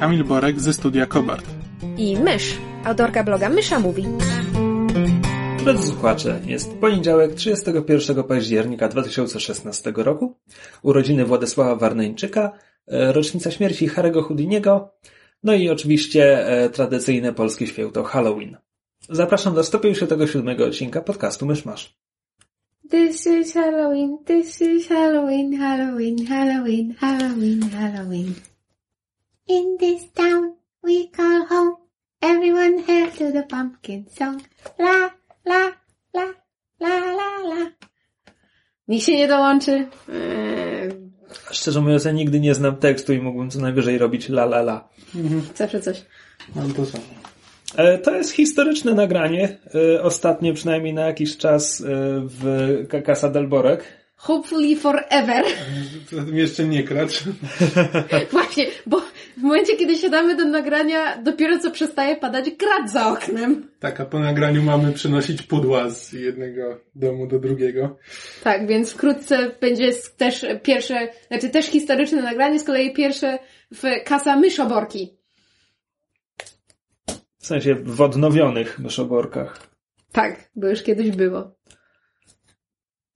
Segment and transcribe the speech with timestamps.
[0.00, 1.44] Kamil Borek ze studia Kobart.
[1.96, 4.04] i Mysz, autorka bloga Mysza Mówi.
[5.64, 10.34] Drodzy słuchacze, jest poniedziałek 31 października 2016 roku,
[10.82, 12.52] urodziny Władysława Warneńczyka,
[12.88, 14.90] e, rocznica śmierci Harry'ego Houdiniego,
[15.42, 18.56] no i oczywiście e, tradycyjne polskie święto Halloween.
[19.10, 21.98] Zapraszam do 157 odcinka podcastu Myszmasz.
[22.90, 28.34] This is Halloween, this is Halloween, Halloween, Halloween, Halloween, Halloween.
[29.48, 30.52] In this town
[30.82, 31.76] we call home,
[32.22, 34.40] everyone hail to the pumpkin song.
[34.78, 35.10] La,
[35.46, 35.72] la,
[36.14, 36.26] la,
[36.80, 37.70] la, la, la.
[38.88, 39.70] Nikt się nie dołączy.
[39.72, 41.08] Eee,
[41.50, 44.88] Szczerze mówiąc, ja nigdy nie znam tekstu i mógłbym co najwyżej robić la la la.
[45.54, 46.02] zawsze coś.
[46.56, 47.04] Mam to samo.
[47.76, 49.58] E, To jest historyczne nagranie,
[49.96, 51.84] e, ostatnie przynajmniej na jakiś czas e,
[52.24, 53.84] w Casa del Borek.
[54.16, 55.44] Hopefully forever.
[56.10, 57.24] Zatem jeszcze nie kracz.
[58.32, 59.02] Właśnie, bo
[59.38, 63.70] w momencie, kiedy siadamy do nagrania, dopiero co przestaje padać grad za oknem.
[63.80, 67.96] Tak, a po nagraniu mamy przenosić pudła z jednego domu do drugiego.
[68.44, 73.38] Tak, więc wkrótce będzie też pierwsze, znaczy też historyczne nagranie, z kolei pierwsze
[73.74, 75.18] w Kasa Myszoborki.
[77.38, 79.68] W sensie w odnowionych myszoborkach.
[80.12, 81.58] Tak, bo już kiedyś było.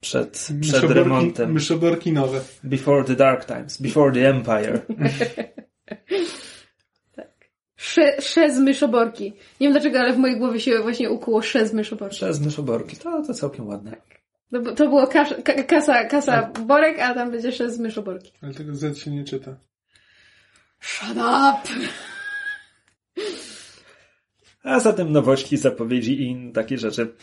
[0.01, 1.53] Przed, przed Myszoborki, remontem.
[1.53, 2.41] myszoborki nowe.
[2.63, 3.81] Before the Dark Times.
[3.81, 4.81] Before the Empire.
[7.75, 9.23] Sze, sze z Myszoborki.
[9.23, 12.15] Nie wiem dlaczego, ale w mojej głowie się właśnie ukuło sze z Myszoborki.
[12.15, 12.97] Przez myszoborki.
[12.97, 13.95] To, to całkiem ładne.
[14.51, 18.31] No bo to było kasz, ka, kasa, kasa Borek, a tam będzie sze z Myszoborki.
[18.41, 19.55] Ale tego Z się nie czyta.
[20.79, 21.69] Shut up!
[24.63, 27.13] A zatem nowości, zapowiedzi i takie rzeczy.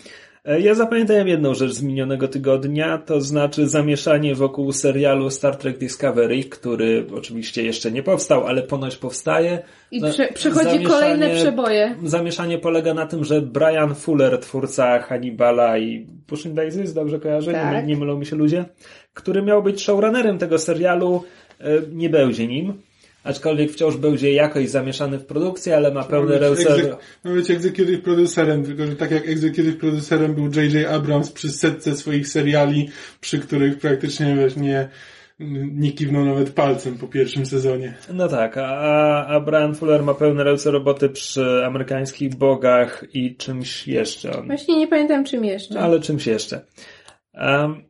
[0.44, 5.78] E, Ja zapamiętałem jedną rzecz z minionego tygodnia, to znaczy zamieszanie wokół serialu Star Trek
[5.78, 9.62] Discovery, który oczywiście jeszcze nie powstał, ale ponoć powstaje.
[9.90, 11.94] I No, prze, przychodzi kolejne przeboje.
[12.04, 17.52] Zamieszanie polega na tym, że Brian Fuller, twórca Hannibala i Pushing Daisies, dobrze kojarzę?
[17.52, 17.74] Tak.
[17.74, 18.64] Nie, nie mylą mi się ludzie?
[19.14, 21.24] Który miał być showrunnerem tego serialu,
[21.60, 22.82] e, nie będzie nim.
[23.25, 26.03] Aczkolwiek wciąż będzie jakoś zamieszany w produkcję, ale ma
[26.38, 26.62] ręce.
[26.75, 30.86] egze- Ma być executive producerem, tylko że tak jak executive producerem był J.J.
[30.88, 32.88] Abrams przy setce swoich seriali,
[33.20, 34.88] przy których praktycznie wiesz, nie,
[35.75, 37.94] nie kiwnął nawet palcem po pierwszym sezonie.
[38.12, 43.88] No tak, a, a Brian Fuller ma pełne ręce roboty przy amerykańskich bogach i czymś
[43.88, 44.42] jeszcze.
[44.47, 45.80] Właśnie nie pamiętam czym jeszcze.
[45.80, 46.60] ale czymś jeszcze.
[47.34, 47.89] Um,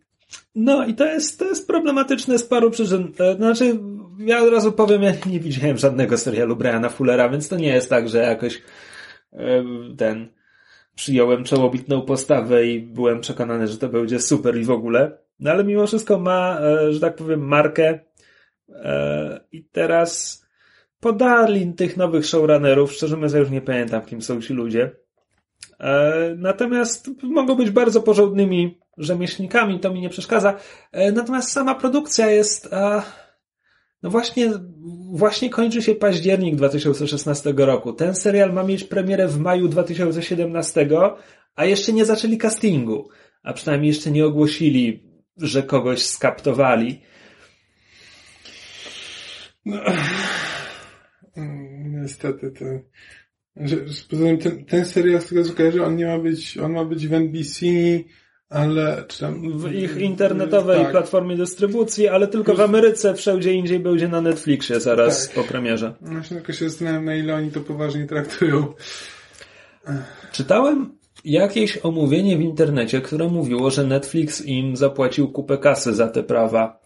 [0.54, 3.12] no i to jest, to jest problematyczne z paru przyczyn.
[3.36, 3.78] Znaczy,
[4.18, 7.90] ja od razu powiem, ja nie widziałem żadnego serialu Briana Fullera, więc to nie jest
[7.90, 8.62] tak, że jakoś
[9.96, 10.28] ten
[10.94, 15.18] przyjąłem czołobitną postawę i byłem przekonany, że to będzie super i w ogóle.
[15.40, 17.98] No ale mimo wszystko ma, e, że tak powiem, markę
[18.68, 20.42] e, i teraz
[21.00, 22.92] podali tych nowych showrunnerów.
[22.92, 24.90] Szczerze mówiąc, ja już nie pamiętam, kim są ci ludzie.
[25.80, 30.56] E, Natomiast mogą być bardzo porządnymi rzemieślnikami, to mi nie przeszkadza.
[30.92, 32.70] E, Natomiast sama produkcja jest,
[34.02, 34.52] no właśnie,
[35.12, 37.92] właśnie kończy się październik 2016 roku.
[37.92, 40.88] Ten serial ma mieć premierę w maju 2017,
[41.54, 43.08] a jeszcze nie zaczęli castingu.
[43.42, 47.02] A przynajmniej jeszcze nie ogłosili, że kogoś skaptowali.
[49.64, 49.80] No,
[51.36, 52.52] mm, niestety.
[53.56, 56.58] Że, że poza tym ten, ten serial, z tego co kojarzę, on nie ma być,
[56.58, 57.66] on ma być w NBC,
[58.50, 59.58] ale czy tam...
[59.58, 60.90] W ich internetowej tak.
[60.90, 65.34] platformie dystrybucji, ale tylko w Ameryce, wszędzie indziej będzie na Netflixie zaraz Tak.
[65.34, 65.94] po premierze.
[66.00, 68.74] Właśnie tylko się zastanawiam, na ile oni to poważnie traktują.
[70.32, 76.22] Czytałem jakieś omówienie w internecie, które mówiło, że Netflix im zapłacił kupę kasy za te
[76.22, 76.80] prawa,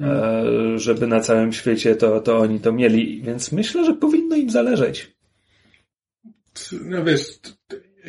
[0.00, 0.44] e,
[0.76, 5.16] żeby na całym świecie to, to oni to mieli, więc myślę, że powinno im zależeć.
[6.72, 7.38] No wiesz,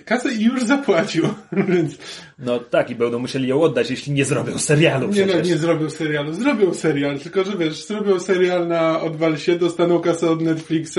[0.06, 1.24] kasę już zapłacił,
[1.70, 1.98] więc
[2.40, 5.48] No tak, i będą musieli ją oddać, jeśli nie zrobią serialu nie, no, przecież.
[5.48, 6.34] nie zrobią serialu.
[6.34, 10.98] Zrobią serial, tylko że wiesz, zrobią serial na odwal się, dostaną kasę od Netflixa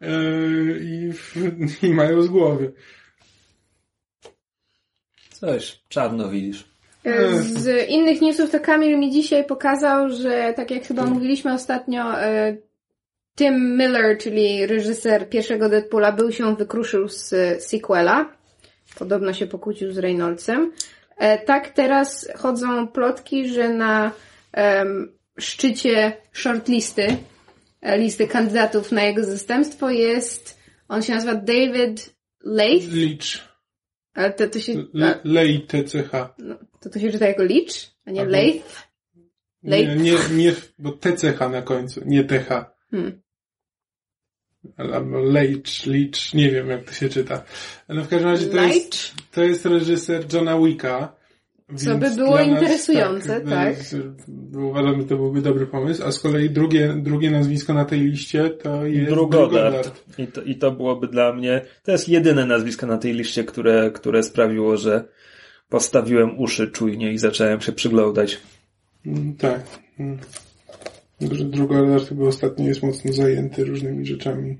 [0.00, 0.08] yy,
[0.82, 1.12] i,
[1.86, 2.72] i mają z głowy.
[5.30, 6.64] Coś, czarno widzisz.
[7.40, 12.56] Z innych newsów to Kamil mi dzisiaj pokazał, że tak jak chyba mówiliśmy ostatnio, e,
[13.38, 18.36] Tim Miller, czyli reżyser pierwszego Deadpoola, był się wykruszył z e, sequela.
[18.98, 20.72] Podobno się pokłócił z Reynoldsem.
[21.16, 24.12] E, tak teraz chodzą plotki, że na
[24.52, 27.06] em, szczycie shortlisty,
[27.82, 30.58] e, listy kandydatów na jego zastępstwo jest,
[30.88, 32.14] on się nazywa David
[32.44, 33.48] Leith, Leach.
[34.14, 36.12] ale to, to się, Le- TCH.
[36.38, 37.74] no, to, to się czyta jako Leach,
[38.06, 38.88] a nie Albo- Leith.
[39.62, 39.96] Nie, Leith?
[40.02, 42.48] nie, nie, bo TCH na końcu, nie TH.
[42.90, 43.22] Hmm.
[44.76, 47.42] Albo Leach, Leach, nie wiem jak to się czyta.
[47.88, 51.12] Ale w każdym razie to jest, to jest reżyser Johna Wicka.
[51.76, 53.76] Co by było nas, interesujące, tak.
[54.28, 56.04] bo Uważam, że to byłby dobry pomysł.
[56.04, 60.04] A z kolei drugie, drugie nazwisko na tej liście to jest Drugodart.
[60.18, 63.90] I to, I to byłoby dla mnie, to jest jedyne nazwisko na tej liście, które,
[63.90, 65.04] które sprawiło, że
[65.68, 68.40] postawiłem uszy czujnie i zacząłem się przyglądać.
[69.06, 69.60] Mm, Tak.
[71.20, 71.30] Mm.
[71.30, 74.58] Tylko, że Drugodart chyba ostatnio jest mocno zajęty różnymi rzeczami.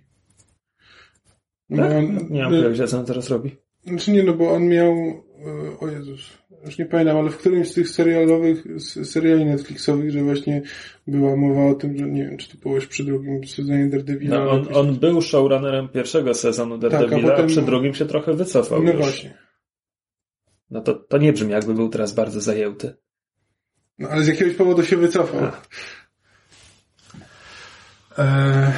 [1.70, 1.92] No, Tak?
[1.96, 3.56] on- Nie mam pojęcia, co on teraz robi.
[3.86, 7.70] Znaczy nie, no bo on miał, e, o Jezus, już nie pamiętam, ale w którymś
[7.70, 8.64] z tych serialowych,
[9.04, 10.62] seriali Netflixowych, że właśnie
[11.06, 14.38] była mowa o tym, że nie wiem, czy to było już przy drugim sezonie Daredevila.
[14.44, 18.06] No, on, on był showrunnerem pierwszego sezonu Daredevila, Tak, a potem- a przy drugim się
[18.06, 19.00] trochę wycofał No już.
[19.00, 19.38] właśnie.
[20.70, 22.94] No to, to nie brzmi, jakby był teraz bardzo zajęty.
[23.98, 25.40] No ale z jakiegoś powodu się wycofał.
[25.44, 25.66] Ach.
[28.18, 28.72] Eee,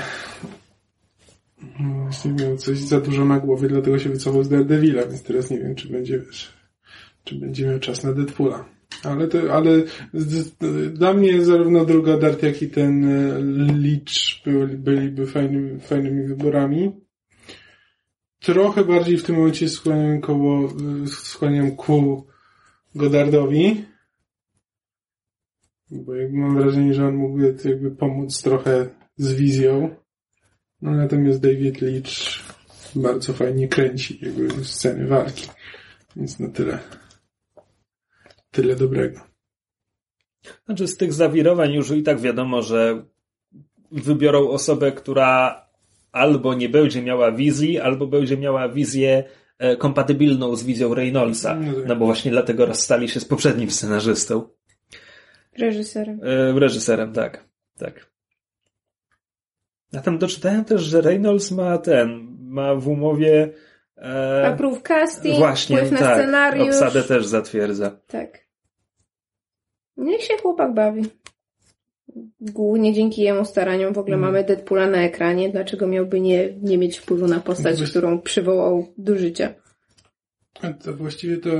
[1.78, 5.58] właśnie miał coś za dużo na głowie, dlatego się wycofał z Daredevila, więc teraz nie
[5.58, 6.52] wiem, czy będzie, wiesz,
[7.24, 8.64] czy będzie miał czas na Deadpoola.
[9.04, 9.82] Ale to, ale
[10.90, 13.38] dla mnie zarówno druga Dart, jak i ten e,
[13.72, 16.92] Leech byli, byliby fajnymi, fajnymi wyborami.
[18.40, 22.26] Trochę bardziej w tym momencie skłaniam koło, e, skłaniam ku
[22.94, 23.84] Godardowi.
[25.90, 29.96] Bo jakby mam wrażenie, że on mógłby jakby pomóc trochę z wizją.
[30.82, 32.04] No natomiast David Leach
[32.94, 35.48] bardzo fajnie kręci jakby sceny walki.
[36.16, 36.78] Więc na tyle.
[38.50, 39.20] Tyle dobrego.
[40.66, 43.04] Znaczy z tych zawirowań już i tak wiadomo, że
[43.92, 45.62] wybiorą osobę, która
[46.12, 49.24] albo nie będzie miała wizji, albo będzie miała wizję
[49.58, 51.54] e, kompatybilną z wizją Reynoldsa.
[51.54, 51.86] No tak.
[51.86, 54.48] No bo właśnie dlatego rozstali się z poprzednim scenarzystą.
[55.58, 56.20] Reżyserem.
[56.22, 57.48] E, reżyserem, tak.
[57.78, 58.15] Tak.
[59.94, 63.52] A tam doczytałem też, że Reynolds ma ten, ma w umowie
[63.96, 66.68] e, Approve casting, właśnie, wpływ na tak, scenariusz.
[66.68, 67.90] obsadę też zatwierdza.
[68.06, 68.46] Tak.
[69.96, 71.02] Niech się chłopak bawi.
[72.40, 74.32] Głównie dzięki jemu staraniom w ogóle Mhm.
[74.32, 75.48] mamy Deadpoola na ekranie.
[75.48, 79.54] Dlaczego miałby nie, nie mieć wpływu na postać, którą przywołał do życia?
[80.62, 81.50] A to właściwie to,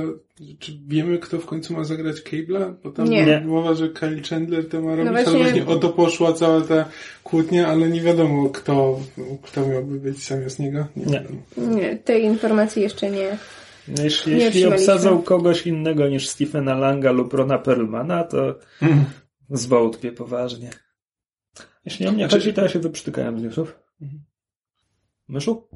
[0.59, 2.73] czy wiemy, kto w końcu ma zagrać Cable'a?
[2.83, 3.41] Bo tam Nie.
[3.45, 6.85] mowa, że Kyle Chandler to ma robić, właśnie- ale właśnie o to poszła cała ta
[7.23, 8.99] kłótnia, ale nie wiadomo, kto,
[9.43, 10.87] kto miałby być zamiast niego.
[10.95, 11.67] Nie, Nie.
[11.67, 13.37] Nie, tej informacji jeszcze nie.
[13.87, 19.05] No, Jeśli, Nie jeśli obsadzą kogoś innego niż Stephena Langa lub Rona Perlmana, to Mm.
[19.49, 20.69] zwątpię poważnie.
[21.85, 23.79] Jeśli o mnie Znaczy- chodzi, to ja się wyprztykałem z newsów.
[25.29, 25.67] Myszu?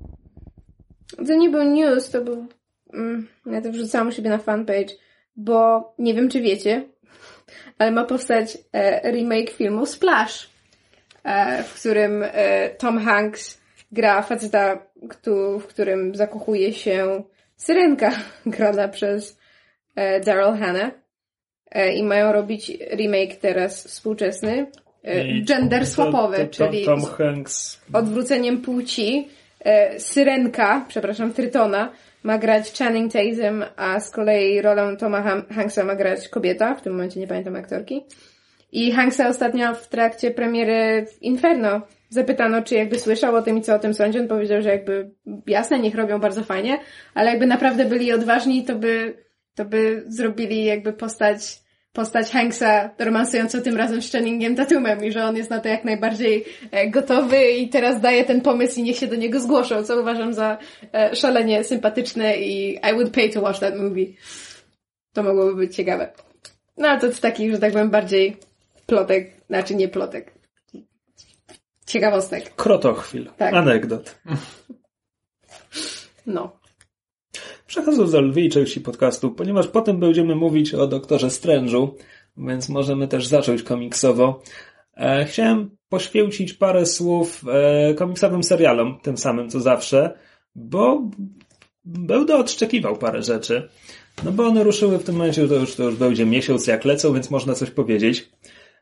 [1.28, 2.48] To nie był news, to był...
[2.94, 4.94] Mm, ja to wrzucałam u siebie na fanpage,
[5.36, 6.84] bo nie wiem, czy wiecie,
[7.78, 10.50] ale ma powstać e, remake filmu Splash,
[11.24, 13.62] e, w którym e, Tom Hanks
[13.92, 14.80] gra faceta,
[15.60, 17.24] w którym zakochuje się
[17.58, 18.12] syrenka
[18.46, 19.38] grana przez
[20.26, 20.92] Daryl Hannah.
[21.96, 24.66] I mają robić remake teraz współczesny,
[25.34, 27.82] I gender to- swapowy, to- to- czyli Tom Hanks.
[27.94, 29.30] odwróceniem płci
[29.98, 31.92] Syrenka, przepraszam, Trytona
[32.24, 36.94] ma grać Channing Tatum, a z kolei rolę Toma Hanksa ma grać kobieta, w tym
[36.94, 38.06] momencie nie pamiętam aktorki.
[38.72, 43.62] I Hanksa ostatnio w trakcie premiery w Inferno zapytano, czy jakby słyszał o tym i
[43.62, 44.20] co o tym sądzi.
[44.20, 45.12] On powiedział, że jakby
[45.48, 46.80] jasne, niech robią bardzo fajnie,
[47.14, 49.18] ale jakby naprawdę byli odważni, to by,
[49.56, 51.61] to by zrobili jakby postać
[51.94, 55.84] postać Hanksa romansującą tym razem z Channingiem Tatumem i że on jest na to jak
[55.84, 60.02] najbardziej e, gotowy i teraz daje ten pomysł i niech się do niego zgłoszą, co
[60.02, 60.58] uważam za
[60.94, 64.06] e, szalenie sympatyczne i I would pay to watch that movie.
[65.14, 66.14] To mogłoby być ciekawe.
[66.78, 68.38] No ale to z takich, że tak powiem, bardziej
[68.86, 70.34] plotek, znaczy nie plotek.
[71.86, 72.56] Ciekawostek.
[72.56, 73.30] Krotochwil.
[73.38, 73.54] Tak.
[73.54, 74.16] Anegdot.
[76.26, 76.61] No.
[77.72, 81.90] Przechodząc do lwiej części podcastu, ponieważ potem będziemy mówić o doktorze Strange'u,
[82.38, 84.42] więc możemy też zacząć komiksowo.
[84.98, 90.14] E, chciałem poświęcić parę słów e, komiksowym serialom, tym samym co zawsze,
[90.56, 91.10] bo
[91.86, 93.70] będę odszczekiwał parę rzeczy.
[94.24, 97.14] No bo one ruszyły w tym momencie, to już, to już będzie miesiąc jak lecą,
[97.14, 98.32] więc można coś powiedzieć.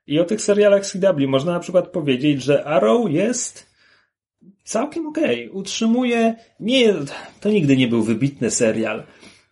[0.08, 3.69] I o tych serialach CW można na przykład powiedzieć, że Arrow jest
[4.70, 5.50] całkiem okej.
[5.50, 6.94] Utrzymuje, nie,
[7.42, 9.04] to nigdy nie był wybitny serial,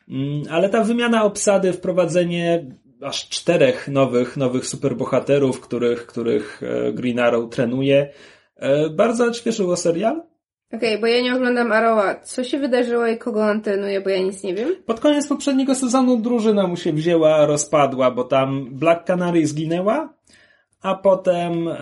[0.10, 2.66] Mm, ale ta wymiana obsady, wprowadzenie
[3.02, 8.10] aż czterech nowych, nowych superbohaterów, których, których e, Green Arrow trenuje,
[8.56, 10.24] e, bardzo odświeżyło serial.
[10.74, 12.16] Okej, bo ja nie oglądam Arrowa.
[12.16, 14.76] Co się wydarzyło i kogo on trenuje, bo ja nic nie wiem.
[14.86, 20.14] Pod koniec poprzedniego sezonu drużyna mu się wzięła, rozpadła, bo tam Black Canary zginęła,
[20.82, 21.76] a potem e,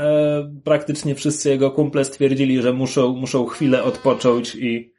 [0.64, 4.94] praktycznie wszyscy jego kumple stwierdzili, że muszą, muszą chwilę odpocząć i,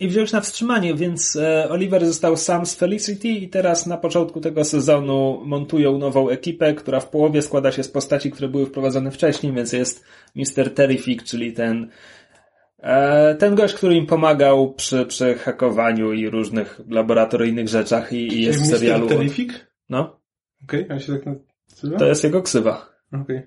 [0.00, 4.40] i wziąć na wstrzymanie, więc e, Oliver został sam z Felicity i teraz na początku
[4.40, 9.10] tego sezonu montują nową ekipę, która w połowie składa się z postaci, które były wprowadzone
[9.10, 10.04] wcześniej, więc jest
[10.36, 10.74] Mr.
[10.74, 11.90] Terrific, czyli ten
[12.78, 18.42] e, ten gość, który im pomagał przy, przy hakowaniu i różnych laboratoryjnych rzeczach i, i
[18.42, 18.78] jest w Mr.
[18.78, 19.08] serialu.
[19.08, 19.52] Terrific?
[19.88, 20.20] No,
[20.64, 21.98] Okej, a się tak nazywa?
[21.98, 22.91] to jest jego ksywa.
[23.12, 23.42] Okej.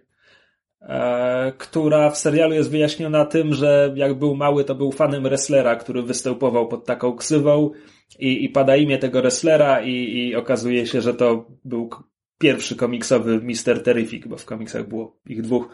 [0.82, 5.76] e, która w serialu jest wyjaśniona tym, że jak był mały, to był fanem wrestlera,
[5.76, 7.72] który występował pod taką ksywą
[8.20, 11.90] i, i pada imię tego wrestlera i, i okazuje się, że to był
[12.38, 13.84] pierwszy komiksowy Mr.
[13.84, 15.70] Terrific, bo w komiksach było ich dwóch.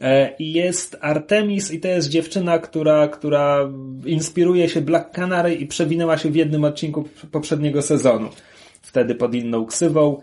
[0.00, 3.72] E, I jest Artemis i to jest dziewczyna, która, która
[4.06, 8.28] inspiruje się Black Canary i przewinęła się w jednym odcinku poprzedniego sezonu.
[8.82, 10.22] Wtedy pod inną ksywą.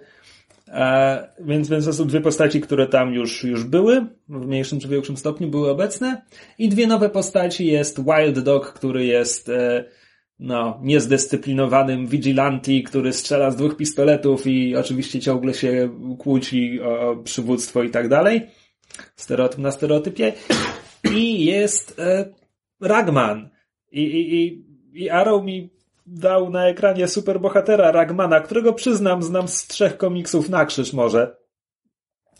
[0.73, 4.87] E, więc, więc to są dwie postaci, które tam już, już były, w mniejszym czy
[4.87, 6.21] większym stopniu były obecne.
[6.57, 9.85] I dwie nowe postaci jest Wild Dog, który jest e,
[10.39, 17.83] no, niezdyscyplinowanym vigilante, który strzela z dwóch pistoletów i oczywiście ciągle się kłóci o przywództwo
[17.83, 18.47] i tak dalej.
[19.15, 20.33] Stereotyp na stereotypie.
[21.13, 22.33] I jest e,
[22.81, 23.49] Ragman.
[23.91, 25.78] I, i, i, I Arrow mi
[26.11, 31.35] dał na ekranie superbohatera Ragmana, którego przyznam, znam z trzech komiksów na krzyż może.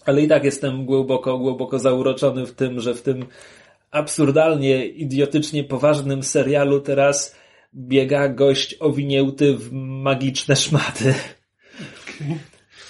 [0.06, 3.26] Ale i tak jestem głęboko, głęboko zauroczony w tym, że w tym
[3.92, 7.36] absurdalnie, idiotycznie poważnym serialu teraz
[7.76, 11.14] biega gość owinięty w magiczne szmaty.
[12.20, 12.36] Ja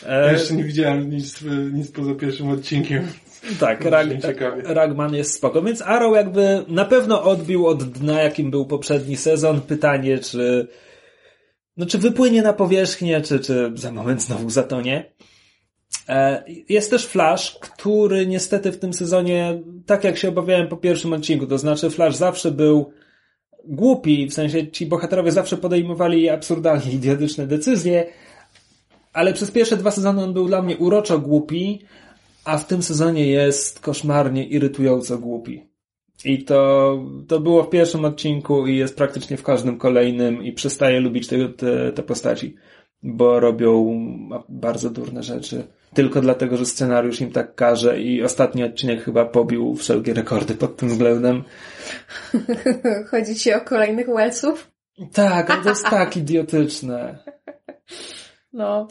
[0.05, 1.41] E, jeszcze nie widziałem nic,
[1.73, 3.07] nic poza pierwszym odcinkiem.
[3.59, 4.07] Tak, Rag.
[4.65, 9.61] Ragman jest spoko, więc Arrow jakby na pewno odbił od dna, jakim był poprzedni sezon.
[9.61, 10.67] Pytanie, czy
[11.77, 15.11] no czy wypłynie na powierzchnię, czy, czy za moment znowu zatonie.
[16.09, 21.13] E, Jest też Flash, który niestety w tym sezonie, tak jak się obawiałem po pierwszym
[21.13, 22.91] odcinku, to znaczy Flash zawsze był
[23.65, 28.05] głupi, w sensie ci bohaterowie zawsze podejmowali absurdalnie idiotyczne decyzje,
[29.13, 31.81] ale przez pierwsze dwa sezony on był dla mnie uroczo głupi,
[32.45, 35.69] a w tym sezonie jest koszmarnie irytująco głupi.
[36.25, 40.99] I to, to było w pierwszym odcinku i jest praktycznie w każdym kolejnym i przestaję
[40.99, 42.55] lubić te, te, te postaci,
[43.03, 43.99] bo robią
[44.49, 45.67] bardzo durne rzeczy.
[45.93, 50.77] Tylko dlatego, że scenariusz im tak każe i ostatni odcinek chyba pobił wszelkie rekordy pod
[50.77, 51.43] tym względem.
[53.11, 54.71] Chodzi ci o kolejnych Wellsów?
[55.13, 57.23] Tak, ale to jest tak idiotyczne.
[58.53, 58.87] No.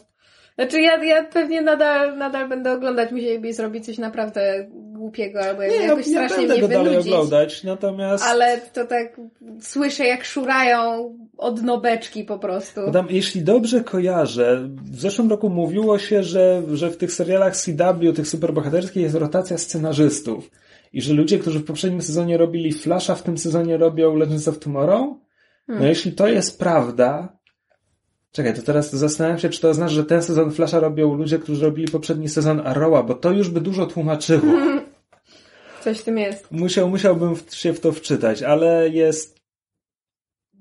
[0.58, 5.68] Znaczy ja, ja pewnie nadal, nadal będę oglądać, musieliby zrobić coś naprawdę głupiego albo Nie,
[5.68, 7.12] ja, jakoś ja strasznie będę mnie wynudzić.
[7.12, 8.24] oglądać, natomiast...
[8.24, 9.20] Ale to tak
[9.60, 12.80] słyszę jak szurają od nobeczki po prostu.
[12.92, 18.12] Tam, jeśli dobrze kojarzę, w zeszłym roku mówiło się, że, że w tych serialach CW,
[18.14, 20.50] tych superbohaterskich jest rotacja scenarzystów.
[20.92, 24.58] I że ludzie, którzy w poprzednim sezonie robili Flasha, w tym sezonie robią Legends of
[24.58, 25.16] Tomorrow.
[25.68, 27.37] No jeśli to jest prawda,
[28.32, 31.64] czekaj, to teraz zastanawiam się, czy to oznacza, że ten sezon Flasha robią ludzie, którzy
[31.64, 34.42] robili poprzedni sezon Arrowa, bo to już by dużo tłumaczyło.
[35.84, 36.52] Coś w tym jest.
[36.52, 39.38] Musiał, musiałbym w- się w to wczytać, ale jest.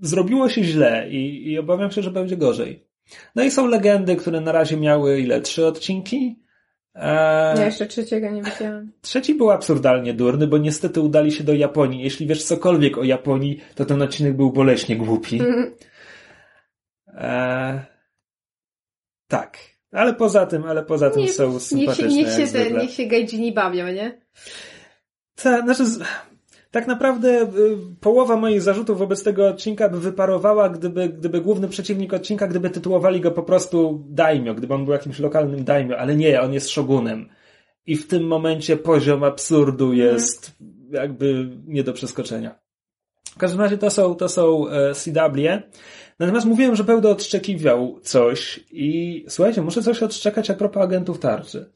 [0.02, 2.88] Zrobiło się źle i, i obawiam się, że będzie gorzej.
[3.36, 5.42] No i są legendy, które na razie miały ile?
[5.42, 6.40] Trzy odcinki?
[6.96, 8.92] Eee, Ja jeszcze trzeciego nie widziałam.
[9.02, 12.04] Trzeci był absurdalnie durny, bo niestety udali się do Japonii.
[12.04, 15.42] Jeśli wiesz cokolwiek o Japonii, to ten odcinek był boleśnie głupi.
[17.18, 17.80] Eee,
[19.28, 19.58] tak.
[19.92, 22.82] Ale poza tym, ale poza tym są Niech się, sympatyczne niech się, te, zwykle.
[22.82, 24.22] niech się gajdźini bawią, nie?
[25.36, 25.84] Ta, znaczy,
[26.72, 27.48] tak naprawdę y,
[28.02, 33.22] połowa moich zarzutów wobec tego odcinka by wyparowała, gdyby, gdyby główny przeciwnik odcinka, gdyby tytułowali
[33.22, 37.30] go po prostu daimyo, gdyby on był jakimś lokalnym daimyo, ale nie, on jest shogunem.
[37.86, 40.56] I w tym momencie poziom absurdu jest
[40.92, 42.60] jakby nie do przeskoczenia.
[43.30, 45.62] W każdym razie to są, to są e, CW.
[46.20, 51.70] Natomiast mówiłem, że będę odszczekiwał coś i słuchajcie, muszę coś odszczekać a propos agentów tarczy.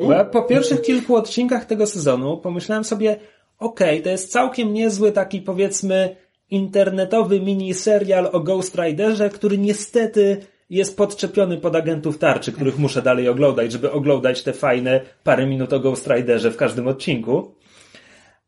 [0.00, 3.16] Bo ja po pierwszych kilku odcinkach tego sezonu pomyślałem sobie,
[3.58, 6.16] okej, to jest całkiem niezły taki powiedzmy
[6.50, 13.28] internetowy miniserial o Ghost Riderze, który niestety jest podczepiony pod agentów tarczy, których muszę dalej
[13.28, 17.54] oglądać, żeby oglądać te fajne parę minut o Ghost Riderze w każdym odcinku.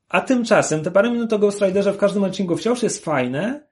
[0.08, 3.66] A tymczasem te parę minut o Ghost Riderze w każdym odcinku wciąż jest fajne,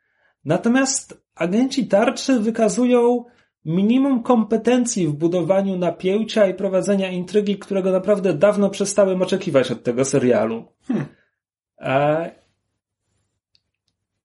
[0.45, 3.25] natomiast agenci tarczy wykazują
[3.65, 10.05] minimum kompetencji w budowaniu napięcia i prowadzenia intrygi, którego naprawdę dawno przestałem oczekiwać od tego
[10.05, 10.65] serialu.
[10.89, 11.07] Hmm.
[11.79, 12.31] E,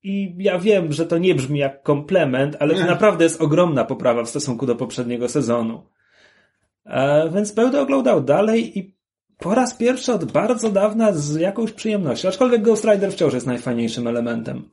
[0.02, 2.86] I ja wiem, że to nie brzmi jak komplement, ale to Nie.
[2.86, 5.82] naprawdę jest ogromna poprawa w stosunku do poprzedniego sezonu.
[6.86, 8.99] E, więc będę oglądał dalej i
[9.40, 12.28] po raz pierwszy od bardzo dawna z jakąś przyjemnością.
[12.28, 14.70] Aczkolwiek Ghost Rider wciąż jest najfajniejszym elementem.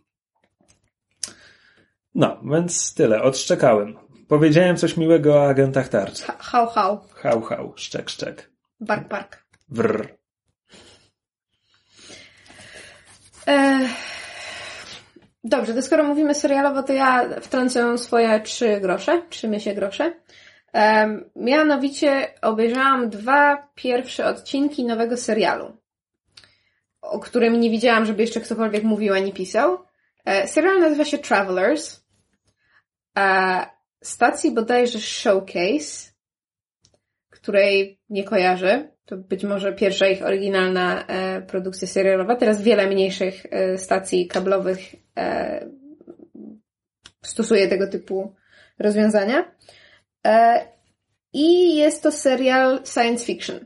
[2.16, 3.22] No, więc tyle.
[3.22, 3.98] Odszczekałem.
[4.28, 6.24] Powiedziałem coś miłego o agentach tarczy.
[6.24, 7.00] Ha- Hał, hał.
[7.16, 8.52] Hał, hał, szczek, szczek.
[8.80, 9.46] Bark, bark.
[9.70, 10.18] Wrr.
[15.44, 20.14] Dobrze, to skoro mówimy serialowo, to ja wtrącę swoje trzy grosze, trzy mysie grosze.
[21.36, 25.78] Mianowicie obejrzałam dwa pierwsze odcinki nowego serialu,
[27.02, 29.88] o którym nie widziałam, żeby jeszcze ktokolwiek mówił ani pisał.
[30.28, 32.04] E, serial nazywa się Travelers.
[33.18, 33.66] E,
[34.04, 36.12] stacji bodajże Showcase,
[37.30, 38.92] której nie kojarzę.
[39.06, 42.36] To być może pierwsza ich oryginalna e, produkcja serialowa.
[42.36, 43.46] Teraz wiele mniejszych
[43.78, 44.80] stacji kablowych
[47.24, 48.36] stosuje tego typu
[48.80, 49.52] rozwiązania.
[50.28, 50.68] E,
[51.34, 53.66] I jest to serial science fiction.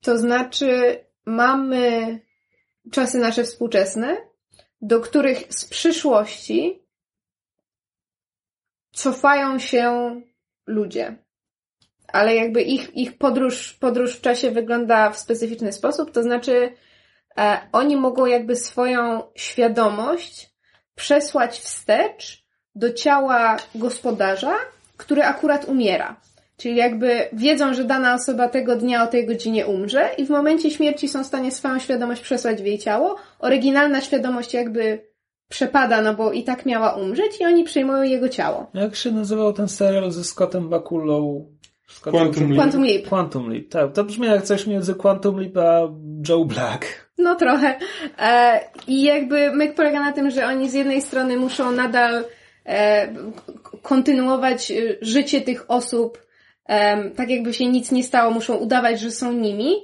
[0.00, 2.18] To znaczy, mamy
[2.92, 4.16] czasy nasze współczesne,
[4.80, 6.82] do których z przyszłości
[8.92, 10.20] cofają się
[10.66, 11.16] ludzie.
[12.12, 16.74] Ale jakby ich, ich podróż, podróż w czasie wygląda w specyficzny sposób, to znaczy
[17.38, 20.50] e, oni mogą jakby swoją świadomość
[20.94, 24.54] przesłać wstecz do ciała gospodarza,
[24.98, 26.16] który akurat umiera.
[26.56, 30.70] Czyli jakby wiedzą, że dana osoba tego dnia o tej godzinie umrze i w momencie
[30.70, 33.16] śmierci są w stanie swoją świadomość przesłać w jej ciało.
[33.38, 35.08] Oryginalna świadomość jakby
[35.48, 38.70] przepada, no bo i tak miała umrzeć i oni przyjmują jego ciało.
[38.74, 41.46] Jak się nazywał ten serial ze Scottem Bakulą?
[41.88, 42.56] Scottem Quantum Leap.
[42.56, 43.08] Quantum Leap.
[43.08, 43.92] Quantum Leap, tak.
[43.92, 45.80] To brzmi jak coś między Quantum Leap a
[46.28, 47.10] Joe Black.
[47.18, 47.78] No trochę.
[48.18, 52.24] E, I jakby myk polega na tym, że oni z jednej strony muszą nadal
[53.82, 56.26] kontynuować e, życie tych osób,
[56.66, 59.74] em, tak jakby się nic nie stało, muszą udawać, że są nimi,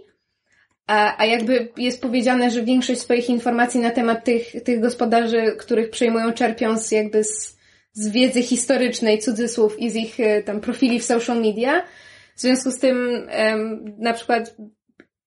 [0.86, 6.32] a, jakby jest powiedziane, że większość swoich informacji na temat tych, tych gospodarzy, których przejmują,
[6.32, 7.58] czerpią z jakby z,
[7.92, 11.82] z wiedzy historycznej, cudzysłów i z ich e, tam profili w social media.
[12.36, 13.28] W związku z tym
[13.98, 14.56] na przykład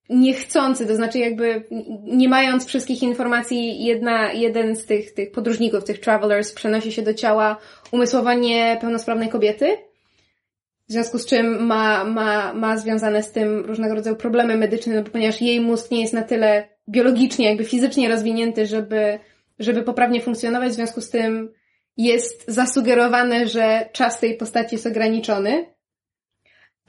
[0.10, 1.64] niechcący, to znaczy jakby
[2.04, 7.14] nie mając wszystkich informacji, jedna, jeden z tych, tych podróżników, tych travelers przenosi się do
[7.14, 7.58] ciała
[7.92, 9.78] umysłowo niepełnosprawnej kobiety,
[10.90, 15.04] w związku z czym ma, ma, ma związane z tym różnego rodzaju problemy medyczne, no
[15.04, 19.20] bo ponieważ jej mózg nie jest na tyle biologicznie, jakby fizycznie rozwinięty, żeby,
[19.60, 21.54] żeby poprawnie funkcjonować, w związku z tym
[21.98, 25.66] jest zasugerowane, że czas tej postaci jest ograniczony.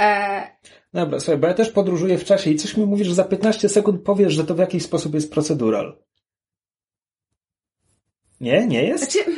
[0.00, 0.48] E,
[0.94, 3.68] Dobra, słuchaj, bo ja też podróżuję w czasie i coś mi mówi, że za 15
[3.68, 5.98] sekund powiesz, że to w jakiś sposób jest procedural.
[8.40, 8.66] Nie?
[8.66, 9.12] Nie jest?
[9.12, 9.30] znaczy,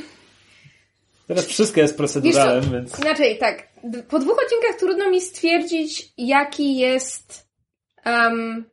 [1.31, 2.99] Teraz wszystko jest proceduralem, więc...
[2.99, 3.69] Inaczej, tak.
[4.09, 7.49] Po dwóch odcinkach trudno mi stwierdzić, jaki jest.
[8.07, 8.71] Um,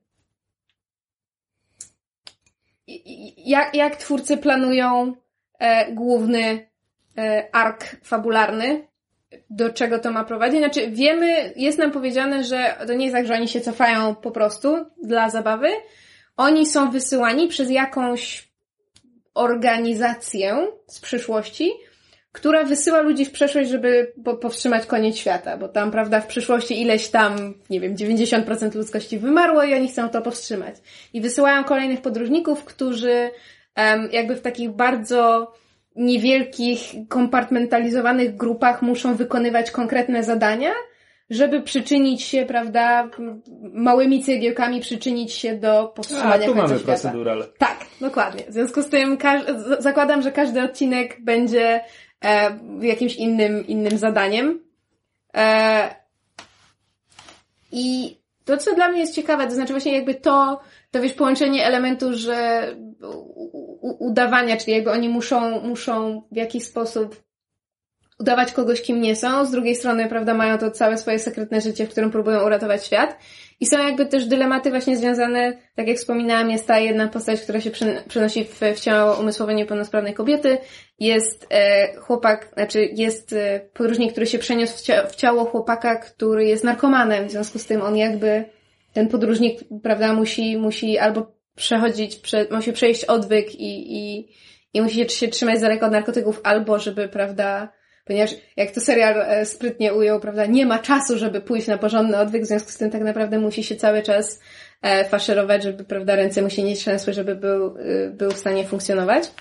[3.37, 5.15] jak, jak twórcy planują
[5.59, 6.69] e, główny
[7.17, 8.87] e, ark fabularny,
[9.49, 10.59] do czego to ma prowadzić.
[10.59, 14.31] Znaczy, wiemy, jest nam powiedziane, że to nie jest tak, że oni się cofają po
[14.31, 15.69] prostu dla zabawy.
[16.37, 18.47] Oni są wysyłani przez jakąś
[19.33, 21.71] organizację z przyszłości,
[22.31, 26.81] która wysyła ludzi w przeszłość, żeby po, powstrzymać koniec świata, bo tam, prawda, w przyszłości
[26.81, 30.75] ileś tam, nie wiem, 90% ludzkości wymarło i oni chcą to powstrzymać.
[31.13, 33.29] I wysyłają kolejnych podróżników, którzy
[33.75, 35.53] em, jakby w takich bardzo
[35.97, 36.79] niewielkich,
[37.09, 40.71] kompartmentalizowanych grupach muszą wykonywać konkretne zadania,
[41.29, 43.09] żeby przyczynić się, prawda,
[43.73, 46.93] małymi cegiełkami przyczynić się do A, powstrzymania tu końca mamy świata.
[46.93, 47.45] procedural.
[47.57, 48.43] Tak, dokładnie.
[48.49, 49.17] W związku z tym
[49.79, 51.81] zakładam, że każdy odcinek będzie
[52.25, 54.59] e, jakimś innym, innym zadaniem.
[55.37, 55.95] E,
[57.71, 60.59] I to, co dla mnie jest ciekawe, to znaczy właśnie jakby to,
[60.91, 62.67] to wiesz, połączenie elementu, że
[63.99, 67.27] udawania, czyli jakby oni muszą, muszą w jakiś sposób
[68.19, 69.45] udawać kogoś, kim nie są.
[69.45, 73.17] Z drugiej strony, prawda, mają to całe swoje sekretne życie, w którym próbują uratować świat.
[73.59, 77.61] I są jakby też dylematy właśnie związane, tak jak wspominałam, jest ta jedna postać, która
[77.61, 77.71] się
[78.07, 80.57] przenosi w, w ciało umysłowo niepełnosprawnej kobiety.
[80.99, 85.95] Jest e, chłopak, znaczy jest e, podróżnik, który się przeniósł w, cia- w ciało chłopaka,
[85.95, 87.27] który jest narkomanem.
[87.27, 88.45] W związku z tym on jakby,
[88.97, 94.27] ten podróżnik, prawda, musi, musi albo przechodzić, prze, musi przejść odwyk i, i,
[94.73, 97.69] i musi się trzymać z daleka od narkotyków, albo żeby, prawda,
[98.05, 102.17] ponieważ jak to serial e, sprytnie ujął, prawda, nie ma czasu, żeby pójść na porządny
[102.17, 104.39] odwyk, w związku z tym tak naprawdę musi się cały czas
[104.81, 108.65] e, faszerować, żeby, prawda, ręce mu się nie trzęsły, żeby był, y, był w stanie
[108.65, 109.31] funkcjonować.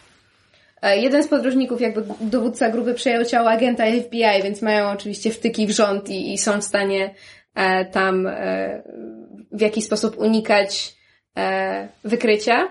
[0.82, 5.66] E, jeden z podróżników, jakby dowódca grupy przejął ciało agenta FBI, więc mają oczywiście wtyki
[5.66, 7.14] w rząd i, i są w stanie
[7.92, 8.82] tam e,
[9.52, 10.94] w jakiś sposób unikać
[11.36, 12.68] e, wykrycia.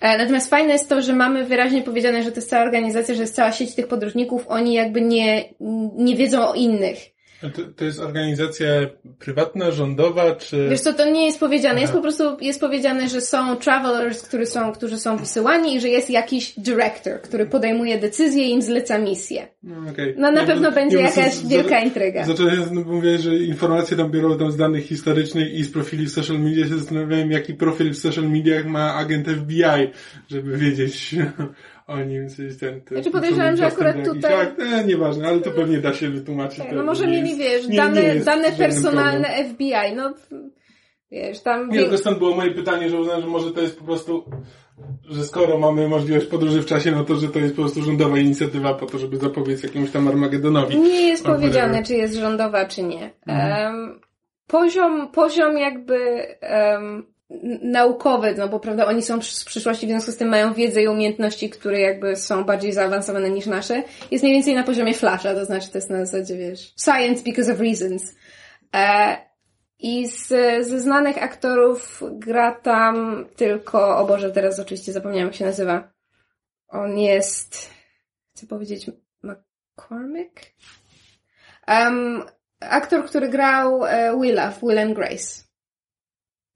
[0.00, 3.20] E, natomiast fajne jest to, że mamy wyraźnie powiedziane, że to jest cała organizacja, że
[3.22, 5.44] jest cała sieć tych podróżników, oni jakby nie,
[5.96, 7.13] nie wiedzą o innych.
[7.40, 8.66] To, to jest organizacja
[9.18, 10.68] prywatna, rządowa, czy...
[10.70, 11.80] Wiesz co, to nie jest powiedziane.
[11.80, 11.98] Jest Aha.
[11.98, 16.10] po prostu, jest powiedziane, że są travelers, którzy są, którzy są wysyłani i że jest
[16.10, 19.48] jakiś director, który podejmuje decyzje i im zleca misję.
[19.62, 20.14] No, okej.
[20.18, 22.24] No na Nie, pewno nie, będzie jakaś z- z- wielka intryga.
[22.24, 26.10] Zacząłem no, mówię, że informacje tam biorą tam z danych historycznych i z profili w
[26.10, 29.90] social media się zastanawiałem, jaki profil w social mediach ma agent FBI,
[30.30, 31.14] żeby wiedzieć
[31.86, 32.80] o nim coś ten...
[32.80, 34.60] ten Znaczy podejrzewam, że akurat tutaj- akt.
[34.60, 36.58] E, nieważne, ale to pewnie da się wytłumaczyć.
[36.58, 39.54] Tak, to no może mieli, wiesz, nie- dane, nie dane personalne problem.
[39.54, 40.14] FBI, no
[41.10, 41.68] wiesz, tam...
[41.70, 44.24] Nie, tylko stąd było moje pytanie, że uznałem, że może to jest po prostu,
[45.08, 48.18] że skoro mamy możliwość podróży w czasie, no to, że to jest po prostu rządowa
[48.18, 50.78] inicjatywa po to, żeby zapobiec jakiemuś tam Armagedonowi.
[50.78, 53.10] Nie jest powiedziane, czy jest rządowa, czy nie.
[53.26, 53.74] Mhm.
[53.74, 54.00] Em,
[54.46, 55.96] poziom, poziom jakby
[56.40, 60.54] em, n- naukowy, no bo prawda, oni są z przyszłości, w związku z tym mają
[60.54, 63.82] wiedzę i umiejętności, które jakby są bardziej zaawansowane niż nasze.
[64.10, 67.52] Jest mniej więcej na poziomie Flasha, to znaczy to jest na zasadzie, wiesz, science because
[67.52, 68.14] of reasons.
[68.74, 69.16] E,
[69.78, 70.28] I z,
[70.66, 75.92] ze znanych aktorów gra tam tylko, o Boże, teraz oczywiście zapomniałam jak się nazywa.
[76.68, 77.70] On jest,
[78.34, 78.90] chcę powiedzieć,
[79.22, 80.40] McCormick?
[81.68, 82.22] Um,
[82.60, 85.43] aktor, który grał e, Willa w Will and Grace.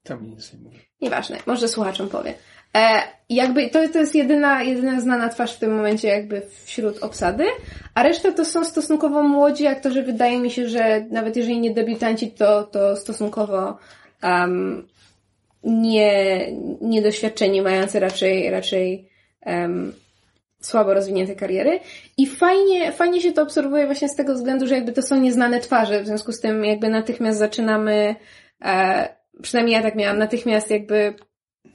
[0.03, 0.79] Tam nic nie mówię.
[1.01, 2.33] Nieważne, może słuchaczom powie.
[2.75, 7.45] E, jakby to, to jest jedyna, jedyna znana twarz w tym momencie jakby wśród obsady,
[7.93, 10.03] a reszta to są stosunkowo młodzi aktorzy.
[10.03, 13.77] Wydaje mi się, że nawet jeżeli nie debiutanci, to, to stosunkowo
[14.23, 14.87] um,
[15.63, 16.45] nie,
[16.81, 19.09] niedoświadczeni, mający raczej, raczej
[19.45, 19.93] um,
[20.61, 21.79] słabo rozwinięte kariery.
[22.17, 25.59] I fajnie, fajnie się to obserwuje właśnie z tego względu, że jakby to są nieznane
[25.59, 28.15] twarze, w związku z tym jakby natychmiast zaczynamy,
[28.65, 31.13] e, przynajmniej ja tak miałam, natychmiast jakby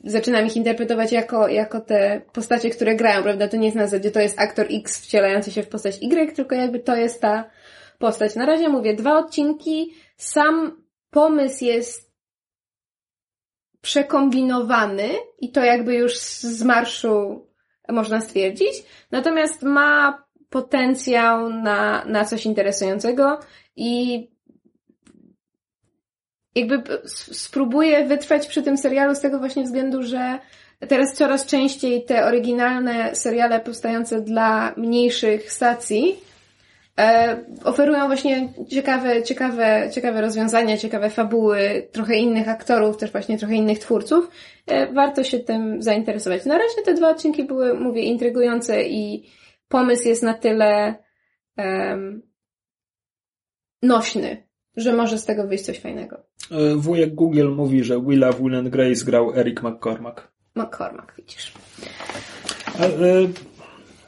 [0.04, 3.48] zaczynam ich interpretować jako, jako te postacie, które grają, prawda?
[3.48, 6.54] To nie jest na zasadzie, to jest aktor X wcielający się w postać Y, tylko
[6.54, 7.50] jakby to jest ta
[7.98, 8.34] postać.
[8.34, 12.14] Na razie mówię, dwa odcinki, sam pomysł jest
[13.80, 17.46] przekombinowany i to jakby już z marszu
[17.88, 23.38] można stwierdzić, natomiast ma potencjał na, na coś interesującego
[23.76, 24.33] i
[26.54, 30.38] jakby spróbuję wytrwać przy tym serialu z tego właśnie względu, że
[30.88, 36.16] teraz coraz częściej te oryginalne seriale powstające dla mniejszych stacji
[36.98, 43.54] e, oferują właśnie ciekawe, ciekawe, ciekawe rozwiązania, ciekawe fabuły, trochę innych aktorów, też właśnie trochę
[43.54, 44.30] innych twórców.
[44.66, 46.44] E, warto się tym zainteresować.
[46.44, 49.30] Na razie te dwa odcinki były, mówię, intrygujące i
[49.68, 50.94] pomysł jest na tyle
[51.56, 52.22] em,
[53.82, 54.43] nośny,
[54.76, 56.16] że może z tego wyjść coś fajnego.
[56.50, 60.28] E, Wujek Google mówi, że Willa w Will and Grace grał Eric McCormack.
[60.54, 61.52] McCormack, widzisz.
[62.78, 63.28] Ale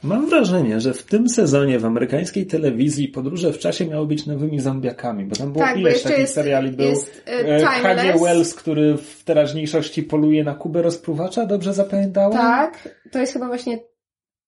[0.02, 4.60] mam wrażenie, że w tym sezonie w amerykańskiej telewizji podróże w czasie miały być nowymi
[4.60, 6.70] zombiakami, bo tam było Tak, ileś takich jest- seriali.
[6.72, 8.14] Był jest, e, e, H.G.
[8.22, 12.32] Wells, który w teraźniejszości poluje na Kubę rozpruwacza, dobrze zapamiętałem?
[12.32, 13.78] Tak, to jest chyba właśnie.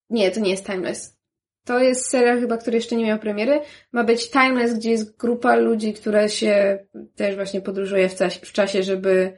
[0.09, 1.18] Nie, to nie jest Timeless.
[1.65, 3.59] To jest serial chyba, który jeszcze nie miał premiery.
[3.91, 6.79] Ma być Timeless, gdzie jest grupa ludzi, która się
[7.15, 9.33] też właśnie podróżuje w, cas- w czasie, żeby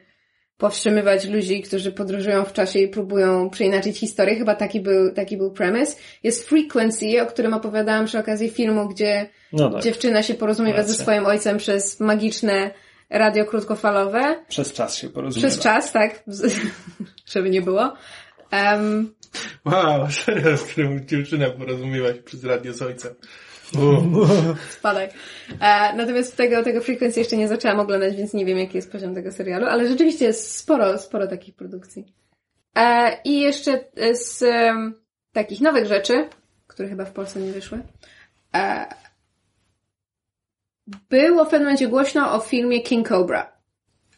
[0.58, 4.36] powstrzymywać ludzi, którzy podróżują w czasie i próbują przeinaczyć historię.
[4.36, 5.96] Chyba taki był, taki był premise.
[6.24, 10.88] Jest Frequency, o którym opowiadałam przy okazji filmu, gdzie No tak, dziewczyna się porozumiewa ze
[10.90, 11.04] Racja.
[11.04, 12.72] swoim ojcem przez magiczne
[13.10, 14.36] radio krótkofalowe.
[14.48, 15.48] przez czas się porozumiewa.
[15.50, 16.24] Przez czas, tak,
[17.34, 17.94] żeby nie było.
[18.54, 19.14] Um,
[19.66, 23.16] Wow, serial, z którym dziewczyna porozumiewa się przez radio z ojcem.
[24.78, 25.12] Spadek.
[25.60, 29.16] E, natomiast tego, tego Frequency jeszcze nie zaczęłam oglądać, więc nie wiem, jaki jest poziom
[29.16, 32.06] tego serialu, ale rzeczywiście jest sporo, sporo takich produkcji.
[32.76, 34.94] E, I jeszcze z em,
[35.34, 36.30] takich nowych rzeczy,
[36.68, 37.80] które chyba w Polsce nie wyszły,
[38.56, 38.86] e,
[41.10, 43.52] było w pewnym momencie głośno o filmie King Cobra,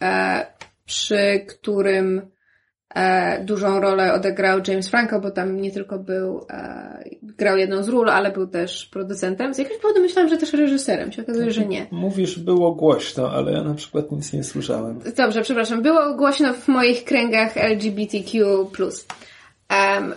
[0.02, 0.46] e,
[0.86, 2.33] przy którym e,
[3.42, 8.10] dużą rolę odegrał James Franco, bo tam nie tylko był, e, grał jedną z ról,
[8.10, 9.54] ale był też producentem.
[9.54, 11.12] Z jakiegoś powodu myślałam, że też reżyserem.
[11.12, 11.88] Się okazuje, że nie.
[11.92, 15.00] Mówisz, było głośno, ale ja na przykład nic nie słyszałem.
[15.18, 15.82] Dobrze, przepraszam.
[15.82, 18.46] Było głośno w moich kręgach LGBTQ+.
[18.46, 20.14] Um,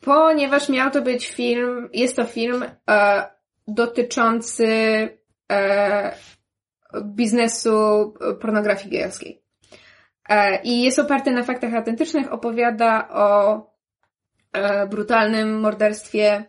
[0.00, 3.24] ponieważ miał to być film, jest to film e,
[3.68, 4.68] dotyczący
[5.52, 6.14] e,
[7.04, 9.45] biznesu pornografii gejowskiej.
[10.28, 13.60] E, I jest oparty na faktach autentycznych, opowiada o
[14.52, 16.44] e, brutalnym morderstwie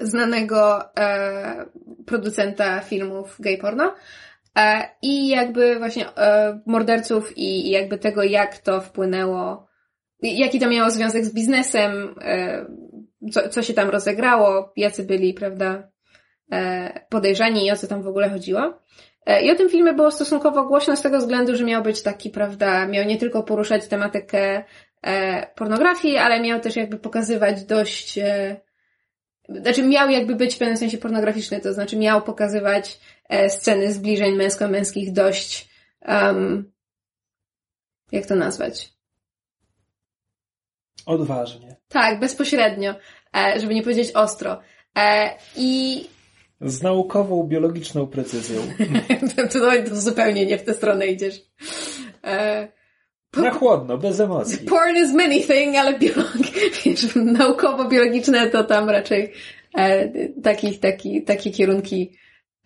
[0.00, 1.66] znanego e,
[2.06, 3.94] producenta filmów gay porno.
[5.02, 6.06] I jakby właśnie
[6.66, 9.66] morderców i, jakby tego, jak to wpłynęło,
[10.22, 12.14] jaki to miało związek z biznesem,
[13.32, 15.88] co, co się tam rozegrało, jacy byli, prawda,
[17.08, 18.78] podejrzani i o co tam w ogóle chodziło.
[19.26, 22.30] E, I o tym filmie było stosunkowo głośno z tego względu, że miał być taki,
[22.30, 24.64] prawda, miał nie tylko poruszać tematykę
[25.02, 28.60] e, pornografii, ale miał też jakby pokazywać dość, e,
[29.48, 33.00] znaczy miał jakby być w pewnym sensie pornograficzny, to znaczy miał pokazywać
[33.48, 35.68] sceny zbliżeń męsko-męskich dość,
[36.08, 36.72] um,
[38.12, 38.92] jak to nazwać?
[41.06, 41.76] Odważnie.
[41.88, 42.94] Tak, bezpośrednio,
[43.56, 44.60] żeby nie powiedzieć ostro.
[45.56, 46.04] I
[46.62, 48.60] Z naukową, biologiczną precyzją.
[49.36, 51.34] to, to, to zupełnie nie w tę stronę idziesz.
[52.24, 52.68] E,
[53.36, 54.58] Na chłodno, bez emocji.
[54.58, 56.32] Porn is many thing, ale biolog,
[57.38, 59.32] naukowo-biologiczne to tam raczej
[59.74, 60.08] e,
[60.42, 62.16] takich, taki, takie kierunki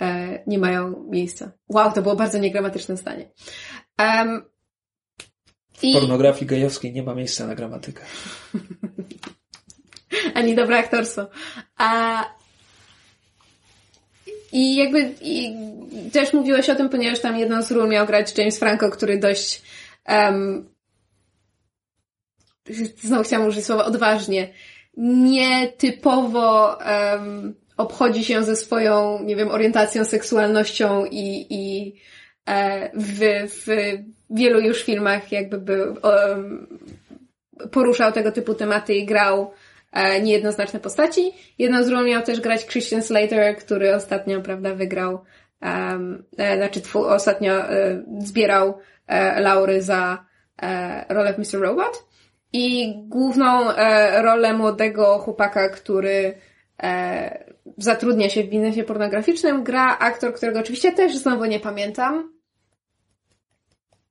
[0.01, 1.53] e, nie mają miejsca.
[1.69, 3.31] Wow, to było bardzo niegramatyczne zdanie.
[3.99, 4.43] Um,
[5.73, 8.03] W i, pornografii gejowskiej nie ma miejsca na gramatykę.
[10.35, 11.29] ani dobre aktorstwo.
[11.77, 12.25] A,
[14.53, 15.57] I jakby i
[16.13, 19.63] też mówiłeś o tym, ponieważ tam jedną z ról miał grać James Franco, który dość
[20.09, 20.69] um,
[23.03, 24.49] znowu chciałam użyć słowa odważnie,
[24.97, 31.95] nietypowo um, obchodzi się ze swoją, nie wiem, orientacją, seksualnością i, i
[32.49, 33.67] e, w, w
[34.31, 36.67] wielu już filmach jakby był, um,
[37.71, 39.51] poruszał tego typu tematy i grał
[40.23, 41.33] niejednoznaczne postaci.
[41.59, 45.25] Jedną z ról miał też grać Christian Slater, który ostatnio, prawda, wygrał,
[45.63, 50.25] um, e, znaczy twu, ostatnio e, zbierał e, laury za
[50.63, 51.61] e, rolę w Mr.
[51.61, 52.07] Robot.
[52.53, 56.35] I główną e, rolę młodego chłopaka, który
[56.83, 57.45] e,
[57.79, 62.37] zatrudnia się w biznesie pornograficznym, gra aktor, którego oczywiście też znowu nie pamiętam.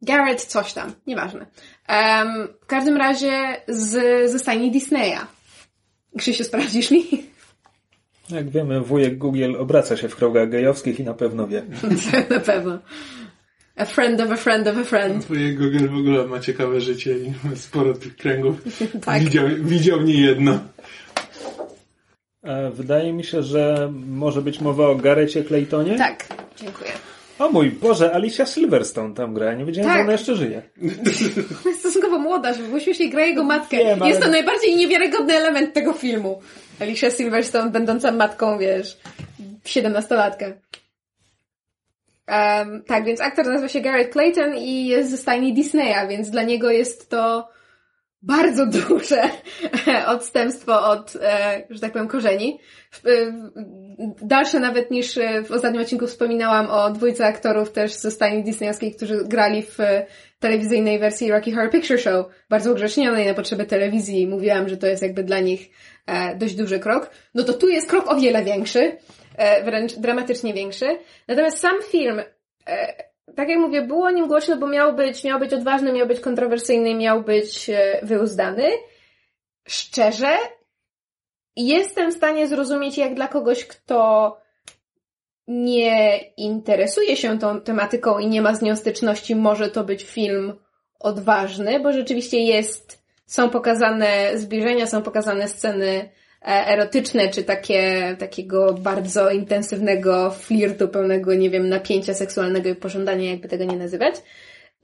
[0.01, 1.45] Garrett coś tam, nieważne.
[1.89, 3.31] Um, w każdym razie
[3.67, 3.91] z,
[4.31, 5.34] ze stajni Disneya.
[6.17, 7.05] Krzysiu, sprawdzisz mi?
[8.29, 11.63] Jak wiemy, wujek Google obraca się w kręgach gejowskich i na pewno wie.
[12.29, 12.79] Na pewno.
[13.75, 15.23] A friend of a friend of a friend.
[15.25, 18.55] Twoje Google w ogóle ma ciekawe życie i ma sporo tych kręgów.
[19.05, 19.23] Tak.
[19.23, 20.59] Widział, widział nie jedno.
[22.43, 25.97] E, Wydaje mi się, że może być mowa o Garecie Claytonie.
[25.97, 26.25] Tak,
[26.57, 26.91] dziękuję.
[27.39, 29.53] O mój Boże, Alicia Silverstone tam gra.
[29.53, 29.97] Nie wiedziałem, Tak.
[29.97, 30.61] że ona jeszcze żyje.
[31.65, 33.77] Jest stosunkowo młoda, żeby było śmiesznie gra jego matkę.
[33.77, 36.41] Wiem, ale- Jest to najbardziej niewiarygodny element tego filmu.
[36.79, 38.97] Alicia Silverstone będąca matką, wiesz,
[39.65, 40.53] siedemnastolatkę.
[42.27, 46.43] Um, tak, więc aktor nazywa się Garrett Clayton i jest ze stajni Disneya, więc dla
[46.43, 47.47] niego jest to
[48.25, 49.29] bardzo duże
[50.07, 52.59] odstępstwo od, e, że tak powiem, korzeni.
[53.05, 53.09] E,
[54.21, 58.95] Dalsze nawet niż e, w ostatnim odcinku wspominałam o dwójce aktorów też ze stajni disneyowskiej,
[58.95, 59.77] którzy grali w
[60.39, 64.27] telewizyjnej wersji Rocky Horror Picture Show, bardzo ugrzecznionej na potrzeby telewizji.
[64.27, 65.69] Mówiłam, że to jest jakby dla nich
[66.35, 67.09] dość duży krok.
[67.35, 68.97] No to tu jest krok o wiele większy,
[69.63, 70.85] wręcz dramatycznie większy.
[71.27, 72.21] Natomiast sam film,
[73.35, 76.19] tak jak mówię, było o nim głośno, bo miał być, miał być odważny, miał być
[76.19, 78.71] kontrowersyjny, miał być e, wyuzdany.
[79.67, 80.37] Szczerze,
[81.55, 84.37] jestem w stanie zrozumieć, jak dla kogoś, kto
[85.47, 90.53] nie interesuje się tą tematyką i nie ma z nią styczności, może to być film
[90.99, 96.09] odważny, bo rzeczywiście jest, są pokazane zbliżenia, są pokazane sceny
[96.45, 103.47] erotyczne, czy takie, takiego bardzo intensywnego flirtu, pełnego, nie wiem, napięcia seksualnego i pożądania, jakby
[103.47, 104.15] tego nie nazywać.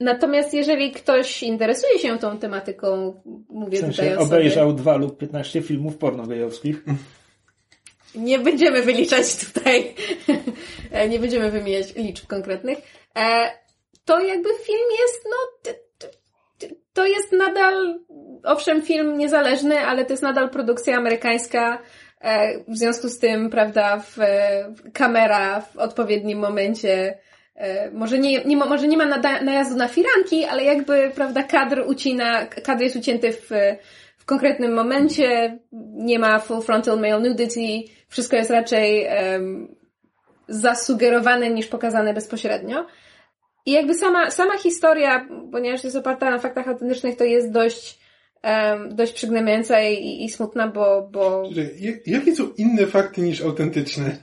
[0.00, 4.96] Natomiast jeżeli ktoś interesuje się tą tematyką, mówię W tutaj sensie o sobie, obejrzał dwa
[4.96, 6.84] lub 15 filmów porno gejowskich.
[8.14, 9.94] nie będziemy wyliczać tutaj,
[10.90, 12.78] e, nie będziemy wymieniać liczb konkretnych,
[13.16, 13.50] e,
[14.04, 15.72] to jakby film jest, no,
[16.92, 17.98] to jest nadal,
[18.44, 21.78] owszem, film niezależny, ale to jest nadal produkcja amerykańska,
[22.20, 24.16] e, w związku z tym, prawda, w,
[24.92, 27.18] kamera w odpowiednim momencie
[27.54, 29.04] e, może nie, nie może nie ma
[29.42, 33.50] najazdu na firanki, ale jakby, prawda, kadr ucina, kadr jest ucięty w,
[34.18, 35.58] w konkretnym momencie,
[35.92, 39.74] nie ma full frontal male nudity, wszystko jest raczej um,
[40.48, 42.86] zasugerowane niż pokazane bezpośrednio.
[43.66, 47.98] I jakby sama, sama historia, ponieważ jest oparta na faktach autentycznych, to jest dość,
[48.44, 51.42] um, dość przygnębiająca i, i smutna, bo, bo...
[52.06, 54.16] Jakie są inne fakty niż autentyczne?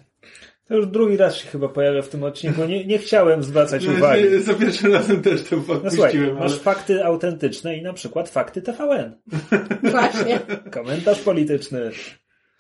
[0.70, 2.66] To już drugi raz się chyba pojawia w tym odcinku.
[2.66, 4.40] Nie, nie chciałem zwracać no, uwagi.
[4.40, 5.56] Za pierwszym razem też to.
[5.84, 6.34] No słuchaj, ale...
[6.34, 9.16] masz fakty autentyczne i na przykład fakty TVN.
[9.92, 10.40] Właśnie.
[10.72, 11.92] Komentarz polityczny.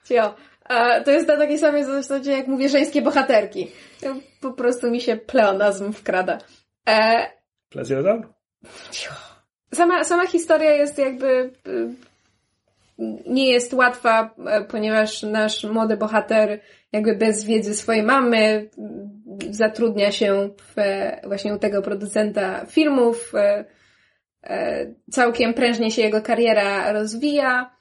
[0.04, 0.36] Cio.
[0.66, 3.68] A to jest na takiej samej zasadzie, jak mówię, żeńskie bohaterki.
[4.02, 6.38] To po prostu mi się pleonazm wkrada.
[6.88, 7.28] E...
[7.70, 8.34] Plezjodaur?
[9.74, 11.96] Sama, sama historia jest jakby y,
[13.26, 16.60] nie jest łatwa, e, ponieważ nasz młody bohater
[16.92, 18.70] jakby bez wiedzy swojej mamy
[19.50, 20.76] zatrudnia się w,
[21.28, 23.36] właśnie u tego producenta filmów.
[23.36, 23.66] E,
[24.44, 27.79] e, całkiem prężnie się jego kariera rozwija.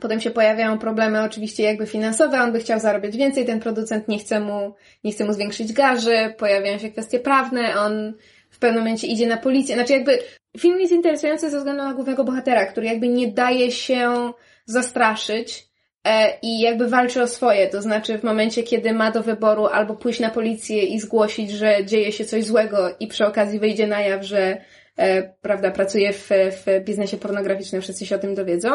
[0.00, 4.18] Potem się pojawiają problemy oczywiście jakby finansowe, on by chciał zarobić więcej, ten producent nie
[4.18, 8.14] chce mu, nie chce mu zwiększyć garzy, pojawiają się kwestie prawne, on
[8.50, 9.74] w pewnym momencie idzie na policję.
[9.74, 10.18] Znaczy jakby
[10.58, 14.32] film jest interesujący ze względu na głównego bohatera, który jakby nie daje się
[14.66, 15.68] zastraszyć
[16.04, 17.66] e, i jakby walczy o swoje.
[17.66, 21.84] To znaczy w momencie, kiedy ma do wyboru albo pójść na policję i zgłosić, że
[21.84, 24.60] dzieje się coś złego i przy okazji wyjdzie na jaw, że
[24.96, 28.70] e, prawda, pracuje w, w biznesie pornograficznym, wszyscy się o tym dowiedzą,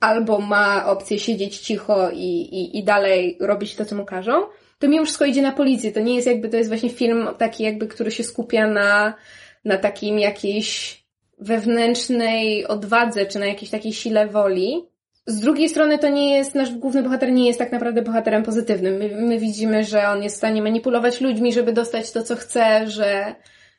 [0.00, 4.32] albo ma opcję siedzieć cicho i, i, i dalej robić to, co mu każą,
[4.78, 5.92] to mimo wszystko idzie na policję.
[5.92, 9.14] To nie jest jakby, to jest właśnie film taki jakby, który się skupia na,
[9.64, 11.00] na takim jakiejś
[11.38, 14.86] wewnętrznej odwadze, czy na jakiejś takiej sile woli.
[15.26, 18.94] Z drugiej strony to nie jest, nasz główny bohater nie jest tak naprawdę bohaterem pozytywnym.
[18.94, 22.90] My, my widzimy, że on jest w stanie manipulować ludźmi, żeby dostać to, co chce,
[22.90, 23.34] że,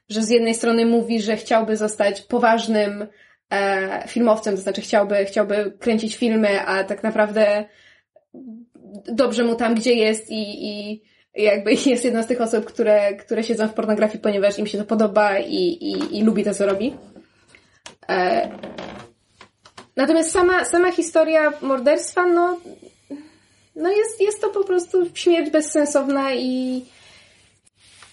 [0.10, 3.08] że z jednej strony mówi, że chciałby zostać poważnym
[4.08, 7.66] filmowcem, to znaczy chciałby, chciałby kręcić filmy, a tak naprawdę
[9.08, 11.02] dobrze mu tam, gdzie jest i, i
[11.36, 14.86] jakby jest jedna z tych osób, które, które siedzą w pornografii, ponieważ im się to
[14.86, 16.94] podoba i, i, i lubi to, co robi.
[18.10, 18.50] E...
[19.96, 22.60] Natomiast sama, sama historia morderstwa, no,
[23.76, 26.86] no jest, jest to po prostu śmierć bezsensowna i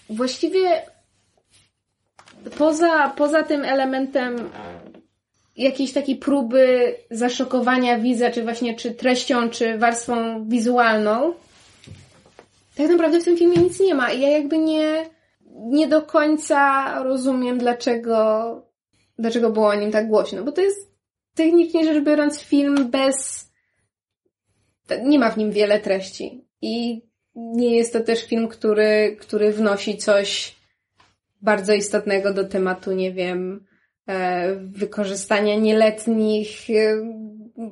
[0.09, 0.81] właściwie
[2.57, 4.49] poza, poza tym elementem
[5.63, 11.33] jakiejś takiej próby zaszokowania widza, czy właśnie czy treścią, czy warstwą wizualną,
[12.75, 14.11] tak naprawdę w tym filmie nic nie ma.
[14.11, 15.09] I ja jakby nie,
[15.55, 18.53] nie do końca rozumiem, dlaczego,
[19.17, 20.43] dlaczego było o nim tak głośno.
[20.43, 20.91] Bo to jest
[21.35, 23.49] technicznie rzecz biorąc film bez,
[25.03, 26.45] nie ma w nim wiele treści.
[26.61, 27.01] I
[27.35, 30.55] nie jest to też film, który, który wnosi coś
[31.41, 33.65] bardzo istotnego do tematu, nie wiem,
[34.59, 36.73] wykorzystania nieletnich, e,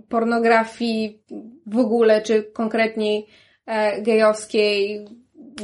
[0.09, 1.23] pornografii
[1.65, 3.27] w ogóle, czy konkretniej
[3.67, 5.05] E, gejowskiej,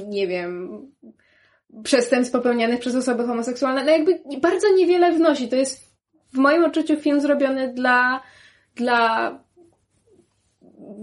[0.08, 0.82] nie wiem,
[1.84, 5.48] przestępstw popełnianych przez osoby homoseksualne, no jakby bardzo niewiele wnosi.
[5.48, 5.96] To jest
[6.34, 8.22] w moim odczuciu film zrobiony dla,
[8.76, 9.32] dla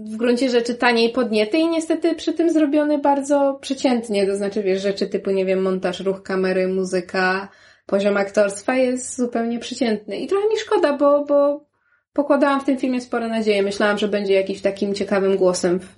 [0.05, 4.81] w gruncie rzeczy taniej podniety i niestety przy tym zrobiony bardzo przeciętnie, to znaczy wiesz,
[4.81, 7.47] rzeczy typu, nie wiem, montaż, ruch kamery, muzyka,
[7.85, 10.17] poziom aktorstwa jest zupełnie przeciętny.
[10.17, 11.65] I trochę mi szkoda, bo, bo
[12.13, 13.63] pokładałam w tym filmie spore nadzieje.
[13.63, 15.95] Myślałam, że będzie jakiś takim ciekawym głosem w,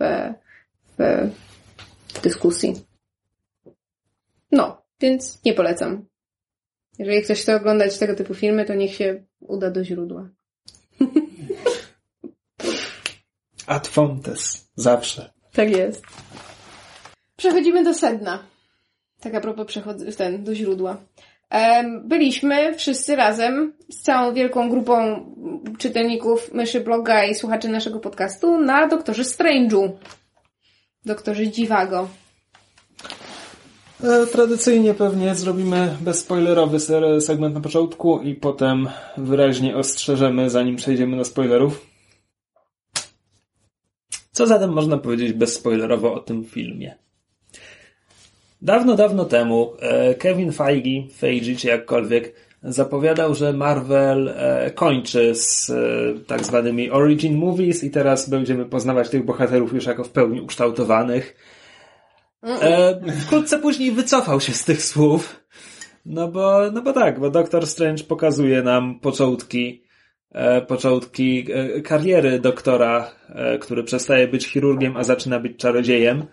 [0.98, 2.74] w dyskusji.
[4.52, 6.06] No, więc nie polecam.
[7.00, 10.30] Jeżeli ktoś chce oglądać tego typu filmy, to niech się uda do źródła.
[13.68, 14.72] Ad fontes.
[14.76, 15.34] Zawsze.
[15.54, 16.04] Tak jest.
[17.38, 18.44] Przechodzimy do sedna.
[19.20, 19.68] Tak a propos
[20.18, 20.98] ten, do źródła.
[22.04, 25.26] Byliśmy wszyscy razem z całą wielką grupą
[25.78, 29.92] czytelników Myszy Bloga i słuchaczy naszego podcastu na Doktorze Strange'u.
[31.06, 32.08] Doktorze Dziwago.
[34.04, 36.80] E, tradycyjnie pewnie zrobimy bezspoilerowy
[37.22, 41.86] segment na początku i potem wyraźnie ostrzeżemy, zanim przejdziemy do spoilerów.
[44.32, 46.98] Co zatem można powiedzieć bezspoilerowo o tym filmie?
[48.64, 55.70] Dawno, dawno temu e, Kevin Feige, Feige czy jakkolwiek, zapowiadał, że Marvel e, kończy z
[55.70, 55.74] e,
[56.28, 61.36] tak zwanymi origin movies i teraz będziemy poznawać tych bohaterów już jako w pełni ukształtowanych.
[63.26, 65.40] Wkrótce później wycofał się z tych słów.
[66.06, 69.84] No bo, no bo tak, bo Doctor Strange pokazuje nam początki,
[70.68, 71.48] początki
[71.84, 73.12] kariery doktora,
[73.62, 76.26] który przestaje być chirurgiem, a zaczyna być czarodziejem.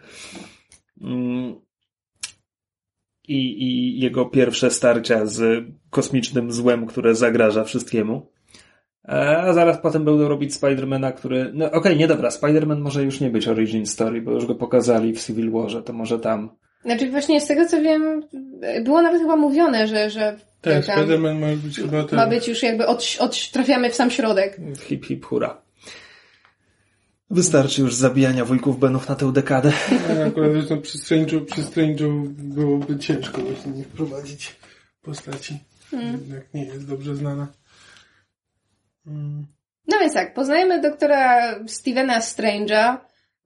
[3.30, 8.26] I, i jego pierwsze starcia z kosmicznym złem, które zagraża wszystkiemu.
[9.08, 11.50] E, a zaraz potem będą robić Spidermana, który...
[11.54, 14.54] No okej, okay, nie dobra, Spiderman może już nie być origin story, bo już go
[14.54, 16.50] pokazali w Civil Warze, to może tam...
[16.84, 18.22] Znaczy właśnie z tego co wiem,
[18.84, 22.16] było nawet chyba mówione, że, że tak, Spiderman ma być chyba ten...
[22.16, 24.60] Ma być już jakby od, od, trafiamy w sam środek.
[24.80, 25.62] Hip hip hura.
[27.30, 29.72] Wystarczy już zabijania wujków Benów na tę dekadę.
[30.16, 34.56] No, akurat zresztą przy Strange'u, przy Strange'u byłoby ciężko właśnie nie wprowadzić
[35.02, 35.58] postaci.
[35.90, 36.12] Hmm.
[36.12, 37.46] Jednak nie jest dobrze znana.
[39.04, 39.46] Hmm.
[39.88, 42.96] No więc tak, poznajemy doktora Stevena Strange'a,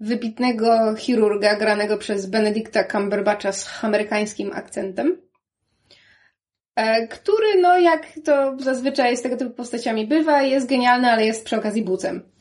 [0.00, 5.16] wybitnego chirurga granego przez Benedicta Cumberbatcha z amerykańskim akcentem,
[6.76, 11.44] e, który, no jak to zazwyczaj z tego typu postaciami bywa, jest genialny, ale jest
[11.44, 12.33] przy okazji bucem.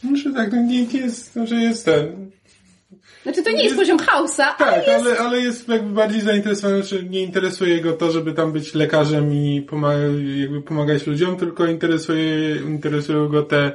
[0.00, 2.30] Znaczy tak, no nie jest, że jest ten...
[3.22, 5.06] Znaczy to nie jest, jest poziom hausa, tak, ale jest...
[5.06, 9.34] Ale, ale jest jakby bardziej zainteresowany, że nie interesuje go to, żeby tam być lekarzem
[9.34, 10.04] i pomaga,
[10.36, 13.72] jakby pomagać ludziom, tylko interesuje, interesują go te,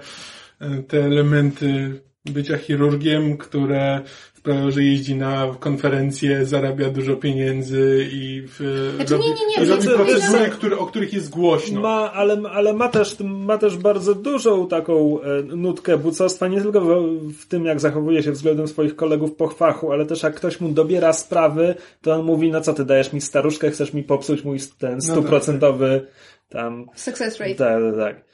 [0.88, 4.01] te elementy bycia chirurgiem, które
[4.44, 9.76] sprawiają, że jeździ na konferencje, zarabia dużo pieniędzy i w, znaczy, robi, nie, nie, nie,
[9.76, 11.82] robi procedury, które, o których jest głośno.
[11.82, 16.82] Ma, ale, ale ma, też, ma też bardzo dużą taką e, nutkę bucostwa, nie tylko
[16.82, 16.88] w,
[17.34, 20.70] w, tym, jak zachowuje się względem swoich kolegów po chwachu, ale też jak ktoś mu
[20.70, 24.60] dobiera sprawy, to on mówi, no co ty dajesz mi staruszkę, chcesz mi popsuć mój
[24.80, 26.86] ten no stuprocentowy no tam...
[26.96, 27.56] Success rate.
[27.56, 28.26] Tak, tak, tak.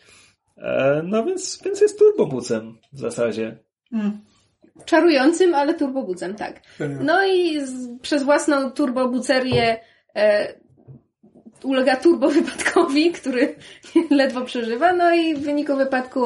[0.58, 3.58] E, no więc, więc jest turbobucem w zasadzie.
[3.94, 4.29] Mm.
[4.86, 6.62] Czarującym, ale turbobucem, tak.
[7.00, 9.80] No i z, przez własną turbobucerię
[10.16, 10.54] e,
[11.64, 13.56] ulega turbowypadkowi, który
[14.12, 16.22] ledwo przeżywa, no i w wyniku wypadku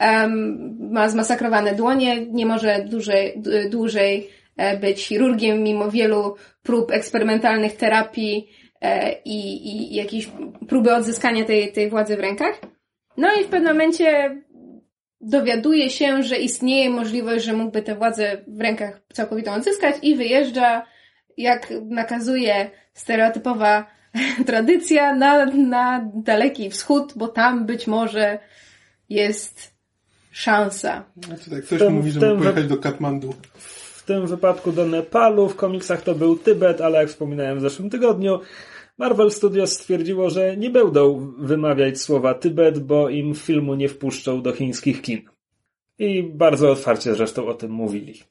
[0.00, 4.30] um, ma zmasakrowane dłonie, nie może dłużej, dłużej
[4.80, 8.48] być chirurgiem, mimo wielu prób eksperymentalnych terapii
[8.80, 10.28] e, i, i jakiejś
[10.68, 12.60] próby odzyskania tej, tej władzy w rękach.
[13.16, 14.36] No i w pewnym momencie
[15.20, 20.86] dowiaduje się, że istnieje możliwość, że mógłby tę władzę w rękach całkowitą odzyskać i wyjeżdża,
[21.36, 23.86] jak nakazuje stereotypowa
[24.46, 28.38] tradycja, na, na daleki wschód, bo tam być może
[29.08, 29.74] jest
[30.30, 31.04] szansa.
[31.26, 33.34] Znaczy tak, ktoś ten, mówi, że mógł pojechać do Katmandu.
[33.96, 37.90] W tym wypadku do Nepalu, w komiksach to był Tybet, ale jak wspominałem w zeszłym
[37.90, 38.40] tygodniu,
[38.98, 44.52] Marvel Studios stwierdziło, że nie będą wymawiać słowa Tybet, bo im filmu nie wpuszczą do
[44.52, 45.20] chińskich kin.
[45.98, 48.22] I bardzo otwarcie zresztą o tym mówili.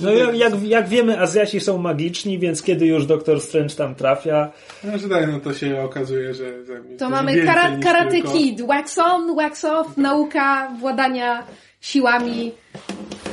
[0.00, 4.52] No jak, jak wiemy, Azjaci są magiczni, więc kiedy już Doktor Strange tam trafia...
[4.84, 6.64] No, że tak, no to się okazuje, że...
[6.64, 8.32] że to mamy kara Karate tylko...
[8.32, 11.46] Kid, wax on, wax off, nauka władania
[11.80, 12.52] siłami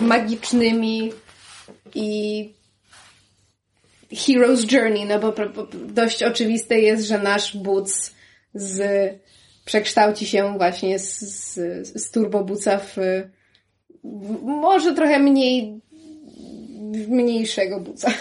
[0.02, 1.12] magicznymi
[1.96, 2.50] i
[4.14, 8.14] hero's journey, no bo, bo dość oczywiste jest, że nasz Boots
[8.54, 8.82] z,
[9.66, 11.54] przekształci się właśnie z, z,
[12.02, 12.96] z w,
[14.04, 15.82] w może trochę mniej
[16.94, 18.14] mniejszego Bootsa.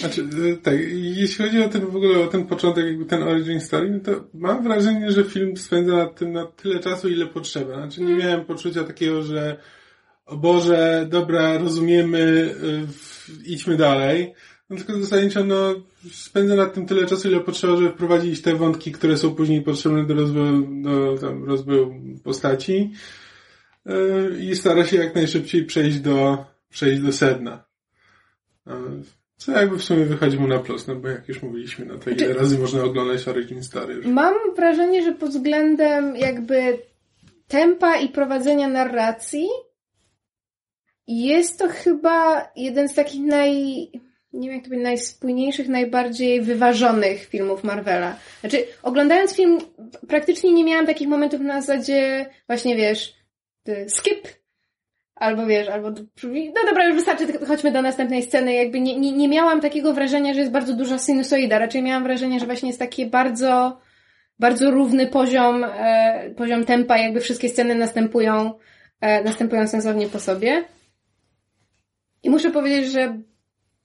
[0.00, 0.28] Znaczy,
[0.62, 4.00] tak, jeśli chodzi o ten w ogóle o ten początek, jakby ten origin story, no
[4.00, 7.74] to mam wrażenie, że film spędza nad tym na tyle czasu, ile potrzeba.
[7.74, 8.18] Znaczy nie mm.
[8.18, 9.56] miałem poczucia takiego, że
[10.26, 13.13] o Boże, dobra, rozumiemy, y,
[13.44, 14.34] idźmy dalej.
[14.70, 15.74] No tylko zasadniczo, no,
[16.12, 20.06] spędzę nad tym tyle czasu, ile potrzeba, żeby wprowadzić te wątki, które są później potrzebne
[20.06, 21.94] do rozwoju, do tam, rozwoju
[22.24, 22.90] postaci.
[23.86, 27.64] Y, I stara się jak najszybciej przejść do, przejść do sedna.
[29.36, 32.10] Co jakby w sumie wychodzi mu na plus, no bo jak już mówiliśmy, no to
[32.10, 34.06] ile znaczy, razy można oglądać Origin Story już.
[34.06, 36.78] Mam wrażenie, że pod względem jakby
[37.48, 39.48] tempa i prowadzenia narracji
[41.06, 43.52] jest to chyba jeden z takich naj,
[44.32, 48.16] nie wiem jak to powiedzieć, najspójniejszych, najbardziej wyważonych filmów Marvela.
[48.40, 49.58] Znaczy, oglądając film,
[50.08, 53.14] praktycznie nie miałam takich momentów na zasadzie, właśnie wiesz,
[53.88, 54.28] skip,
[55.14, 55.90] albo wiesz, albo,
[56.22, 60.34] no dobra, już wystarczy, chodźmy do następnej sceny, jakby nie, nie, nie miałam takiego wrażenia,
[60.34, 63.80] że jest bardzo duża sinusoida, raczej miałam wrażenie, że właśnie jest taki bardzo,
[64.38, 68.52] bardzo równy poziom, e, poziom tempa, jakby wszystkie sceny następują,
[69.00, 70.64] e, następują sensownie po sobie.
[72.24, 73.18] I muszę powiedzieć, że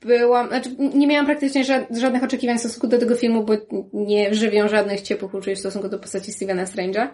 [0.02, 3.54] byłam, znaczy nie miałam praktycznie żadnych oczekiwań w stosunku do tego filmu, bo
[3.94, 7.08] nie żywią żadnych ciepłych uczuć w stosunku do postaci Stevena Strange'a.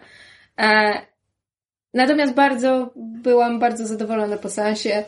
[0.60, 0.92] E,
[1.94, 5.04] natomiast bardzo, byłam bardzo zadowolona po seansie.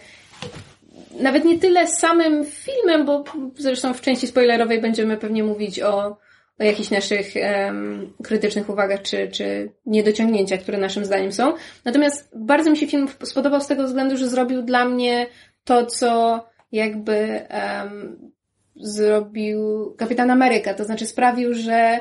[1.20, 3.24] Nawet nie tyle samym filmem, bo
[3.58, 6.18] zresztą w części spoilerowej będziemy pewnie mówić o,
[6.60, 11.54] o jakichś naszych um, krytycznych uwagach czy, czy niedociągnięciach, które naszym zdaniem są.
[11.86, 15.28] Natomiast bardzo mi się film spodobał z tego względu, że zrobił dla mnie
[15.68, 18.32] to, co jakby um,
[18.76, 20.74] zrobił Kapitan Ameryka.
[20.74, 22.00] To znaczy sprawił, że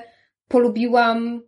[0.49, 1.43] polubiłam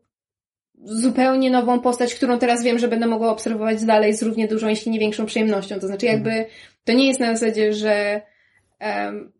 [0.84, 4.92] zupełnie nową postać, którą teraz wiem, że będę mogła obserwować dalej z równie dużą, jeśli
[4.92, 5.80] nie większą przyjemnością.
[5.80, 6.46] To znaczy jakby
[6.84, 8.22] to nie jest na zasadzie, że
[8.80, 9.32] um,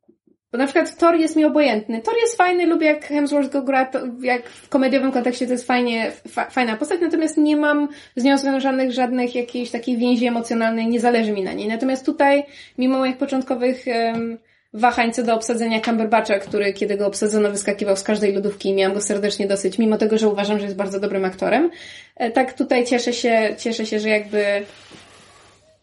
[0.53, 2.03] bo na przykład Thor jest mi obojętny.
[2.03, 5.67] Thor jest fajny, lubię jak Hemsworth go gra, to jak w komediowym kontekście to jest
[5.67, 10.87] fajnie, fa, fajna postać, natomiast nie mam z nią związanych żadnych jakiejś takiej więzi emocjonalnej,
[10.87, 11.69] nie zależy mi na niej.
[11.69, 12.45] Natomiast tutaj,
[12.79, 14.39] mimo moich początkowych um,
[14.73, 18.95] wahań co do obsadzenia Cumberbatcha, który kiedy go obsadzono wyskakiwał z każdej lodówki i miałam
[18.95, 21.71] go serdecznie dosyć, mimo tego, że uważam, że jest bardzo dobrym aktorem.
[22.17, 24.45] E, tak tutaj cieszę się, cieszę się, że jakby,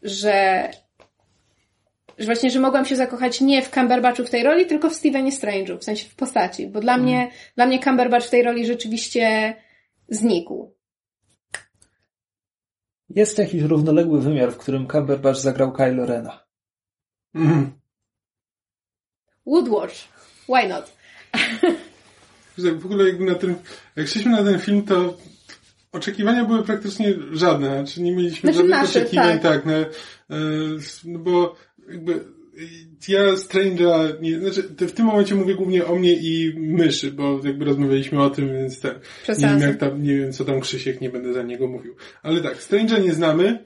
[0.03, 0.67] że
[2.17, 5.31] że właśnie, że mogłam się zakochać nie w Cumberbatchu w tej roli, tylko w Stevenie
[5.31, 7.05] Strange'u, w sensie w postaci, bo dla mm.
[7.05, 9.55] mnie, dla mnie Cumberbatch w tej roli rzeczywiście
[10.09, 10.75] znikł.
[13.09, 16.45] Jest jakiś równoległy wymiar, w którym Cumberbatch zagrał Kylo Rena.
[17.35, 17.71] Mm.
[19.45, 19.95] Woodwatch.
[20.49, 20.95] Why not?
[22.57, 23.55] w ogóle jakby na ten,
[23.95, 25.17] jak szliśmy na ten film, to
[25.91, 29.73] oczekiwania były praktycznie żadne, znaczy nie mieliśmy znaczy żadnych nasze, oczekiwań, tak, tak no,
[31.05, 31.55] no bo
[31.89, 32.19] jakby
[33.07, 37.65] ja Strange'a, nie, znaczy w tym momencie mówię głównie o mnie i myszy, bo jakby
[37.65, 41.09] rozmawialiśmy o tym, więc tak, nie wiem jak tam, nie wiem co tam Krzysiek, nie
[41.09, 41.95] będę za niego mówił.
[42.23, 43.63] Ale tak, Strange'a nie znamy,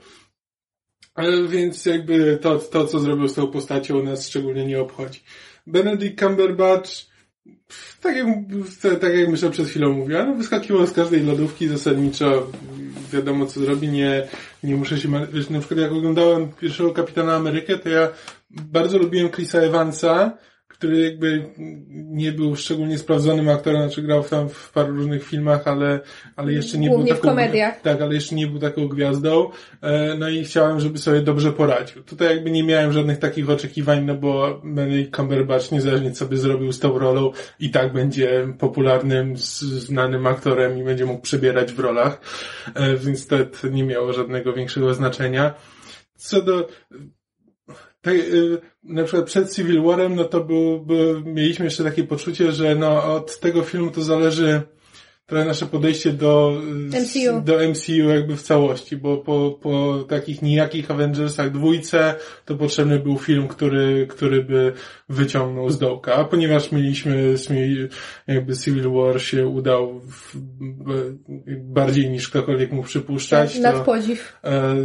[1.49, 5.19] więc jakby to, to co zrobił z tą postacią nas szczególnie nie obchodzi.
[5.67, 7.09] Benedict Cumberbatch
[8.01, 8.27] tak jak,
[9.01, 12.51] tak jak myślę przed chwilą mówiła, no wyskakiwał z każdej lodówki zasadniczo,
[13.09, 14.27] wiadomo co zrobi, nie,
[14.63, 18.09] nie muszę się, wiesz, na przykład jak oglądałem pierwszego Kapitana Amerykę, to ja
[18.49, 20.37] bardzo lubiłem Chrisa Evansa,
[20.69, 21.45] który jakby
[21.89, 25.99] nie był szczególnie sprawdzonym aktorem, znaczy grał tam w paru różnych filmach, ale,
[26.35, 27.81] ale jeszcze nie Głównie był taką, w komediach.
[27.81, 29.49] tak, ale jeszcze nie był taką gwiazdą,
[29.81, 32.03] e, no i chciałem, żeby sobie dobrze poradził.
[32.03, 36.71] Tutaj jakby nie miałem żadnych takich oczekiwań, no bo Benedict Cumberbatch niezależnie co by zrobił
[36.71, 42.21] z tą rolą i tak będzie popularnym, znanym aktorem i będzie mógł przebierać w rolach,
[42.75, 45.53] e, więc to, to nie miało żadnego większego znaczenia.
[46.15, 46.67] Co do
[48.01, 48.15] tak,
[48.83, 50.85] na przykład przed Civil Warem, no to był,
[51.25, 54.61] mieliśmy jeszcze takie poczucie, że no od tego filmu to zależy
[55.29, 56.61] trochę nasze podejście do
[57.01, 57.41] MCU.
[57.41, 62.15] do MCU jakby w całości, bo po, po takich nijakich Avengersach dwójce
[62.45, 64.73] to potrzebny był film, który, który by
[65.09, 67.35] wyciągnął z dołka, a ponieważ mieliśmy
[68.27, 70.37] jakby Civil War się udał w,
[71.57, 74.37] bardziej niż ktokolwiek mógł przypuszczać, to, podziw.
[74.43, 74.75] E,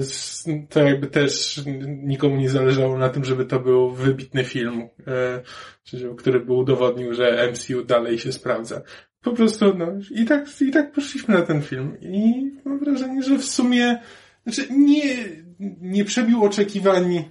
[0.69, 5.43] to jakby też nikomu nie zależało na tym, żeby to był wybitny film, e,
[6.17, 8.83] który by udowodnił, że MCU dalej się sprawdza
[9.25, 11.97] po prostu, no, i tak, i tak poszliśmy na ten film.
[12.01, 13.99] I mam wrażenie, że w sumie,
[14.43, 15.15] znaczy nie,
[15.81, 17.25] nie przebił oczekiwań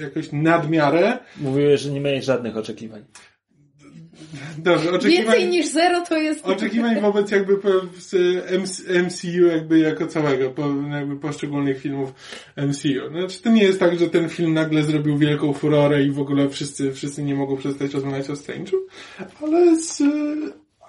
[0.00, 1.18] jakoś nadmiarę.
[1.36, 3.04] Mówiłeś, że nie miałeś żadnych oczekiwań.
[4.58, 5.24] Dobrze, oczekiwań...
[5.24, 6.44] Więcej niż zero to jest...
[6.44, 7.56] Oczekiwań wobec jakby
[9.04, 12.14] MCU jakby jako całego, po, jakby poszczególnych filmów
[12.56, 13.10] MCU.
[13.10, 16.48] Znaczy to nie jest tak, że ten film nagle zrobił wielką furorę i w ogóle
[16.48, 18.76] wszyscy, wszyscy nie mogą przestać rozmawiać o Strange'u,
[19.42, 20.02] ale z,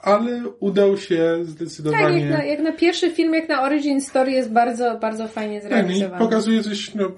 [0.01, 2.03] ale udał się zdecydowanie.
[2.03, 5.61] Tak, jak na, jak na pierwszy film, jak na Origin Story jest bardzo, bardzo fajnie
[5.61, 6.09] zrealizowany.
[6.09, 7.11] Tak, pokazuje coś, no,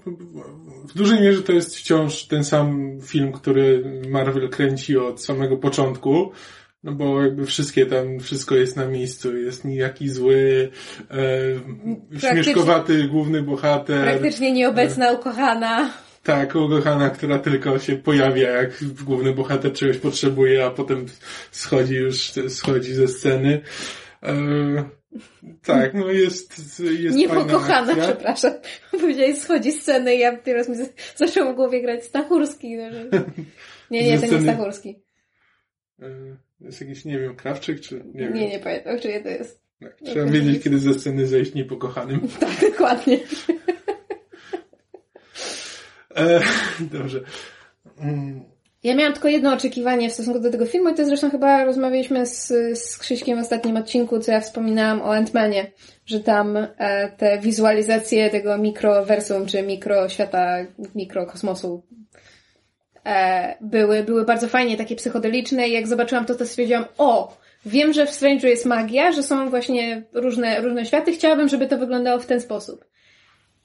[0.87, 6.31] w dużej mierze to jest wciąż ten sam film, który Marvel kręci od samego początku.
[6.83, 10.69] No bo jakby wszystkie tam, wszystko jest na miejscu, jest nijaki zły,
[11.11, 14.03] e, śmieszkowaty główny bohater.
[14.03, 15.89] Praktycznie nieobecna e, ukochana.
[16.23, 21.05] Tak, ukochana, która tylko się pojawia, jak główny bohater czegoś potrzebuje, a potem
[21.51, 23.61] schodzi już, schodzi ze sceny.
[24.23, 24.33] E,
[25.63, 28.51] tak, no jest, jest Nie pokochana, przepraszam.
[28.91, 30.75] Powiedziałeś, schodzi z sceny i ja teraz mi
[31.15, 32.77] zaczął w głowie grać Stachurski.
[32.77, 33.09] No, że...
[33.91, 34.99] Nie, nie, to nie Stachurski.
[36.01, 36.09] E,
[36.59, 38.33] jest jakiś, nie wiem, Krawczyk, czy nie, nie wiem.
[38.33, 39.61] Nie, nie pamiętam, czy to jest.
[39.79, 42.27] Tak, trzeba wiedzieć, kiedy ze sceny zejść niepokochanym.
[42.39, 43.17] Tak, dokładnie.
[46.15, 46.41] E,
[46.97, 47.21] dobrze.
[47.99, 48.51] Mm.
[48.83, 52.25] Ja miałam tylko jedno oczekiwanie w stosunku do tego filmu i to zresztą chyba rozmawialiśmy
[52.25, 52.47] z,
[52.79, 55.65] z Krzyśkiem w ostatnim odcinku, co ja wspominałam o Ant-Manie,
[56.05, 56.67] że tam e,
[57.17, 60.57] te wizualizacje tego mikrowersum, czy mikroświata,
[60.95, 61.83] mikrokosmosu
[63.05, 67.93] e, były, były bardzo fajnie, takie psychodeliczne i jak zobaczyłam to, to stwierdziłam, o, wiem,
[67.93, 72.19] że w Strange'u jest magia, że są właśnie różne, różne światy, chciałabym, żeby to wyglądało
[72.19, 72.85] w ten sposób.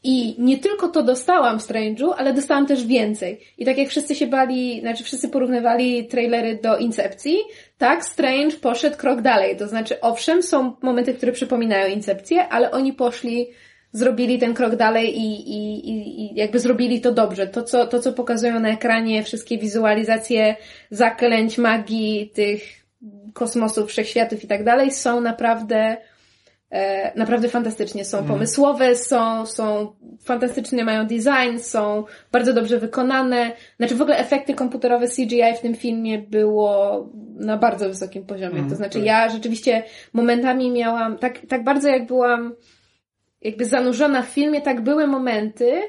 [0.03, 3.41] I nie tylko to dostałam w Strange'u, ale dostałam też więcej.
[3.59, 7.39] I tak jak wszyscy się bali, znaczy wszyscy porównywali trailery do Incepcji,
[7.79, 9.57] tak Strange poszedł krok dalej.
[9.57, 13.47] To znaczy, owszem, są momenty, które przypominają Incepcję, ale oni poszli
[13.93, 17.47] zrobili ten krok dalej i, i, i, i jakby zrobili to dobrze.
[17.47, 20.57] To co, to, co pokazują na ekranie, wszystkie wizualizacje
[20.91, 22.63] zaklęć, magii, tych
[23.35, 25.97] kosmosów, wszechświatów i tak dalej, są naprawdę
[27.17, 28.05] naprawdę fantastycznie.
[28.05, 28.35] Są Mhm.
[28.35, 29.93] pomysłowe, są, są
[30.25, 33.53] fantastycznie, mają design, są bardzo dobrze wykonane.
[33.77, 38.53] Znaczy w ogóle efekty komputerowe CGI w tym filmie było na bardzo wysokim poziomie.
[38.53, 39.07] Mhm, to znaczy tak.
[39.07, 42.55] ja rzeczywiście momentami miałam, tak, tak bardzo jak byłam
[43.43, 45.83] jakby zanurzona w filmie, tak były momenty,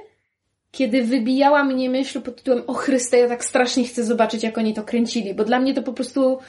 [0.72, 4.74] kiedy wybijała mnie myśl pod tytułem o Chryste, ja tak strasznie chcę zobaczyć, jak oni
[4.74, 6.40] to kręcili, bo dla mnie to po prostu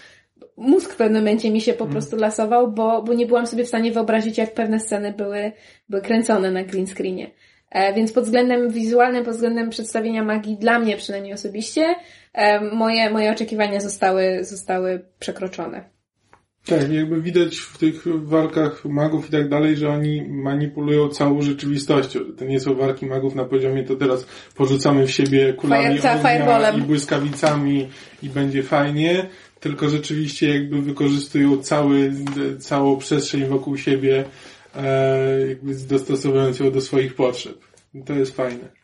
[0.59, 3.69] mózg w pewnym momencie mi się po prostu lasował, bo, bo nie byłam sobie w
[3.69, 5.53] stanie wyobrazić, jak pewne sceny były,
[5.89, 7.31] były kręcone na green screenie.
[7.71, 11.95] E, więc pod względem wizualnym, pod względem przedstawienia magii, dla mnie przynajmniej osobiście,
[12.33, 15.99] e, moje, moje oczekiwania zostały, zostały przekroczone.
[16.69, 22.21] Tak, jakby widać w tych walkach magów i tak dalej, że oni manipulują całą rzeczywistością.
[22.39, 26.79] To nie są walki magów na poziomie, to teraz porzucamy w siebie kulami ognia fireballem.
[26.79, 27.89] i błyskawicami
[28.23, 29.27] i będzie fajnie,
[29.61, 32.13] tylko rzeczywiście jakby wykorzystują cały,
[32.59, 34.25] całą przestrzeń wokół siebie,
[34.77, 37.59] e, jakby dostosowując ją do swoich potrzeb.
[38.07, 38.79] To jest fajne.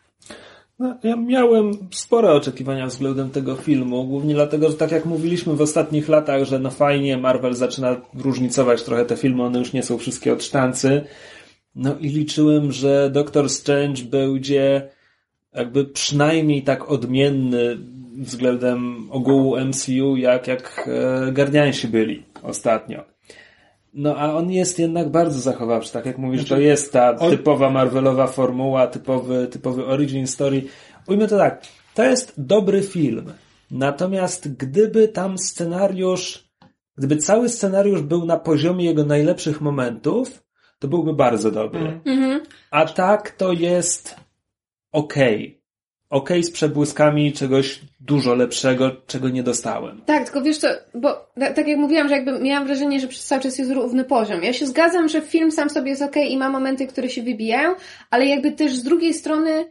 [0.78, 5.60] No, ja miałem spore oczekiwania względem tego filmu, głównie dlatego, że tak jak mówiliśmy w
[5.60, 9.98] ostatnich latach, że no fajnie, Marvel zaczyna różnicować trochę te filmy, one już nie są
[9.98, 11.04] wszystkie od sztancy.
[11.74, 14.88] No i liczyłem, że Doctor Strange będzie
[15.54, 17.78] jakby przynajmniej tak odmienny
[18.18, 20.88] względem ogółu MCU, jak, jak
[21.28, 23.04] e, Guardiansi byli ostatnio.
[23.94, 27.70] No a on jest jednak bardzo zachowawczy, tak jak mówisz, to jest ta on- typowa
[27.70, 30.62] Marvelowa formuła, typowy, typowy origin story.
[31.06, 31.62] Ujmę to tak,
[31.94, 33.32] to jest dobry film.
[33.70, 36.48] Natomiast gdyby tam scenariusz,
[36.98, 40.44] gdyby cały scenariusz był na poziomie jego najlepszych momentów,
[40.78, 41.80] to byłby bardzo dobry.
[41.80, 42.00] Mhm.
[42.06, 42.40] Mhm.
[42.70, 44.16] A tak to jest
[44.92, 45.63] okej.
[46.14, 50.00] Okej z przebłyskami czegoś dużo lepszego, czego nie dostałem.
[50.06, 53.24] Tak, tylko wiesz co, bo ta- tak jak mówiłam, że jakby miałam wrażenie, że przez
[53.24, 54.42] cały czas jest równy poziom.
[54.42, 57.74] Ja się zgadzam, że film sam sobie jest okej i ma momenty, które się wybijają,
[58.10, 59.64] ale jakby też z drugiej strony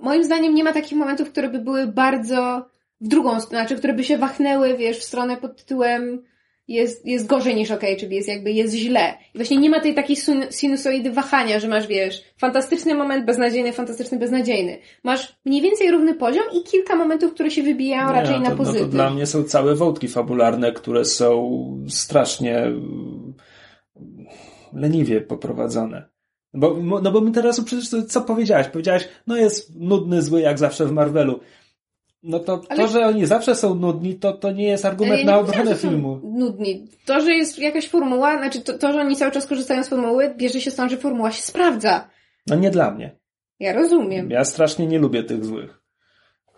[0.00, 2.66] moim zdaniem nie ma takich momentów, które by były bardzo
[3.00, 6.22] w drugą stronę, znaczy które by się wachnęły, wiesz, w stronę pod tytułem
[6.68, 9.14] jest, jest gorzej niż okej, czyli jest jakby jest źle.
[9.34, 13.72] I właśnie nie ma tej takiej sin- sinusoidy wahania, że masz, wiesz, fantastyczny moment, beznadziejny,
[13.72, 14.78] fantastyczny, beznadziejny.
[15.04, 18.50] Masz mniej więcej równy poziom i kilka momentów, które się wybijają raczej no na to,
[18.50, 18.90] no to pozytyw.
[18.90, 23.34] dla mnie są całe wątki fabularne, które są strasznie mm,
[24.72, 26.08] leniwie poprowadzone.
[26.54, 28.68] Bo, no bo my teraz przecież to- co powiedziałaś?
[28.68, 31.40] Powiedziałaś, no jest nudny, zły jak zawsze w Marvelu.
[32.22, 35.26] No to Ale- to, że oni zawsze są nudni, to, to nie jest argument ja
[35.26, 36.20] na obronę filmu.
[36.24, 36.88] Nudni.
[37.06, 40.34] To, że jest jakaś formuła, znaczy to, to, że oni cały czas korzystają z formuły,
[40.36, 42.08] bierze się stąd, że formuła się sprawdza.
[42.46, 43.16] No nie dla mnie.
[43.60, 44.30] Ja rozumiem.
[44.30, 45.80] Ja strasznie nie lubię tych złych.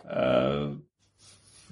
[0.05, 0.75] E,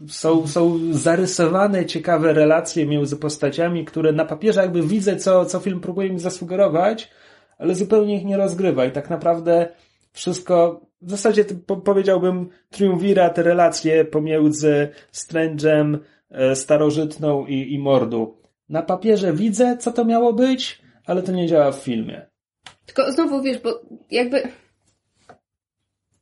[0.07, 5.79] Są, są zarysowane ciekawe relacje między postaciami, które na papierze jakby widzę, co, co film
[5.79, 7.09] próbuje mi zasugerować,
[7.57, 9.67] ale zupełnie ich nie rozgrywa i tak naprawdę
[10.11, 15.97] wszystko, w zasadzie po, powiedziałbym triumvirat, relacje pomiędzy Strange'em,
[16.29, 18.37] e, Starożytną i, i Mordu.
[18.69, 22.25] Na papierze widzę, co to miało być, ale to nie działa w filmie.
[22.85, 23.81] Tylko znowu wiesz, bo
[24.11, 24.47] jakby.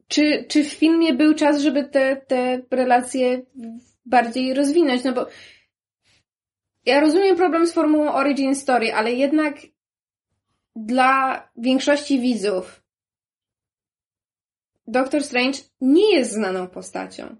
[0.07, 3.41] Czy, czy w filmie był czas, żeby te, te relacje
[4.05, 5.03] bardziej rozwinąć?
[5.03, 5.27] No bo
[6.85, 9.55] ja rozumiem problem z formułą Origin Story, ale jednak
[10.75, 12.84] dla większości widzów
[14.87, 17.35] Doctor Strange nie jest znaną postacią.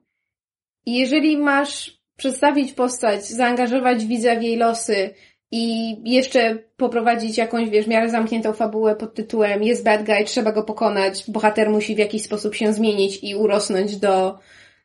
[0.86, 5.14] I jeżeli masz przedstawić postać, zaangażować widza w jej losy
[5.52, 10.64] i jeszcze poprowadzić jakąś, wiesz, miarę zamkniętą fabułę pod tytułem jest bad guy, trzeba go
[10.64, 14.40] pokonać, bohater musi w jakiś sposób się zmienić i urosnąć do,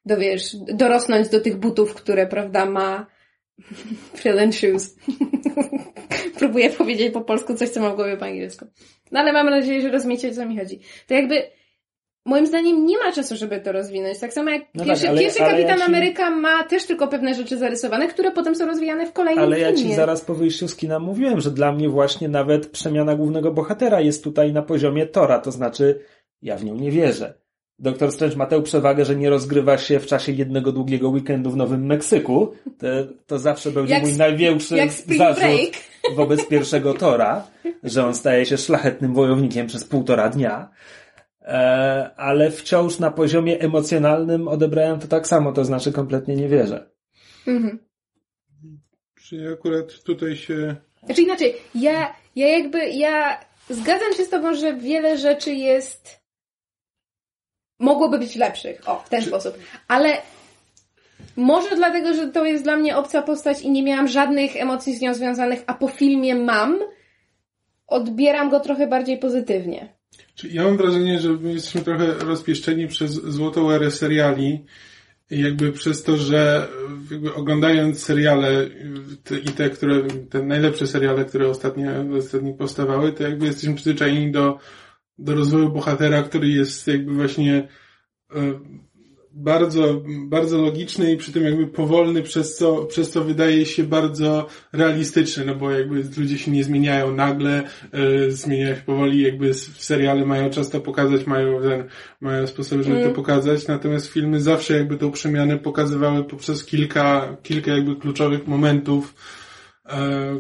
[0.07, 3.07] do wiesz, dorosnąć do tych butów, które, prawda, ma
[4.17, 4.97] fill and shoes.
[6.39, 8.67] Próbuję powiedzieć po polsku coś, co mam w głowie po angielsku.
[9.13, 10.81] No ale mam nadzieję, że rozumiecie, o co mi chodzi.
[11.07, 11.43] To jakby
[12.27, 14.19] Moim zdaniem nie ma czasu, żeby to rozwinąć.
[14.19, 16.87] Tak samo jak No pierwszy, tak, ale- pierwszy ale Kapitan ja ci- Ameryka ma też
[16.87, 19.91] tylko pewne rzeczy zarysowane, które potem są rozwijane w kolejnym Ale ja filmie.
[19.91, 24.01] ci zaraz po wyjściu z kina mówiłem, że dla mnie właśnie nawet przemiana głównego bohatera
[24.01, 26.01] jest tutaj na poziomie Tora, to znaczy
[26.43, 27.35] ja w nią nie wierzę.
[27.79, 31.57] Doktor Strange ma tę przewagę, że nie rozgrywa się w czasie jednego długiego weekendu w
[31.57, 32.53] Nowym Meksyku.
[32.79, 32.87] To,
[33.27, 34.77] to zawsze będzie Jak mój największy
[35.19, 35.71] zarzut Break.
[36.17, 37.47] wobec pierwszego Tora,
[37.83, 40.69] że on staje się szlachetnym wojownikiem przez półtora dnia.
[41.43, 46.91] E, ale wciąż na poziomie emocjonalnym odebrałem to tak samo, to znaczy kompletnie nie wierzę.
[47.47, 47.79] Mhm.
[49.15, 50.77] Czyli akurat tutaj się...
[51.05, 56.21] Znaczy inaczej, ja, ja jakby, ja zgadzam się z tobą, że wiele rzeczy jest
[57.79, 58.89] mogłoby być lepszych.
[58.89, 59.59] O, w ten sposób.
[59.89, 60.23] Ale
[61.37, 65.01] może dlatego, że to jest dla mnie obca postać i nie miałam żadnych emocji z
[65.01, 66.79] nią związanych, a po filmie mam,
[67.87, 70.00] odbieram go trochę bardziej pozytywnie.
[70.45, 74.65] Ja mam wrażenie, że my jesteśmy trochę rozpieszczeni przez złotą erę seriali
[75.31, 76.69] jakby przez to, że
[77.11, 78.71] jakby oglądając seriale
[79.25, 84.33] te, i te, które, te najlepsze seriale, które ostatnio, ostatnio powstawały, to jakby jesteśmy przyzwyczajeni
[84.33, 84.59] do,
[85.19, 87.69] do rozwoju bohatera, który jest jakby właśnie
[88.35, 88.61] e,
[89.33, 94.47] bardzo, bardzo logiczny i przy tym jakby powolny, przez co, przez co wydaje się bardzo
[94.73, 97.63] realistyczny, no bo jakby ludzie się nie zmieniają nagle,
[98.27, 101.85] y, zmieniają się powoli, jakby s- seriale mają czas to pokazać, mają ten,
[102.21, 103.09] mają sposób, żeby Mm.
[103.09, 109.15] to pokazać, natomiast filmy zawsze jakby tą przemianę pokazywały poprzez kilka, kilka jakby kluczowych momentów,
[109.15, 109.40] e,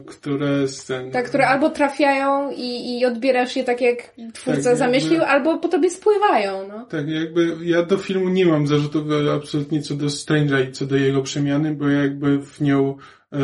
[0.06, 1.10] które z ten...
[1.10, 5.58] Tak, które albo trafiają i, i odbierasz je tak, jak twórca Tak, zamyślił, jakby- albo
[5.58, 6.84] po tobie spływają, no.
[6.84, 10.86] Tak, jakby ja do filmu nie mam zarzutów e, absolutnie co do Strange'a i co
[10.86, 12.96] do jego przemiany, bo ja jakby w nią
[13.32, 13.38] e,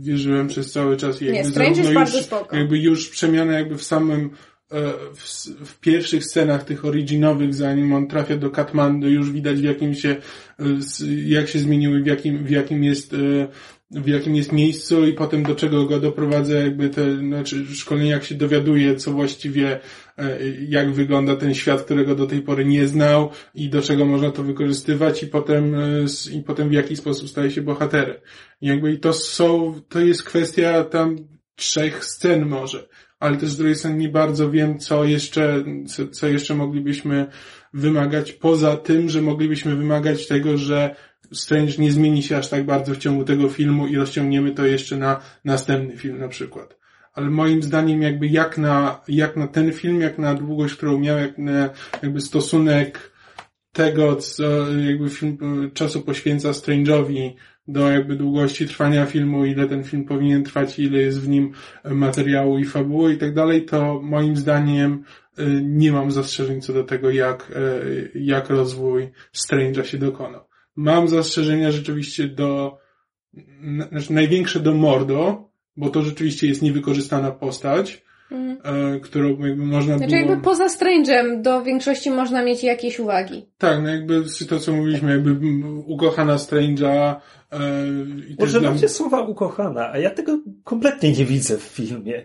[0.00, 1.22] wierzyłem przez cały czas.
[1.22, 2.56] I Nie, jakby Strange jest bardzo już, spoko.
[2.56, 4.30] Jakby już przemiana jakby w samym
[4.72, 5.24] e, w,
[5.66, 10.16] w pierwszych scenach tych originowych, zanim on trafia do Katmandu, już widać w jakim się,
[10.58, 10.64] e,
[11.26, 13.16] jak się zmieniły, w jakim, w jakim jest e,
[13.90, 18.24] w jakim jest miejscu i potem do czego go doprowadza jakby te, znaczy szkolenie jak
[18.24, 19.80] się dowiaduje, co właściwie
[20.18, 24.30] e, jak wygląda ten świat, którego do tej pory nie znał i do czego można
[24.30, 28.16] to wykorzystywać i potem, e, i potem w jaki sposób staje się bohaterem.
[28.60, 31.16] I jakby i to są, to jest kwestia tam
[31.56, 32.88] trzech scen może,
[33.20, 37.26] ale też z drugiej strony nie bardzo wiem, co jeszcze, co, co jeszcze moglibyśmy
[37.74, 40.96] wymagać, poza tym, że moglibyśmy wymagać tego, że
[41.32, 44.96] Strange nie zmieni się aż tak bardzo w ciągu tego filmu i rozciągniemy to jeszcze
[44.96, 46.76] na następny film na przykład.
[47.12, 51.18] Ale moim zdaniem jakby jak na, jak na ten film, jak na długość, którą miał,
[51.18, 51.70] jak na
[52.02, 53.12] jakby stosunek
[53.72, 55.38] tego, co jakby film
[55.74, 57.32] czasu poświęca Strange'owi
[57.68, 61.52] do jakby długości trwania filmu, ile ten film powinien trwać, ile jest w nim
[61.84, 65.04] materiału i fabuły i tak dalej, to moim zdaniem
[65.38, 67.60] e, nie mam zastrzeżeń co do tego, jak, e,
[68.14, 70.40] jak rozwój Strange'a się dokonał.
[70.76, 72.78] Mam zastrzeżenia rzeczywiście do,
[73.90, 78.96] znaczy największe do Mordo, bo to rzeczywiście jest niewykorzystana postać, Mhm.
[78.96, 80.30] e, którą jakby można Znaczy było...
[80.30, 83.46] jakby poza Strange'em do większości można mieć jakieś uwagi.
[83.58, 85.36] Tak, no jakby to co mówiliśmy, jakby
[85.86, 87.14] ukochana Strange'a
[87.52, 87.58] e,
[88.28, 92.24] i też dla Używacie słowa ukochana, a ja tego kompletnie nie widzę w filmie.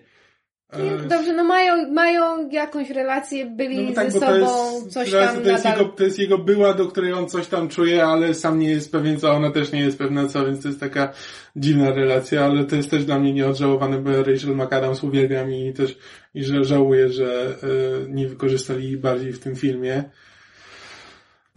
[0.72, 5.43] E, Dobrze, no mają, mają jakąś relację, byli no tak, ze sobą, jest, coś tam
[5.43, 5.80] to jest, nadal.
[5.80, 8.91] jego, to jest jego była, do której on coś tam czuje, ale sam nie jest
[8.91, 11.13] pewien co, ona też nie jest pewna co, więc to jest taka
[11.55, 15.97] dziwna relacja, ale to jest też dla mnie nieodżałowane, bo Rachel McAdams uwielbiam i też
[16.34, 20.03] i że żałuję, że e, nie wykorzystali jej bardziej w tym filmie.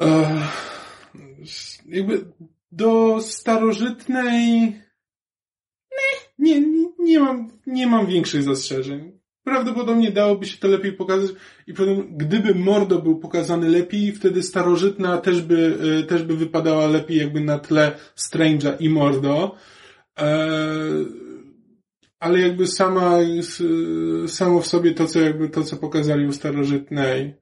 [0.00, 0.40] E,
[1.88, 2.24] jakby
[2.72, 4.74] do starożytnej
[6.38, 9.12] nie, nie, nie mam, nie mam większych zastrzeżeń.
[9.44, 11.30] Prawdopodobnie dałoby się to lepiej pokazać
[11.66, 16.86] i potem, gdyby Mordo był pokazany lepiej, wtedy starożytna też by, e, też by wypadała
[16.86, 19.56] lepiej jakby na tle Strange'a i Mordo.
[20.18, 20.48] E,
[22.20, 23.18] ale jakby sama,
[24.26, 27.34] samo w sobie to, co jakby to, co pokazali u starożytnej,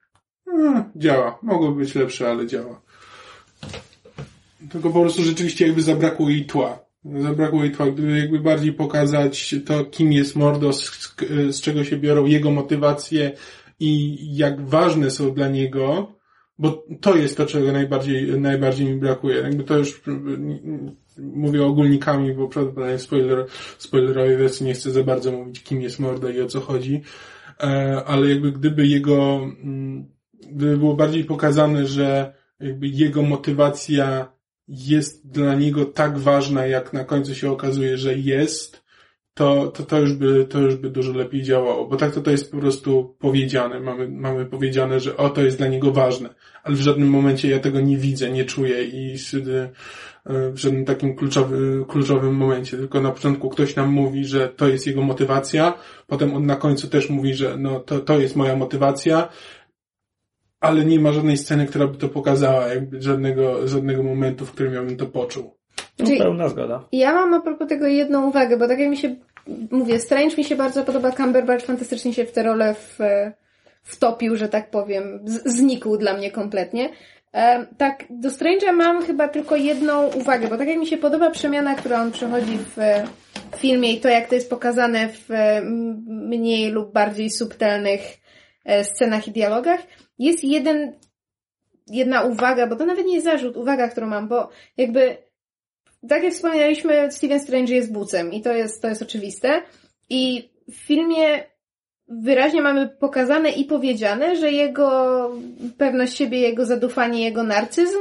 [0.49, 1.39] e, działa.
[1.43, 2.83] Mogło być lepsze, ale działa.
[4.71, 6.82] Tylko po prostu rzeczywiście jakby zabrakło jej tła.
[7.05, 7.73] Zabrakło jej
[8.21, 11.15] jakby bardziej pokazać to, kim jest Mordo, z,
[11.51, 13.33] z czego się biorą jego motywacje
[13.81, 16.15] i jak ważne są dla niego,
[16.59, 19.37] bo to jest to, czego najbardziej, najbardziej mi brakuje.
[19.37, 20.03] Jakby to już
[21.19, 23.47] mówię ogólnikami, bo prawdopodobnie spoiler,
[23.79, 27.03] spoilerowej wersji nie chcę za bardzo mówić, kim jest Mordo i o co chodzi,
[27.63, 30.09] E, ale jakby gdyby jego, mm,
[30.51, 34.33] gdyby było bardziej pokazane, że jakby jego motywacja
[34.69, 38.83] jest dla niego tak ważna, jak na końcu się okazuje, że jest,
[39.35, 42.31] to, to, to, już by, to już by dużo lepiej działało, bo tak to to
[42.31, 43.81] jest po prostu powiedziane.
[43.81, 46.29] Mamy, mamy powiedziane, że o, to jest dla niego ważne,
[46.63, 49.71] ale w żadnym momencie ja tego nie widzę, nie czuję i wtedy
[50.27, 54.69] e, w żadnym takim kluczowy, kluczowym momencie, tylko na początku ktoś nam mówi, że to
[54.69, 55.75] jest jego motywacja,
[56.07, 59.29] potem on na końcu też mówi, że no to, to jest moja motywacja,
[60.63, 64.75] ale nie ma żadnej sceny, która by to pokazała, jakby żadnego, żadnego momentu, w którym
[64.75, 65.57] ja bym to poczuł.
[65.99, 66.85] No, Czyli- pełna zgoda.
[66.93, 69.17] Ja mam a propos tego jedną uwagę, bo tak jak mi się,
[69.71, 72.99] mówię, Strange mi się bardzo podoba, Cumberbatch fantastycznie się w tę rolę w,
[73.83, 76.89] wtopił, że tak powiem, z, znikł dla mnie kompletnie.
[77.35, 81.31] E, tak, do Strange'a mam chyba tylko jedną uwagę, bo tak jak mi się podoba
[81.31, 82.77] przemiana, która on przechodzi w
[83.57, 85.29] filmie i to, jak to jest pokazane w
[86.07, 88.01] mniej lub bardziej subtelnych
[88.65, 89.81] e, scenach i dialogach,
[90.25, 90.93] jest jeden,
[91.87, 95.17] jedna uwaga, bo to nawet nie jest zarzut, uwaga, którą mam, bo jakby,
[96.09, 99.63] tak jak wspomnieliśmy, Steven Strange jest bucem i to jest, to jest oczywiste.
[100.11, 101.45] I w filmie
[102.09, 105.31] wyraźnie mamy pokazane i powiedziane, że jego
[105.79, 107.99] pewność siebie, jego zadufanie, jego narcyzm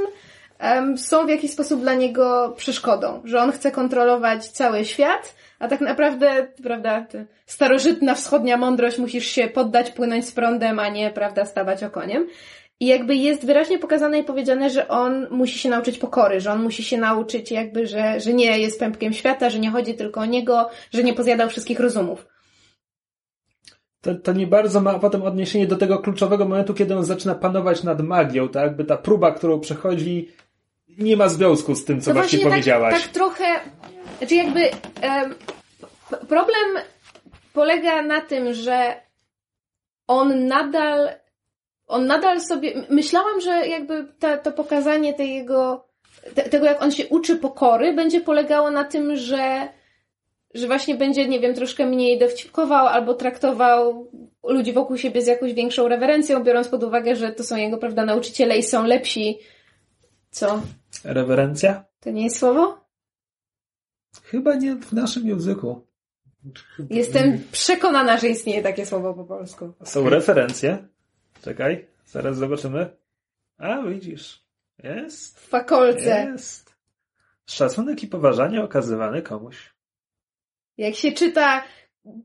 [0.59, 5.68] em, są w jakiś sposób dla niego przeszkodą, że on chce kontrolować cały świat, a
[5.68, 11.12] tak naprawdę, prawda, ta starożytna wschodnia mądrość musisz się poddać, płynąć z prądem, a nie,
[11.12, 12.28] prawda, stawać okoniem.
[12.80, 16.64] I jakby jest wyraźnie pokazane i powiedziane, że on musi się nauczyć pokory, że on
[16.64, 20.26] musi się nauczyć jakby, że, że nie jest pępkiem świata, że nie chodzi tylko o
[20.26, 22.28] niego, że nie pozjadał wszystkich rozumów.
[24.01, 27.84] To, to nie bardzo ma potem odniesienie do tego kluczowego momentu, kiedy on zaczyna panować
[27.84, 28.64] nad magią, tak?
[28.64, 30.30] Jakby ta próba, którą przechodzi,
[30.97, 33.03] nie ma związku z tym, co To właśnie tak, powiedziałaś.
[33.03, 33.45] tak trochę,
[34.22, 34.69] znaczy jakby
[35.01, 35.36] em,
[36.28, 36.84] problem
[37.53, 39.01] polega na tym, że
[40.07, 41.09] on nadal,
[41.88, 45.88] on nadal sobie, myślałam, że jakby ta, to pokazanie tej jego,
[46.36, 49.69] te, tego jak on się uczy pokory będzie polegało na tym, że
[50.53, 54.07] że właśnie będzie, nie wiem, troszkę mniej dowcipkował albo traktował
[54.43, 58.05] ludzi wokół siebie z jakąś większą rewerencją, biorąc pod uwagę, że to są jego, prawda,
[58.05, 59.39] nauczyciele i są lepsi.
[60.32, 60.61] Co?
[61.03, 61.86] Rewerencja?
[61.99, 62.80] To nie jest słowo?
[64.24, 65.88] Chyba nie w naszym języku.
[66.89, 69.74] Jestem przekonana, że istnieje takie słowo po polsku.
[69.84, 70.88] Są referencje.
[71.41, 72.89] Czekaj, zaraz zobaczymy.
[73.57, 74.45] A, widzisz.
[74.84, 75.39] Jest.
[75.39, 76.28] W fakolce.
[76.32, 76.76] Jest.
[77.45, 79.74] Szacunek i poważanie okazywany komuś.
[80.78, 81.64] Jak się czyta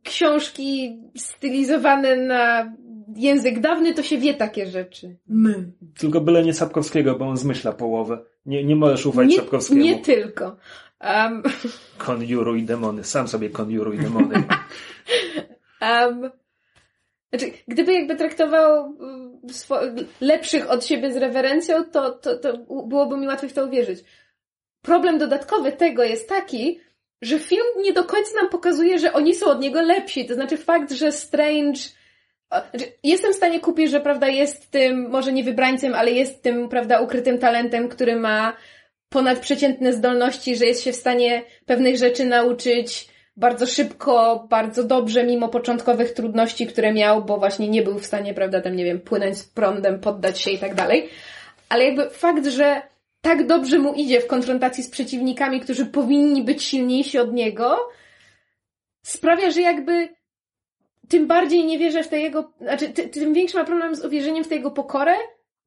[0.03, 2.72] książki stylizowane na
[3.16, 5.16] język dawny, to się wie takie rzeczy.
[5.26, 5.72] My.
[5.99, 8.18] Tylko byle nie Sapkowskiego, bo on zmyśla połowę.
[8.47, 9.80] Nie, nie możesz ufać Nie, Sapkowskiemu.
[9.80, 10.57] nie tylko.
[11.01, 11.42] Um,
[11.99, 13.05] Konjuruj demony.
[13.05, 14.34] Sam sobie konjuruj demony.
[15.80, 16.30] um,
[17.30, 19.40] znaczy, gdyby jakby traktował mm,
[20.20, 24.05] lepszych od siebie z rewerencją, to, to, to byłoby mi łatwiej w to uwierzyć.
[24.82, 26.80] Problem dodatkowy tego jest taki,
[27.22, 30.26] że film nie do końca nam pokazuje, że oni są od niego lepsi.
[30.26, 31.80] To znaczy fakt, że Strange.
[32.70, 36.68] Znaczy, jestem w stanie kupić, że prawda jest tym, może nie wybrańcem, ale jest tym,
[36.68, 38.57] prawda, ukrytym talentem, który ma
[39.09, 45.48] ponadprzeciętne zdolności, że jest się w stanie pewnych rzeczy nauczyć bardzo szybko, bardzo dobrze, mimo
[45.48, 49.38] początkowych trudności, które miał, bo właśnie nie był w stanie, prawda, tam, nie wiem, płynąć
[49.38, 51.09] z prądem, poddać się i tak dalej.
[51.68, 52.82] Ale jakby fakt, że
[53.20, 57.88] tak dobrze mu idzie w konfrontacji z przeciwnikami, którzy powinni być silniejsi od niego,
[59.02, 60.09] sprawia, że jakby
[61.09, 64.44] tym bardziej nie wierzę w tę jego, znaczy ty, tym większy ma problem z uwierzeniem
[64.44, 65.14] w tę jego pokorę,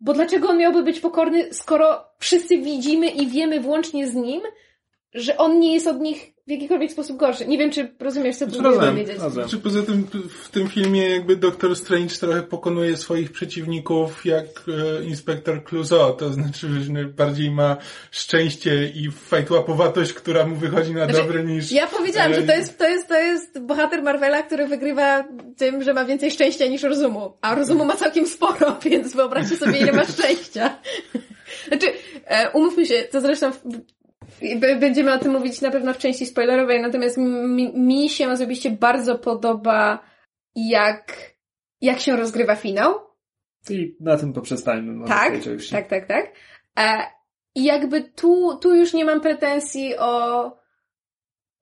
[0.01, 4.41] bo dlaczego on miałby być pokorny, skoro wszyscy widzimy i wiemy włącznie z nim,
[5.13, 7.47] że on nie jest od nich w jakikolwiek sposób gorszy.
[7.47, 9.17] Nie wiem, czy rozumiesz, co próbuję powiedzieć.
[9.19, 9.49] rozumiem.
[9.49, 10.07] Czy poza tym
[10.43, 16.33] w tym filmie jakby Doktor Strange trochę pokonuje swoich przeciwników jak e, inspektor Clouseau, to
[16.33, 17.77] znaczy, że bardziej ma
[18.11, 21.71] szczęście i fajtłapowatość, która mu wychodzi na Znaczy, dobre niż...
[21.71, 25.23] Ja powiedziałam, e, że to jest, to jest, to jest bohater Marvela, który wygrywa
[25.57, 27.37] tym, że ma więcej szczęścia niż rozumu.
[27.41, 30.77] A rozumu ma całkiem sporo, więc wyobraźcie sobie, ile ma szczęścia.
[31.67, 31.87] Znaczy,
[32.25, 33.51] e, umówmy się, to zresztą
[34.79, 39.17] będziemy o tym mówić na pewno w części spoilerowej, natomiast mi, mi się osobiście bardzo
[39.17, 39.99] podoba,
[40.55, 41.13] jak,
[41.81, 42.95] jak się rozgrywa finał.
[43.69, 44.93] I na tym poprzestajmy.
[44.93, 46.31] może w Tak, tak, tak, tak.
[46.79, 47.03] E,
[47.55, 50.43] I jakby tu, tu już nie mam pretensji o,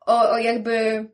[0.05, 1.05] o, o jakby,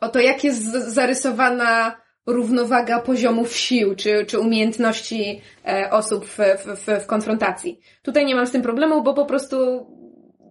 [0.00, 7.02] o to, jak jest zarysowana równowaga poziomów sił, czy, czy umiejętności e, osób w, w,
[7.02, 7.80] w konfrontacji.
[8.02, 9.56] Tutaj nie mam z tym problemu, bo po prostu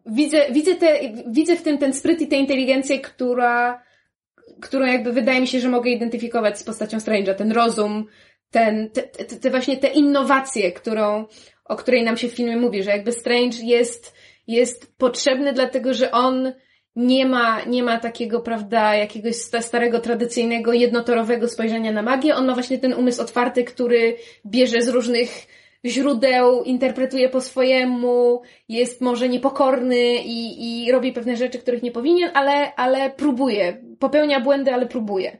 [0.07, 3.83] widzę, widzę, te, widzę w tym ten spryt i tę inteligencję, która,
[4.61, 7.35] którą jakby wydaje mi się, że mogę identyfikować z postacią Strange'a.
[7.35, 8.05] Ten rozum,
[8.51, 11.25] ten, te, te, te właśnie te innowacje, którą,
[11.65, 14.13] o której nam się w filmie mówi, że jakby Strange jest,
[14.47, 16.53] jest potrzebny dlatego, że on
[16.95, 22.35] nie ma, nie ma takiego, prawda, jakiegoś sta- starego, tradycyjnego, jednotorowego spojrzenia na magię.
[22.35, 25.47] On ma właśnie ten umysł otwarty, który bierze z różnych
[25.85, 32.29] źródeł, interpretuje po swojemu, jest może niepokorny i, i robi pewne rzeczy, których nie powinien,
[32.33, 33.81] ale, ale próbuje.
[33.99, 35.37] Popełnia błędy, ale próbuje.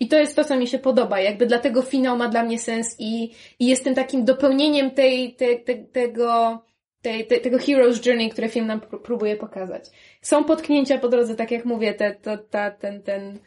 [0.00, 1.20] I to jest to, co mi się podoba.
[1.20, 6.58] Jakby dlatego finał ma dla mnie sens i, i takim dopełnieniem tej, te, te, tego,
[7.02, 9.84] tej, te, tego Hero's Journey, które film nam pró- próbuje pokazać.
[10.22, 13.38] Są potknięcia po drodze, tak jak mówię, te, to, ta, ten, ten,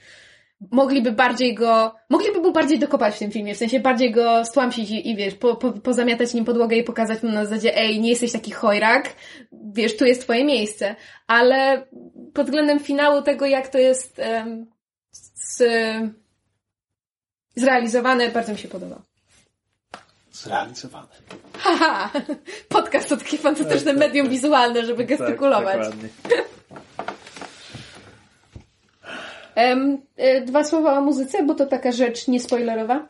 [0.72, 4.89] mogliby bardziej go, mogliby był bardziej dokopać w tym filmie, w sensie bardziej go stłamsić
[4.89, 8.10] i, i wiesz, po, po, pozamiatać nim podłogę i pokazać mu na zasadzie, ej, nie
[8.10, 9.16] jesteś taki chojrak,
[9.74, 10.95] wiesz, tu jest twoje miejsce.
[11.28, 11.88] Ale
[12.34, 14.66] pod względem finału tego, jak to jest um,
[15.12, 15.64] z,
[17.55, 19.01] zrealizowane, bardzo mi się podoba.
[20.32, 21.07] Zrealizowane.
[21.57, 22.12] Haha!
[22.70, 24.32] Podcast to takie fantastyczne Tak, tak, medium tak.
[24.32, 25.78] wizualne, żeby gestykulować.
[25.78, 26.10] Tak, dokładnie.
[30.18, 33.07] E, dwa słowa o muzyce, bo to taka rzecz niespoilerowa.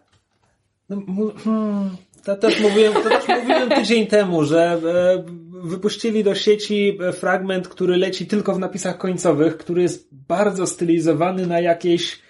[0.90, 1.02] No,
[1.44, 5.24] hmm, to też mówiłem, to też mówiłem tydzień temu, że e,
[5.64, 11.60] wypuścili do sieci fragment, który leci tylko w napisach końcowych, który jest bardzo stylizowany na
[11.60, 12.22] jakieś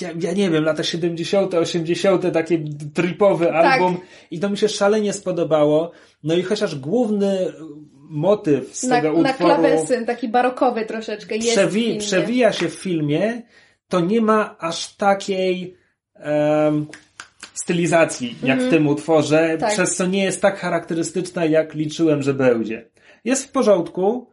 [0.00, 2.64] ja, ja nie wiem, lata 70., 80., taki
[2.94, 3.96] tripowy album
[4.30, 5.90] i to mi się szalenie spodobało.
[6.22, 7.52] No i chociaż główny
[8.08, 12.00] motyw z Na, tego na utworu klawesyn, taki barokowy troszeczkę jest przewi- filmie.
[12.00, 13.42] przewija się w filmie,
[13.88, 15.76] to nie ma aż takiej
[16.14, 16.86] em,
[17.54, 19.72] stylizacji jak w tym utworze, Tak.
[19.72, 22.88] przez co nie jest tak charakterystyczna, jak liczyłem, że będzie.
[23.24, 24.30] Jest w porządku.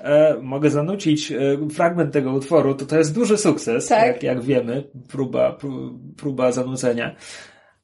[0.00, 1.38] E, mogę zanucić e,
[1.74, 4.06] fragment tego utworu, to to jest duży sukces, Tak.
[4.06, 7.16] jak, jak wiemy, próba, pró- próba zanucenia.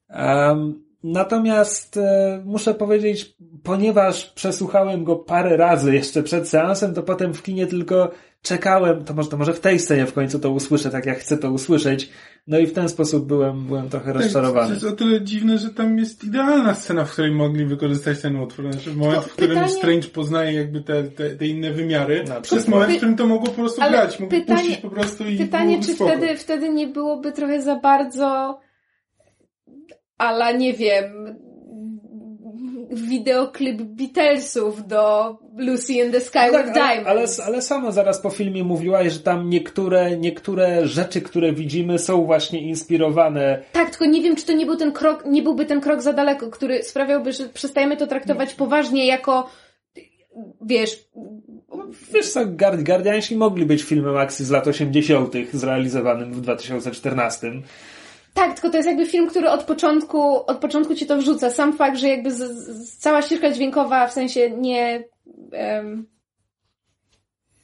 [0.09, 7.35] Em, natomiast e, muszę powiedzieć, ponieważ przesłuchałem go parę razy jeszcze przed seansem, to potem
[7.35, 8.11] w kinie tylko
[8.43, 11.39] czekałem, to może, to może w tej scenie w końcu to usłyszę, tak jak chcę
[11.39, 12.11] to usłyszeć.
[12.47, 14.69] No i w ten sposób byłem, byłem trochę Tak, rozczarowany.
[14.69, 18.37] To jest o tyle dziwne, że tam jest idealna scena, w której mogli wykorzystać ten
[18.37, 18.73] utwór.
[18.73, 22.25] Znaczy, moment, Tylko w którym pytanie- Strange poznaje jakby te, te, te inne wymiary.
[22.29, 24.21] No, to jest moment, w którym to mogło po prostu ale grać.
[24.21, 26.11] Mógł pytanie- puścić po prostu i Pytanie, czy spoko.
[26.11, 28.59] wtedy, wtedy nie byłoby trochę za bardzo
[30.19, 31.37] ala nie wiem
[32.91, 37.41] wideoklip Beatlesów do Lucy in the Sky Tak, with ale, ale, Diamonds.
[37.41, 42.61] ale sama zaraz po filmie mówiłaś, że tam niektóre, niektóre rzeczy, które widzimy są właśnie
[42.62, 46.03] inspirowane Tak, tylko nie wiem, czy to nie był ten krok, nie byłby ten krok
[46.03, 49.51] za daleko, który sprawiałby, że przestajemy to traktować poważnie jako
[50.62, 51.05] wiesz,
[52.12, 55.35] Wiesz co, Guard- Guardiansi mogli być filmem akcji z lat 80.
[55.53, 57.53] zrealizowanym w 2014.
[58.35, 61.51] Tak, tylko to jest jakby film, który od początku, od początku ci to wrzuca.
[61.51, 65.05] Sam fakt, że jakby z, z, cała ścieżka dźwiękowa, w sensie nie,
[65.53, 66.07] em,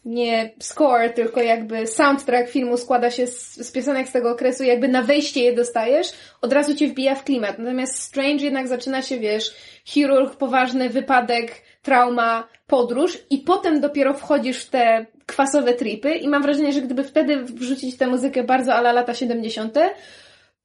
[0.05, 4.89] nie score, tylko jakby soundtrack filmu składa się z, z piosenek z tego okresu, jakby
[4.89, 6.09] na wejście je dostajesz,
[6.43, 7.59] od razu cię wbija w klimat.
[7.59, 9.55] Natomiast Strange jednak zaczyna się, wiesz,
[9.85, 16.43] chirurg, poważny wypadek, trauma, podróż i potem dopiero wchodzisz w te kwasowe tripy i mam
[16.43, 19.79] wrażenie, że gdyby wtedy wrzucić tę muzykę bardzo ala lata 70.,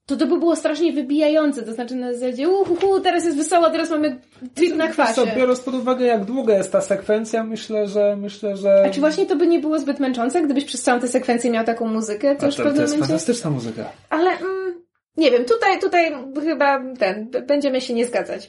[0.06, 3.90] to to by było strasznie wybijające, to znaczy na zasadzie uhuhu, teraz jest wesoło, teraz
[3.90, 4.20] mamy
[4.54, 5.32] trip na Wiesz co, kwasie.
[5.38, 8.84] biorąc pod uwagę, jak długa jest ta sekwencja, myślę, że myślę, że.
[8.86, 11.66] A czy właśnie to by nie było zbyt męczące, gdybyś przez całą tę sekwencję miał
[11.66, 13.00] taką muzykę, to A już to, to jest momencie...
[13.00, 13.90] fantastyczna muzyka.
[14.10, 14.85] Ale mm,
[15.18, 16.12] nie wiem, tutaj, tutaj
[16.44, 18.48] chyba ten, będziemy się nie zgadzać.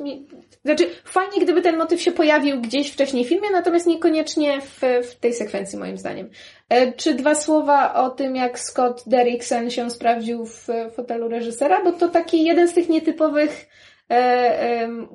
[0.64, 5.14] Znaczy, fajnie gdyby ten motyw się pojawił gdzieś wcześniej w filmie, natomiast niekoniecznie w, w
[5.14, 6.30] tej sekwencji moim zdaniem.
[6.68, 11.92] E, czy dwa słowa o tym, jak Scott Derrickson się sprawdził w fotelu reżysera, bo
[11.92, 13.68] to taki jeden z tych nietypowych
[14.10, 14.14] e,
[14.60, 15.08] em,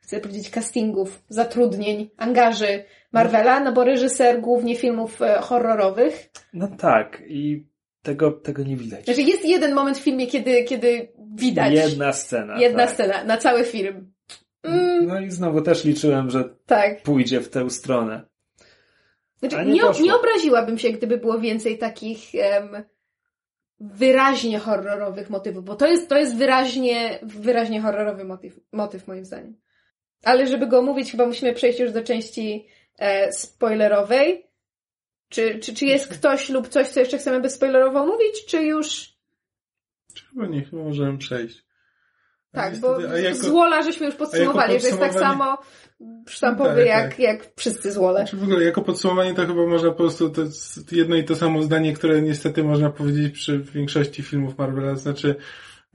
[0.00, 6.30] chcę powiedzieć castingów, zatrudnień, angaży Marvela, no bo reżyser głównie filmów e, horrorowych.
[6.52, 7.66] No tak, i
[8.02, 9.04] tego, tego nie widać.
[9.04, 12.60] Znaczy jest jeden moment w filmie, kiedy, kiedy widać Jedna scena.
[12.60, 12.94] jedna tak.
[12.94, 14.12] scena na cały film.
[14.62, 17.02] Mm, No i znowu też liczyłem, że tak.
[17.02, 18.22] pójdzie w tę stronę.
[19.36, 22.82] Znaczy, nie nie, nie obraziłabym się, gdyby było więcej takich em,
[23.80, 29.56] wyraźnie horrorowych motywów, bo to jest, to jest wyraźnie, wyraźnie horrorowy motyw, motyw moim zdaniem.
[30.24, 32.66] Ale żeby go omówić, chyba musimy przejść już do części
[32.98, 34.47] e, spoilerowej.
[35.28, 39.18] Czy, czy, czy jest ktoś lub coś, co jeszcze chcemy bezspoilerowo omówić, czy już
[40.30, 41.64] Chyba nie, chyba możemy przejść.
[42.52, 45.58] Tak, bo a jako- z Wola żeśmy już podsumowali, że jest tak samo
[46.28, 47.18] sztampowy Tak, jak, tak.
[47.18, 48.20] jak wszyscy z Wole.
[48.20, 51.36] Znaczy w ogóle jako podsumowanie to chyba można po prostu to jest jedno i to
[51.36, 54.96] samo zdanie, które niestety można powiedzieć przy większości filmów Marvela.
[54.96, 55.34] Znaczy,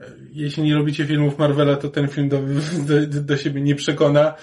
[0.00, 2.38] e, jeśli nie lubicie filmów Marvela, to ten film do,
[2.88, 4.34] do, do siebie nie przekona,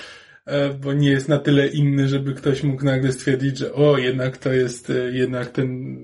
[0.83, 4.53] bo nie jest na tyle inny, żeby ktoś mógł nagle stwierdzić, że o, jednak to
[4.53, 5.97] jest, e, jednak ten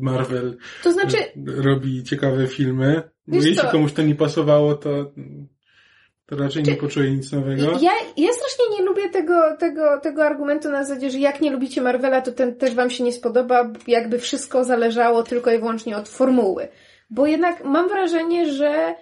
[0.00, 1.16] Marvel To znaczy,
[1.46, 3.02] robi ciekawe filmy.
[3.26, 3.68] Bo jeśli co?
[3.68, 5.12] komuś to nie pasowało, to,
[6.26, 7.62] to raczej nie poczuje nic nowego.
[7.62, 11.82] Ja, ja strasznie nie lubię tego, tego, tego argumentu na zasadzie, że jak nie lubicie
[11.82, 16.08] Marvela, to ten też wam się nie spodoba, jakby wszystko zależało tylko i wyłącznie od
[16.08, 16.68] formuły.
[17.10, 18.94] Bo jednak mam wrażenie, że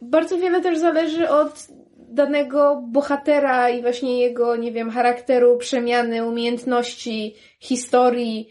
[0.00, 1.68] bardzo wiele też zależy od
[2.08, 8.48] danego bohatera i właśnie jego, nie wiem, charakteru, przemiany, umiejętności, historii.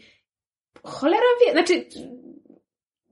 [0.82, 1.84] Cholera wie, znaczy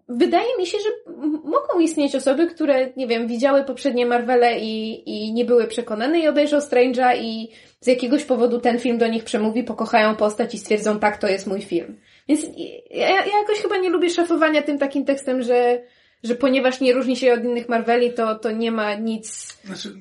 [0.09, 1.13] wydaje mi się, że
[1.45, 6.29] mogą istnieć osoby, które, nie wiem, widziały poprzednie Marvele i, i nie były przekonane i
[6.29, 7.49] obejrzą Strange'a i
[7.81, 11.47] z jakiegoś powodu ten film do nich przemówi, pokochają postać i stwierdzą, tak, to jest
[11.47, 12.01] mój film.
[12.29, 12.43] Więc
[12.91, 15.83] ja, ja jakoś chyba nie lubię szafowania tym takim tekstem, że,
[16.23, 19.95] że ponieważ nie różni się od innych Marveli, to, to nie ma nic Znaczy,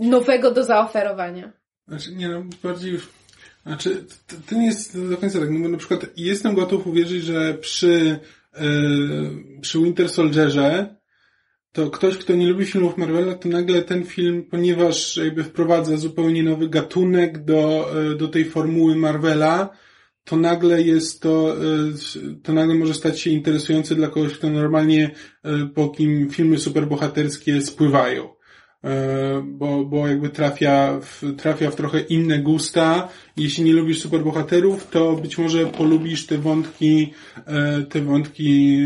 [0.00, 1.52] nowego do zaoferowania.
[1.88, 3.08] Znaczy, nie no, bardziej już...
[3.66, 7.24] Znaczy, to, to nie jest do końca tak, no bo na przykład jestem gotów uwierzyć,
[7.24, 8.20] że przy,
[8.54, 8.60] e,
[9.60, 10.96] przy Winter Soldierze
[11.72, 16.42] to ktoś, kto nie lubi filmów Marvela, to nagle ten film, ponieważ jakby wprowadza zupełnie
[16.42, 19.70] nowy gatunek do, e, do tej formuły Marvela,
[20.24, 25.10] to nagle jest to, e, to nagle może stać się interesujący dla kogoś, kto normalnie,
[25.74, 28.39] po kim filmy superbohaterskie spływają.
[28.84, 33.08] E, bo, bo jakby trafia w, trafia w trochę inne gusta.
[33.36, 37.12] Jeśli nie lubisz superbohaterów, to być może polubisz te wątki,
[37.46, 38.78] e, te wątki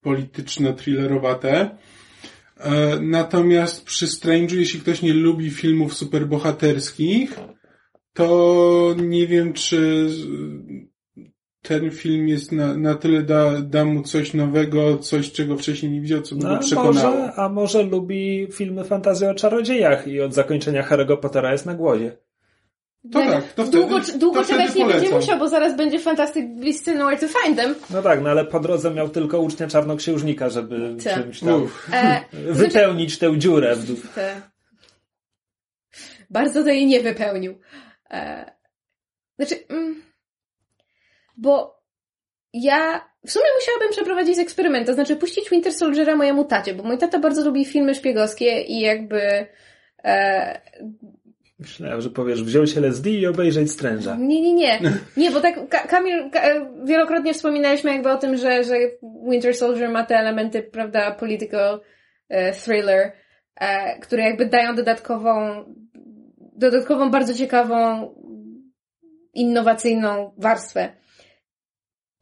[0.00, 1.70] polityczno-thrillerowate.
[2.56, 7.38] E, Natomiast przy Strange'u, jeśli ktoś nie lubi filmów superbohaterskich,
[8.12, 10.08] to nie wiem, czy
[11.62, 16.00] ten film jest na, na tyle da, da mu coś nowego, coś, czego wcześniej nie
[16.00, 16.92] widział, co by No, go przekonało.
[17.16, 21.74] może, a może lubi filmy fantazji o czarodziejach i od zakończenia Harry'ego Pottera jest na
[21.74, 22.16] głodzie.
[23.12, 26.44] To tak, to wtedy- długo długo to czekać nie będzie musiał, bo zaraz będzie Fantastic
[26.60, 27.74] Beasts and Where to Find Them.
[27.90, 31.10] No tak, no ale po drodze miał tylko ucznia czarnoksiężnika, żeby Co?
[31.10, 31.68] czymś tam.
[31.92, 32.20] E,
[32.52, 33.96] wypełnić tę dziurę w dół.
[34.14, 34.42] te...
[36.30, 37.58] Bardzo to jej nie wypełnił.
[38.10, 38.52] E...
[39.38, 40.02] Znaczy, mm,
[41.36, 41.82] bo
[42.52, 46.98] ja w sumie musiałabym przeprowadzić eksperyment, to znaczy puścić Winter Soldiera mojemu tacie, bo mój
[46.98, 49.46] tata bardzo lubi filmy szpiegowskie i jakby
[50.04, 50.60] e,
[51.62, 54.18] Myślałem, że powiesz wziąć LSD i obejrzeć Strange'a.
[54.18, 54.80] Nie, nie, nie.
[55.16, 56.40] Nie, bo tak Ka- Kamil, Ka-
[56.84, 58.74] wielokrotnie wspominaliśmy jakby o tym, że, że
[59.30, 61.80] Winter Soldier ma te elementy, prawda, political
[62.28, 63.12] e, thriller,
[63.56, 65.64] e, które jakby dają dodatkową,
[66.56, 68.08] dodatkową, bardzo ciekawą,
[69.34, 70.92] innowacyjną warstwę.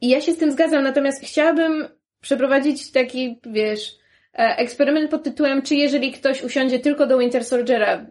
[0.01, 1.87] I ja się z tym zgadzam, natomiast chciałabym
[2.21, 3.95] przeprowadzić taki, wiesz,
[4.33, 8.05] e, eksperyment pod tytułem, czy jeżeli ktoś usiądzie tylko do Winter Soldiera,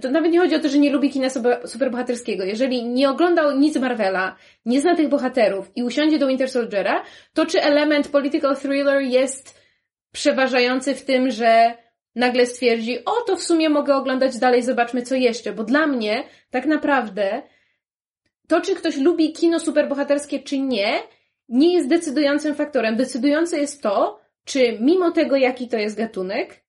[0.00, 2.44] to nawet nie chodzi o to, że nie lubi kina super- superbohaterskiego.
[2.44, 4.36] Jeżeli nie oglądał nic Marvela,
[4.66, 7.02] nie zna tych bohaterów i usiądzie do Winter Soldiera,
[7.34, 9.62] to czy element political thriller jest
[10.12, 11.74] przeważający w tym, że
[12.14, 16.24] nagle stwierdzi, o to w sumie mogę oglądać dalej, zobaczmy co jeszcze, bo dla mnie
[16.50, 17.42] tak naprawdę
[18.48, 21.02] to, czy ktoś lubi kino superbohaterskie, czy nie,
[21.48, 22.96] nie jest decydującym faktorem.
[22.96, 26.64] Decydujące jest to, czy mimo tego, jaki to jest gatunek,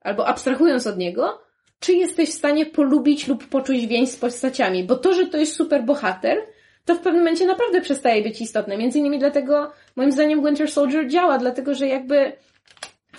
[0.00, 1.40] albo abstrahując od niego,
[1.80, 4.84] czy jesteś w stanie polubić lub poczuć więź z postaciami.
[4.84, 6.38] Bo to, że to jest superbohater,
[6.84, 8.76] to w pewnym momencie naprawdę przestaje być istotne.
[8.76, 12.32] Między innymi dlatego, moim zdaniem, Winter Soldier działa, dlatego że jakby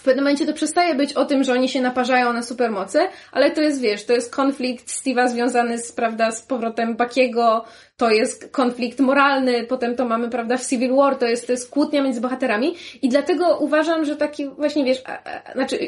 [0.09, 3.61] pewnym momencie to przestaje być o tym, że oni się naparzają na supermoce, ale to
[3.61, 7.65] jest, wiesz, to jest konflikt Steve'a związany z, prawda, z powrotem Bakiego,
[7.97, 11.69] to jest konflikt moralny, potem to mamy, prawda, w Civil War, to jest, to jest
[11.69, 15.79] kłótnia między bohaterami i dlatego uważam, że taki właśnie, wiesz, a, a, znaczy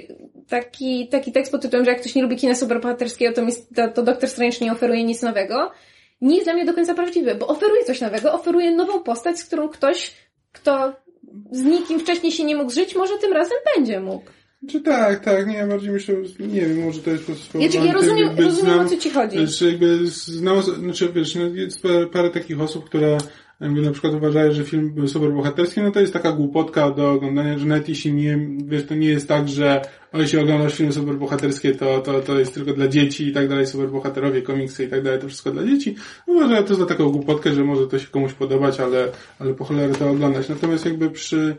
[0.50, 3.52] taki, taki tekst pod tytułem, że jak ktoś nie lubi kina superbohaterskiego, to, mi,
[3.94, 5.72] to, to Strange nie oferuje nic nowego,
[6.22, 9.46] nie jest dla mnie do końca prawdziwy, bo oferuje coś nowego, oferuje nową postać, z
[9.46, 10.14] którą ktoś,
[10.52, 10.94] kto
[11.52, 14.26] z nikim wcześniej się nie mógł żyć, może tym razem będzie mógł.
[14.70, 17.94] Czy tak, tak, nie, bardziej myślę, nie wiem, może to jest po prostu Ja, ja
[17.94, 19.48] rozumiem, rozumiem znam- o co ci chodzi.
[19.48, 21.82] Że jakby znam, znaczy wiesz, no jest
[22.14, 23.18] parę takich osób, które
[23.62, 27.12] jakby na przykład uważają, że film był super bohaterski, no to jest taka głupotka do
[27.12, 29.82] oglądania, że nawet jeśli nie, wiesz, to nie jest tak, że
[30.14, 33.48] o, jeśli oglądasz filmy super bohaterskie, to, to, to jest tylko dla dzieci i tak
[33.48, 35.96] dalej, super bohaterowie, komiksy i tak dalej, to wszystko dla dzieci.
[36.28, 39.08] Uważają to za taką głupotkę, że może to się komuś podobać, ale,
[39.40, 40.50] ale po cholerę to oglądać.
[40.50, 41.56] Natomiast jakby przy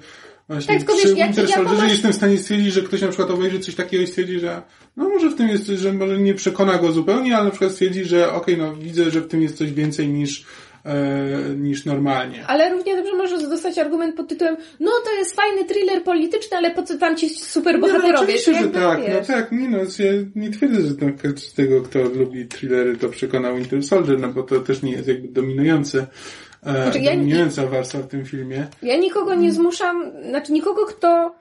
[0.48, 3.30] Właśnie Tak, przy wiesz, Winter Soldierze popatrz- jestem w stanie stwierdzić, że ktoś na przykład
[3.30, 4.62] obejrzy coś takiego i stwierdzi, że
[4.96, 7.72] no może w tym jest coś, że może nie przekona go zupełnie, ale na przykład
[7.72, 10.44] stwierdzi, że okej, no widzę, że w tym jest coś więcej niż,
[10.84, 10.94] e,
[11.56, 12.46] niż normalnie.
[12.46, 16.70] Ale równie dobrze możesz dostać argument pod tytułem no to jest fajny thriller polityczny, ale
[16.70, 18.24] po co tam ci super Nie, no, bohaterowie?
[18.24, 20.94] oczywiście, że tak, no tak, nie no, ja nie twierdzę, że
[21.36, 25.08] z tego, kto lubi thrillery, to przekona Winter Soldier, no bo to też nie jest
[25.08, 26.06] jakby dominujący,
[26.66, 28.66] e, Znaczy, ja- dominująca warstwa w tym filmie.
[28.82, 31.34] Ja nikogo nie zmuszam, znaczy nikogo, kto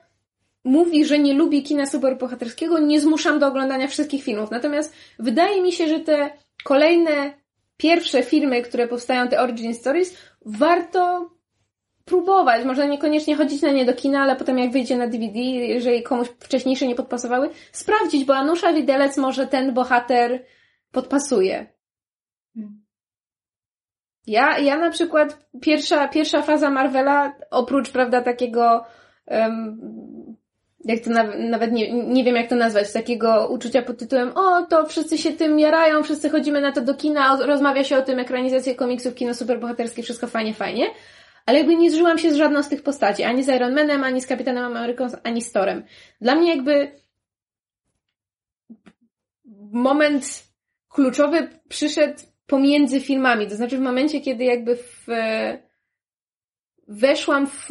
[0.64, 4.50] mówi, że nie lubi kina superbohaterskiego, nie zmuszam do oglądania wszystkich filmów.
[4.50, 6.30] Natomiast wydaje mi się, że te
[6.64, 7.41] kolejne
[7.82, 11.30] pierwsze filmy, które powstają, te origin stories, warto
[12.04, 12.64] próbować.
[12.64, 16.28] Może niekoniecznie chodzić na nie do kina, ale potem jak wyjdzie na DVD, jeżeli komuś
[16.28, 20.44] wcześniejsze nie podpasowały, sprawdzić, bo Anusza Widelec może ten bohater
[20.92, 21.66] podpasuje.
[24.26, 28.84] Ja, ja na przykład pierwsza, pierwsza faza Marvela, oprócz, prawda, takiego
[29.26, 29.80] em,
[30.84, 34.86] jak to nawet, nie, nie wiem jak to nazwać, takiego uczucia pod tytułem o, to
[34.86, 38.74] wszyscy się tym jarają, wszyscy chodzimy na to do kina, rozmawia się o tym, ekranizację
[38.74, 40.86] komiksów, kino superbohaterskie, wszystko fajnie, fajnie.
[41.46, 44.20] Ale jakby nie zżyłam się z żadną z tych postaci, ani z Iron Manem, ani
[44.20, 45.84] z Kapitanem Ameryką, ani z Torem.
[46.20, 46.92] Dla mnie jakby
[49.72, 50.44] moment
[50.88, 55.06] kluczowy przyszedł pomiędzy filmami, to znaczy w momencie, kiedy jakby w,
[56.88, 57.68] weszłam w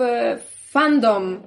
[0.72, 1.42] fandom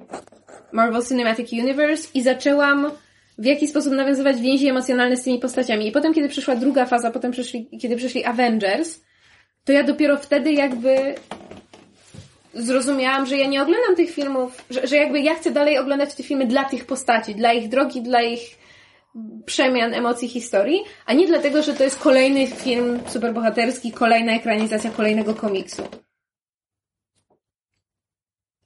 [0.75, 2.91] Marvel Cinematic Universe i zaczęłam
[3.37, 5.87] w jakiś sposób nawiązywać więzi emocjonalne z tymi postaciami.
[5.87, 9.01] I potem, kiedy przyszła druga faza, potem przyszli, kiedy przyszli Avengers,
[9.63, 11.15] to ja dopiero wtedy jakby
[12.53, 16.23] zrozumiałam, że ja nie oglądam tych filmów, że, że jakby ja chcę dalej oglądać te
[16.23, 18.57] filmy dla tych postaci, dla ich drogi, dla ich
[19.45, 25.33] przemian, emocji, historii, a nie dlatego, że to jest kolejny film superbohaterski, kolejna ekranizacja kolejnego
[25.33, 25.83] komiksu.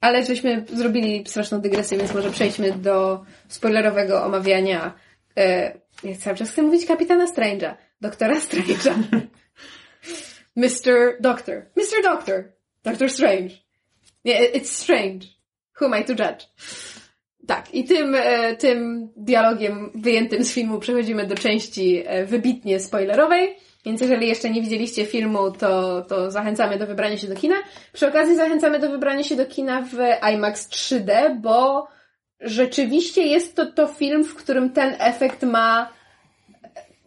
[0.00, 4.94] Ale żeśmy zrobili straszną dygresję, więc może przejdźmy do spoilerowego omawiania.
[5.36, 5.72] E,
[6.04, 7.74] ja cały czas chcę mówić kapitana Strange'a.
[8.00, 8.94] Doktora Strange'a.
[10.56, 11.20] Mr.
[11.20, 11.66] Doctor.
[11.76, 12.02] Mr.
[12.02, 12.44] Doctor.
[12.84, 13.50] Doctor Strange.
[14.24, 15.26] Yeah, it's strange.
[15.80, 16.46] Who am I to judge?
[17.46, 23.56] Tak, i tym, e, tym dialogiem wyjętym z filmu przechodzimy do części e, wybitnie spoilerowej.
[23.84, 27.56] Więc jeżeli jeszcze nie widzieliście filmu, to, to zachęcamy do wybrania się do kina.
[27.92, 29.96] Przy okazji zachęcamy do wybrania się do kina w
[30.34, 31.88] IMAX 3D, bo
[32.40, 35.92] rzeczywiście jest to, to film, w którym ten efekt ma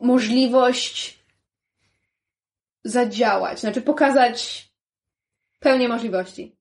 [0.02, 1.24] możliwość
[2.84, 4.68] zadziałać, znaczy pokazać
[5.60, 6.56] pełnię możliwości.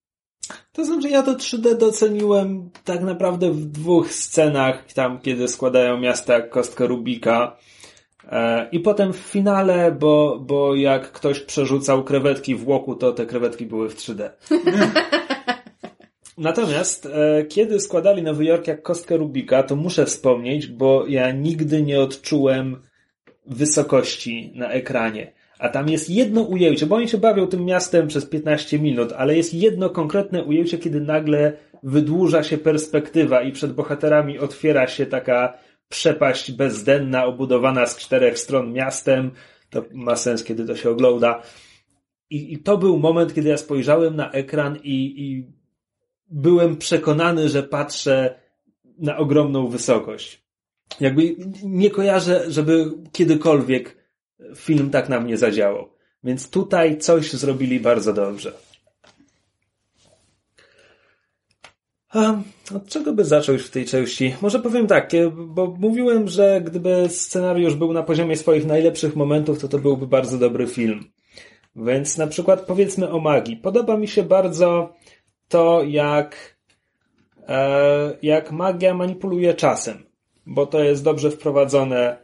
[0.73, 6.35] To znaczy, ja to 3D doceniłem tak naprawdę w dwóch scenach, tam kiedy składają miasta
[6.35, 7.57] jak kostkę Rubika.
[8.31, 13.27] E, I potem w finale, bo, bo jak ktoś przerzucał krewetki w łoku, to te
[13.27, 14.31] krewetki były w 3D.
[16.39, 21.83] Natomiast e, kiedy składali Nowy Jork jak kostkę Rubika, to muszę wspomnieć, bo ja nigdy
[21.83, 22.77] nie odczułem
[23.47, 25.33] wysokości na ekranie.
[25.59, 29.37] A tam jest jedno ujęcie, bo oni się bawią tym miastem przez 15 minut, ale
[29.37, 35.59] jest jedno konkretne ujęcie, kiedy nagle wydłuża się perspektywa i przed bohaterami otwiera się taka
[35.93, 39.31] przepaść bezdenna, obudowana z czterech stron miastem.
[39.71, 41.43] To ma sens, kiedy to się ogląda.
[42.31, 45.47] I, i to był moment, kiedy ja spojrzałem na ekran i, i
[46.31, 48.41] byłem przekonany, że patrzę
[48.99, 50.43] na ogromną wysokość.
[51.01, 53.97] Jakby nie kojarzę, żeby kiedykolwiek
[54.57, 55.89] film tak na mnie zadziałał.
[56.25, 58.53] Więc tutaj coś zrobili bardzo dobrze.
[62.02, 62.02] A
[62.75, 64.35] od czego by zacząć w tej części?
[64.43, 69.69] Może powiem tak, bo mówiłem, że gdyby scenariusz był na poziomie swoich najlepszych momentów, to
[69.69, 71.05] to byłby bardzo dobry film.
[71.77, 73.57] Więc na przykład powiedzmy o magii.
[73.57, 74.95] Podoba mi się bardzo
[75.49, 76.57] to, jak,
[77.49, 79.99] e, jak magia manipuluje czasem,
[80.47, 82.17] bo to jest dobrze wprowadzone,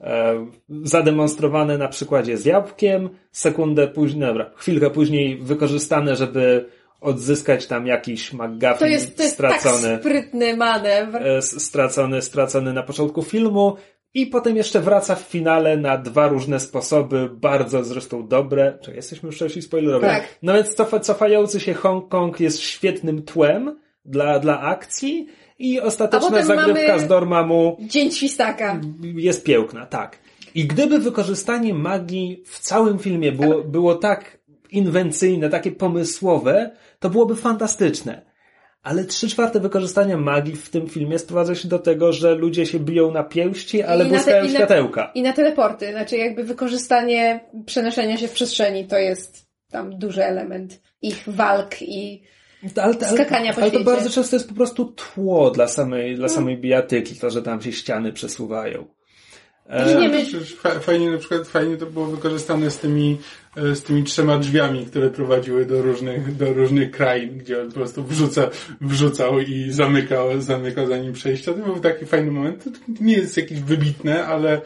[0.00, 0.46] e,
[0.82, 6.70] zademonstrowane na przykładzie z jabłkiem, sekundę później, dobra, chwilkę później wykorzystane, żeby
[7.00, 11.26] odzyskać tam jakiś McGuffin To jest, to jest stracony, tak sprytny manewr.
[11.26, 13.76] e, stracony, stracony na początku filmu
[14.14, 18.78] i potem jeszcze wraca w finale na dwa różne sposoby, bardzo zresztą dobre.
[18.82, 20.10] Czy jesteśmy już w części spoilerowej?
[20.10, 20.38] Tak.
[20.42, 25.26] No więc cofa, cofający się Hongkong jest świetnym tłem dla, dla akcji
[25.58, 28.80] i ostateczna zagrywka z Dormammu Dzień świstaka.
[29.14, 30.18] jest piękna, tak.
[30.54, 34.38] I gdyby wykorzystanie magii w całym filmie było, było tak
[34.70, 36.70] inwencyjne, takie pomysłowe,
[37.00, 38.30] to byłoby fantastyczne.
[38.82, 42.78] Ale trzy czwarte wykorzystania magii w tym filmie sprowadza się do tego, że ludzie się
[42.80, 45.10] biją na pięści, ale I na te- błyskają i na- światełka.
[45.14, 50.80] I na teleporty, znaczy jakby wykorzystanie przenoszenia się w przestrzeni to jest tam duży element
[51.02, 52.22] ich walk i
[52.76, 53.84] Ale, ale, skakania po ale to świecie.
[53.90, 57.72] bardzo często jest po prostu tło dla samej, dla samej bijatyki, to, że tam się
[57.72, 58.86] ściany przesuwają.
[59.68, 63.18] E, fajnie, na przykład fajnie to było wykorzystane z tymi,
[63.56, 68.04] z tymi trzema drzwiami, które prowadziły do różnych, do różnych krain, gdzie on po prostu
[68.04, 68.50] wrzuca,
[68.80, 71.52] wrzucał i zamykał, zamykał za nim przejścia.
[71.52, 72.64] To był taki fajny moment.
[72.64, 72.70] To
[73.00, 74.60] nie jest jakieś wybitne, ale, e,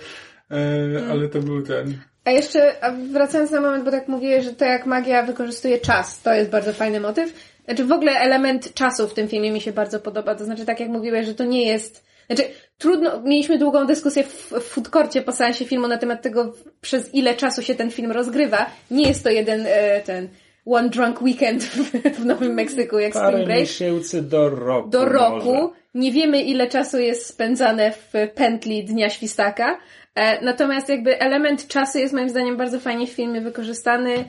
[0.51, 1.11] Mm.
[1.11, 1.98] ale to był ten.
[2.24, 2.74] A jeszcze
[3.12, 6.73] wracając na moment, bo tak mówiłeś, że to jak magia wykorzystuje czas, to jest bardzo
[6.73, 7.35] fajny motyw.
[7.65, 10.35] Znaczy w ogóle element czasu w tym filmie mi się bardzo podoba.
[10.35, 12.05] To znaczy tak jak mówiłeś, że to nie jest...
[12.26, 12.44] Znaczy
[12.78, 17.34] trudno, mieliśmy długą dyskusję w, w foodkorcie po seansie filmu na temat tego, przez ile
[17.34, 18.66] czasu się ten film rozgrywa.
[18.90, 20.28] Nie jest to jeden e, ten
[20.66, 23.60] one drunk weekend w, w Nowym Meksyku jak parę Spring Break.
[23.60, 24.88] miesięcy do roku.
[24.88, 25.52] Do roku.
[25.55, 25.68] może.
[25.94, 29.78] Nie wiemy, ile czasu jest spędzane w pętli Dnia Świstaka.
[30.14, 34.24] E, Natomiast jakby element czasu jest moim zdaniem bardzo fajnie w filmie wykorzystany.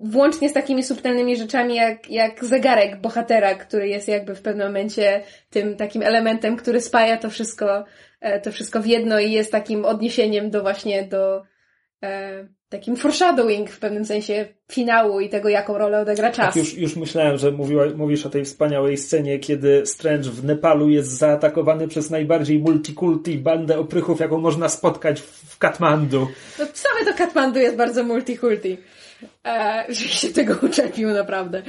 [0.00, 5.22] Włącznie z takimi subtelnymi rzeczami jak, jak zegarek bohatera, który jest jakby w pewnym momencie
[5.50, 7.84] tym takim elementem, który spaja to wszystko,
[8.20, 11.42] e, to wszystko w jedno i jest takim odniesieniem do właśnie do
[12.02, 16.46] e, takim foreshadowing w pewnym sensie finału i tego, jaką rolę odegra czas.
[16.46, 20.88] Tak, już, już myślałem, że mówiła, mówisz o tej wspaniałej scenie, kiedy Strange w Nepalu
[20.88, 26.28] jest zaatakowany przez najbardziej multikulti bandę oprychów, jaką można spotkać w Katmandu.
[26.58, 28.78] No same to Katmandu jest bardzo multikulti.
[29.46, 31.62] E, że się tego uczepił naprawdę.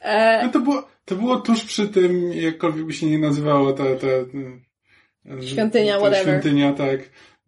[0.00, 3.84] E, No to było, to było tuż przy tym, jakkolwiek by się nie nazywało ta,
[3.84, 6.22] ta, ta Świątynia, ta whatever.
[6.22, 7.00] Świątynia, tak.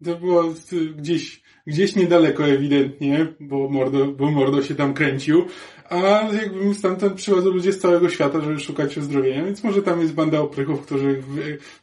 [0.05, 0.43] To było
[0.95, 5.45] gdzieś, gdzieś niedaleko ewidentnie, bo Mordo, bo Mordo się tam kręcił,
[5.89, 5.97] a
[6.41, 10.39] jakby stamtąd przychodzą ludzie z całego świata, żeby szukać uzdrowienia, więc może tam jest banda
[10.39, 11.23] oprychów, którzy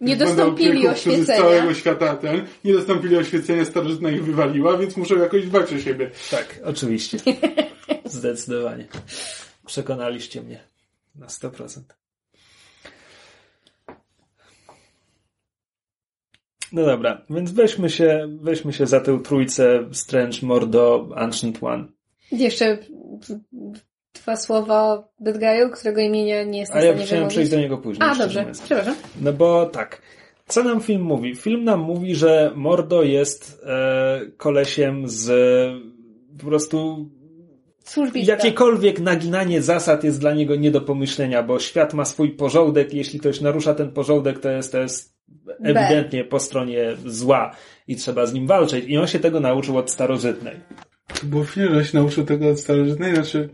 [0.01, 1.39] Nie dostąpili oprychów, którzy z oświecenia.
[1.40, 6.10] całego świata ten, nie dostąpili oświecenia, starożytna ich wywaliła, więc muszą jakoś dbać o siebie.
[6.31, 7.18] Tak, oczywiście.
[8.05, 8.86] Zdecydowanie.
[9.66, 10.60] Przekonaliście mnie
[11.14, 11.81] na 100%.
[16.72, 21.85] No dobra, więc weźmy się, weźmy się za tę trójcę Strange, Mordo, Ancient One.
[22.32, 22.78] jeszcze
[24.22, 28.09] dwa słowa Guy'u, którego imienia nie jest A ja chciałem przejść do niego później.
[28.10, 28.62] A, dobrze, mówiąc.
[28.62, 28.94] przepraszam.
[29.20, 30.02] No bo tak.
[30.47, 31.36] Co nam film mówi?
[31.36, 35.30] Film nam mówi, że Mordo jest e, kolesiem z
[36.38, 37.09] po prostu
[37.84, 38.32] Służbista.
[38.32, 43.20] jakiekolwiek naginanie zasad jest dla niego nie do pomyślenia, bo świat ma swój porządek, jeśli
[43.20, 45.16] ktoś narusza ten porządek, to jest, to jest
[45.62, 47.51] ewidentnie po stronie zła
[47.88, 48.84] i trzeba z nim walczyć.
[48.88, 50.56] I on się tego nauczył od starożytnej.
[51.22, 53.48] Bo film, się nauczył tego od starożytnej, znaczy,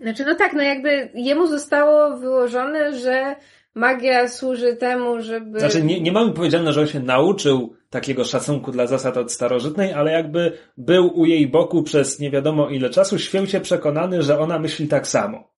[0.00, 3.36] Znaczy, no tak, no jakby jemu zostało wyłożone, że
[3.74, 5.60] magia służy temu, żeby...
[5.60, 9.92] Znaczy, nie, nie mamy powiedziane, że on się nauczył takiego szacunku dla zasad od starożytnej,
[9.92, 14.58] ale jakby był u jej boku przez nie wiadomo ile czasu, święcie przekonany, że ona
[14.58, 15.49] myśli tak samo.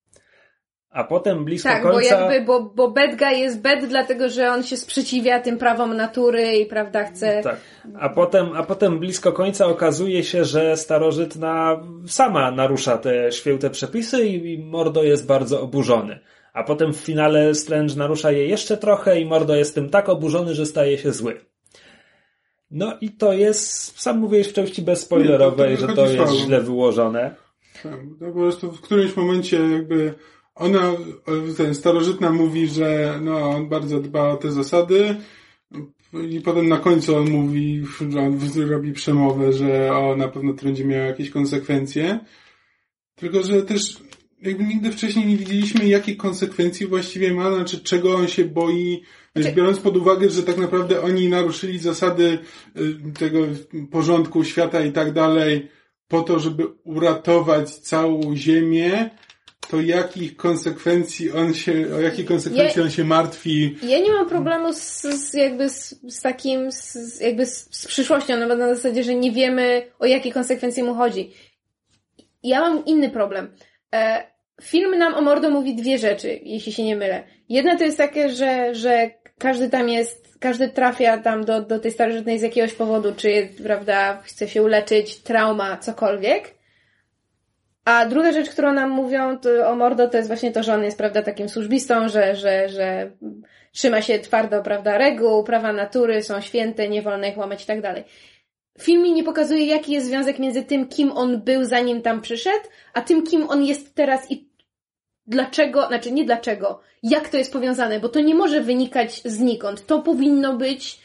[0.93, 1.97] A potem blisko Tak, końca...
[1.97, 5.97] bo jakby, bo, bo bad guy jest bad dlatego, że on się sprzeciwia tym prawom
[5.97, 7.43] natury i prawda chce...
[7.43, 7.57] Tak.
[7.99, 14.27] A potem, a potem blisko końca okazuje się, że starożytna sama narusza te święte przepisy
[14.27, 16.19] i, i Mordo jest bardzo oburzony.
[16.53, 20.55] A potem w finale Strange narusza je jeszcze trochę i Mordo jest tym tak oburzony,
[20.55, 21.41] że staje się zły.
[22.71, 27.35] No i to jest, sam mówiłeś w części bezspoilerowej, że to jest źle wyłożone.
[27.83, 30.15] Tak, to po prostu w którymś momencie jakby
[30.55, 30.93] ona,
[31.57, 35.17] ten starożytna mówi, że no, on bardzo dba o te zasady
[36.31, 38.39] i potem na końcu on mówi, że on
[38.69, 42.21] robi przemowę, że o, na pewno to będzie miało jakieś konsekwencje.
[43.15, 43.97] Tylko, że też
[44.43, 49.03] jakby nigdy wcześniej nie widzieliśmy, jakie konsekwencje właściwie ma, znaczy czego on się boi,
[49.37, 52.39] Znaczy- biorąc pod uwagę, że tak naprawdę oni naruszyli zasady
[52.77, 53.39] y, tego
[53.91, 55.69] porządku świata i tak dalej,
[56.09, 59.11] po to, żeby uratować całą Ziemię,
[59.71, 63.77] to jakich konsekwencji on się, o jakie konsekwencje Ja- on się martwi.
[63.83, 68.37] Ja nie mam problemu z, z jakby z, z takim, z, jakby z, z przyszłością,
[68.37, 71.31] nawet na zasadzie, że nie wiemy o jakie konsekwencje mu chodzi.
[72.43, 73.53] Ja mam inny problem.
[73.95, 74.27] E,
[74.63, 77.23] film nam o Mordo mówi dwie rzeczy, jeśli się nie mylę.
[77.49, 81.91] Jedna to jest takie, że, że każdy tam jest, każdy trafia tam do, do tej
[81.91, 86.62] starożytnej z jakiegoś powodu, czy, prawda, chce się uleczyć, trauma, cokolwiek.
[87.85, 90.99] A druga rzecz, którą nam mówią o Mordo, to jest właśnie to, że on jest,
[90.99, 93.11] prawda, takim służbistą, że, że, że
[93.73, 97.81] trzyma się twardo, prawda, reguł, prawa natury są święte, nie wolno ich łamać i tak
[97.81, 98.05] dalej.
[98.81, 102.69] Film mi nie pokazuje, jaki jest związek między tym, kim on był, zanim tam przyszedł,
[102.95, 104.49] a tym, kim on jest teraz i
[105.27, 109.87] dlaczego, znaczy nie dlaczego, jak to jest powiązane, bo to nie może wynikać znikąd.
[109.87, 111.01] To powinno być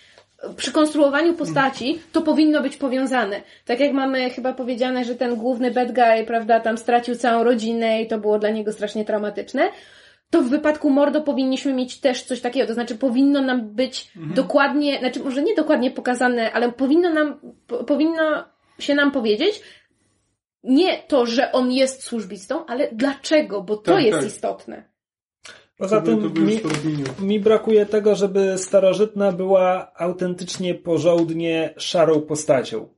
[0.58, 3.42] przy konstruowaniu postaci to powinno być powiązane.
[3.66, 8.02] Tak jak mamy chyba powiedziane, że ten główny bad guy, prawda, tam stracił całą rodzinę
[8.02, 9.70] i to było dla niego strasznie traumatyczne,
[10.30, 12.68] to w wypadku Mordo powinniśmy mieć też coś takiego.
[12.68, 17.84] To znaczy powinno nam być dokładnie, znaczy może nie dokładnie pokazane, ale powinno nam, po,
[17.84, 18.46] powinno
[18.80, 19.62] się nam powiedzieć,
[20.64, 24.28] nie to, że on jest służbistą, ale dlaczego, bo to Tak, jest tak.
[24.28, 24.84] istotne.
[25.78, 26.60] Poza tym mi,
[27.20, 32.90] mi brakuje tego, żeby starożytna była autentycznie porządnie szarą postacią.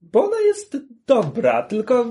[0.00, 0.76] Bo ona jest
[1.06, 2.06] dobra, tylko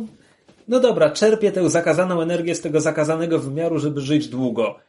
[0.67, 4.79] no dobra, czerpie tę zakazaną energię z tego zakazanego wymiaru, żeby żyć długo.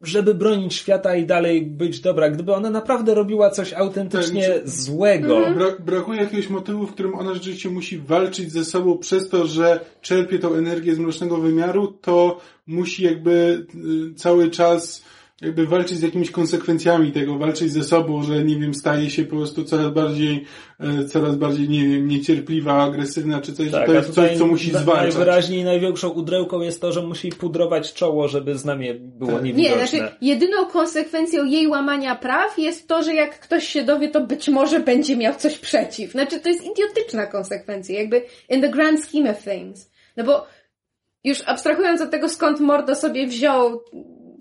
[0.00, 2.30] Żeby bronić świata i dalej być dobra.
[2.30, 7.34] Gdyby ona naprawdę robiła coś autentycznie Tak, złego, Bra brakuje jakiegoś motywu, w którym ona
[7.34, 12.40] rzeczywiście musi walczyć ze sobą przez to, że czerpie tą energię z mrocznego wymiaru, to
[12.66, 13.66] musi jakby
[14.10, 15.04] y, cały czas
[15.40, 19.36] jakby walczyć z jakimiś konsekwencjami tego, walczyć ze sobą, że nie wiem, staje się po
[19.36, 20.44] prostu coraz bardziej,
[20.80, 24.72] e, coraz bardziej, nie wiem, niecierpliwa, agresywna, czy coś, Tak, to jest coś, co musi
[24.72, 25.14] na- zwalczać.
[25.14, 29.42] Najwyraźniej największą udręką jest to, że musi pudrować czoło, żeby znamie było Tak.
[29.42, 29.86] Nie, niewidoczne.
[29.98, 34.48] znaczy jedyną konsekwencją jej łamania praw jest to, że jak ktoś się dowie, to być
[34.48, 36.10] może będzie miał coś przeciw.
[36.12, 39.90] Znaczy to jest idiotyczna konsekwencja, jakby in the grand scheme of things.
[40.16, 40.46] No bo
[41.24, 43.80] już abstrahując od tego, skąd Mordo sobie wziął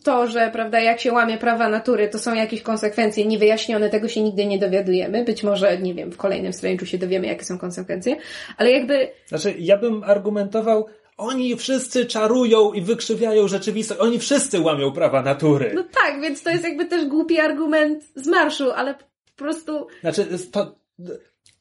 [0.06, 4.22] to, że, prawda, jak się łamie prawa natury, to są jakieś konsekwencje niewyjaśnione, tego się
[4.22, 5.23] nigdy nie dowiadujemy.
[5.23, 8.18] Być może, nie wiem, w kolejnym Strange'u się dowiemy, jakie są konsekwencje,
[8.57, 10.86] ale jakby Znaczy, ja bym argumentował,
[11.18, 15.72] oni wszyscy czarują i wykrzywiają rzeczywistość, oni wszyscy łamią prawa natury.
[15.76, 20.26] No tak, więc to jest jakby też głupi argument z marszu, ale po prostu Znaczy,
[20.52, 20.76] to,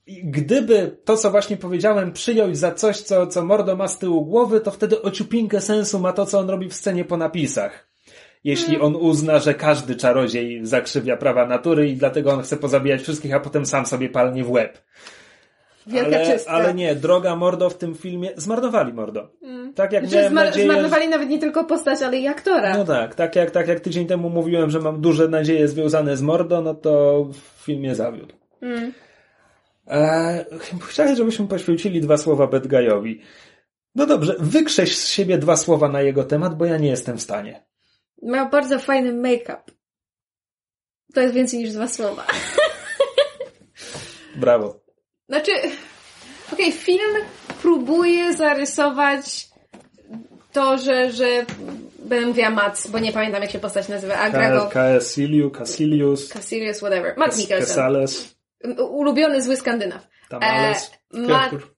[0.07, 4.61] gdyby to, co właśnie powiedziałem, przyjąć za coś, co, co Mordo ma z tyłu głowy,
[4.61, 7.94] to wtedy ociupinkę sensu ma to, co on robi w scenie po napisach.
[8.45, 13.35] Jeśli on uzna, że każdy czarodziej zakrzywia prawa natury i dlatego on chce pozabijać wszystkich,
[13.35, 14.79] a potem sam sobie palnie w łeb.
[15.87, 19.31] wielka Ale, ale nie, droga Mordo w tym filmie, zmarnowali Mordo.
[19.75, 20.67] Tak jak Znaczy, zmar- nadzieję...
[20.67, 22.77] zmarnowali nawet nie tylko postać, ale i aktora.
[22.79, 26.23] No tak, tak jak, tak jak tydzień temu mówiłem, że mam duże nadzieje związane z
[26.23, 28.35] Mordo, no to w filmie zawiódł.
[28.63, 28.93] Mm.
[29.87, 30.45] Eee,
[30.89, 33.19] chciałem, żebyśmy poświęcili dwa słowa Bad Guy'owi.
[33.95, 37.23] No dobrze, wykrześ z siebie dwa słowa na jego temat, bo ja nie jestem w
[37.23, 37.65] stanie.
[38.25, 39.63] Miał bardzo fajny make-up.
[41.15, 42.27] To jest więcej niż dwa słowa.
[44.37, 44.81] Brawo.
[45.29, 45.53] Znaczy,
[46.53, 47.15] okej, film
[47.63, 49.49] próbuje zarysować
[50.53, 51.45] to, że, że
[51.99, 56.29] będę mówiła Mats, bo nie pamiętam jak się postać nazywa, a gra go Caeciliu, Casilius,
[56.29, 57.17] Cassilius, whatever.
[57.17, 57.67] Mats Mikkelsen.
[57.67, 58.35] Casales,
[58.79, 60.07] Ulubiony zły Skandynaw.
[60.29, 60.91] Tamales.
[61.15, 61.45] E, ma...
[61.45, 61.75] Kefur.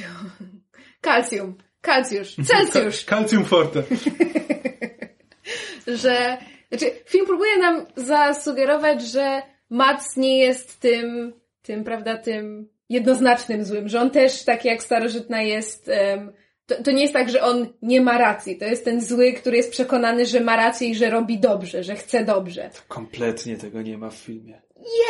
[1.00, 1.56] Kalcium.
[1.80, 2.36] Kalcjusz.
[2.46, 3.04] Celsjusz.
[3.04, 3.82] Calcium forte.
[5.86, 6.38] że,
[6.68, 11.32] znaczy, film próbuje nam zasugerować, że Mats nie jest tym,
[11.62, 16.32] tym, prawda, tym jednoznacznym złym, że on też, tak jak starożytna jest, em,
[16.66, 18.58] to, to nie jest tak, że on nie ma racji.
[18.58, 21.96] To jest ten zły, który jest przekonany, że ma rację i że robi dobrze, że
[21.96, 22.70] chce dobrze.
[22.88, 24.62] Kompletnie tego nie ma w filmie.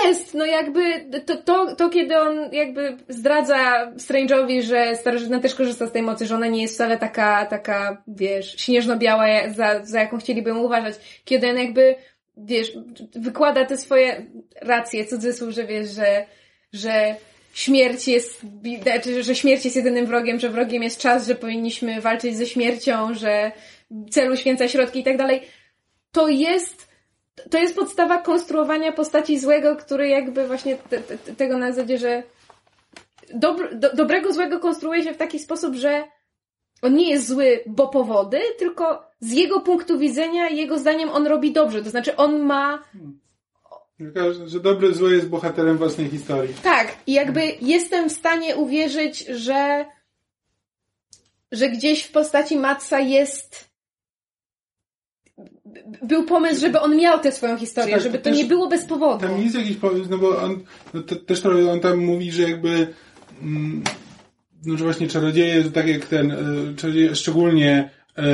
[0.05, 5.87] Jest, no jakby to, to, to kiedy on jakby zdradza Strange'owi, że starożytna też korzysta
[5.87, 10.19] z tej mocy, że ona nie jest wcale taka, taka, wiesz, śnieżno-biała, za, za jaką
[10.19, 10.95] chcieliby ją uważać.
[11.25, 11.95] Kiedy on jakby,
[12.37, 12.73] wiesz,
[13.15, 14.27] wykłada te swoje
[14.61, 16.27] racje, cudzysłów, że wiesz, że,
[16.73, 17.17] że
[17.53, 18.41] śmierć jest,
[18.83, 23.15] znaczy, że śmierć jest jedynym wrogiem, że wrogiem jest czas, że powinniśmy walczyć ze śmiercią,
[23.15, 23.53] że
[24.11, 25.43] celu święca środki i tak dalej.
[26.13, 26.92] To jest
[27.51, 32.23] to jest podstawa konstruowania postaci złego, który jakby właśnie te, te, tego na zasadzie, że
[33.35, 33.57] do,
[33.95, 36.05] dobrego złego konstruuje się w taki sposób, że
[36.83, 41.53] on nie jest zły, bo powody, tylko z jego punktu widzenia, jego zdaniem on robi
[41.53, 41.83] dobrze.
[41.83, 42.83] To znaczy on ma,
[43.99, 46.55] Tylko, że- dobry zły jest bohaterem własnej historii.
[46.63, 49.85] tak, i jakby jestem w stanie uwierzyć, że
[51.53, 53.72] że gdzieś w postaci Matsa jest
[56.03, 58.85] był pomysł, żeby on miał tę swoją historię, Tak, żeby to to nie było bez
[58.85, 59.27] powodu.
[59.27, 60.61] Tam jest jakiś pomysł, no bo on,
[60.95, 62.87] no te, też trochę on tam mówi, że jakby,
[63.43, 63.83] mm,
[64.67, 66.37] no że właśnie czarodzieje, tak jak ten, e,
[66.77, 68.25] czarodzieje, szczególnie e,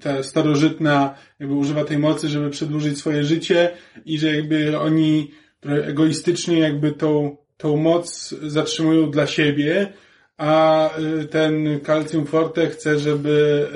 [0.00, 3.70] ta starożytna jakby używa tej mocy, żeby przedłużyć swoje życie
[4.06, 5.30] i że jakby oni
[5.64, 9.92] egoistycznie jakby tą, tą moc zatrzymują dla siebie,
[10.38, 10.90] a
[11.22, 13.66] y, ten Calcium Forte chce, żeby,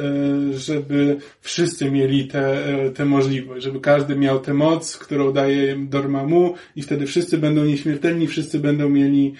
[0.54, 2.56] y, żeby wszyscy mieli tę
[2.94, 8.26] te możliwość, żeby każdy miał tę moc, którą daje Dormammu i wtedy wszyscy będą nieśmiertelni,
[8.26, 9.34] wszyscy będą mieli,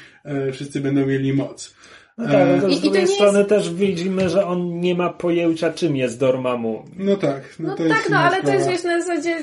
[0.48, 1.74] y, wszyscy będą mieli moc.
[2.18, 4.94] No tak, no to I- i z to drugiej strony też widzimy, że on nie
[4.94, 6.84] ma pojęcia, czym jest Dormammu.
[6.98, 8.70] No tak, no, No to jest tak, no ale to jest sprawa.
[8.72, 9.36] wiesz na zasadzie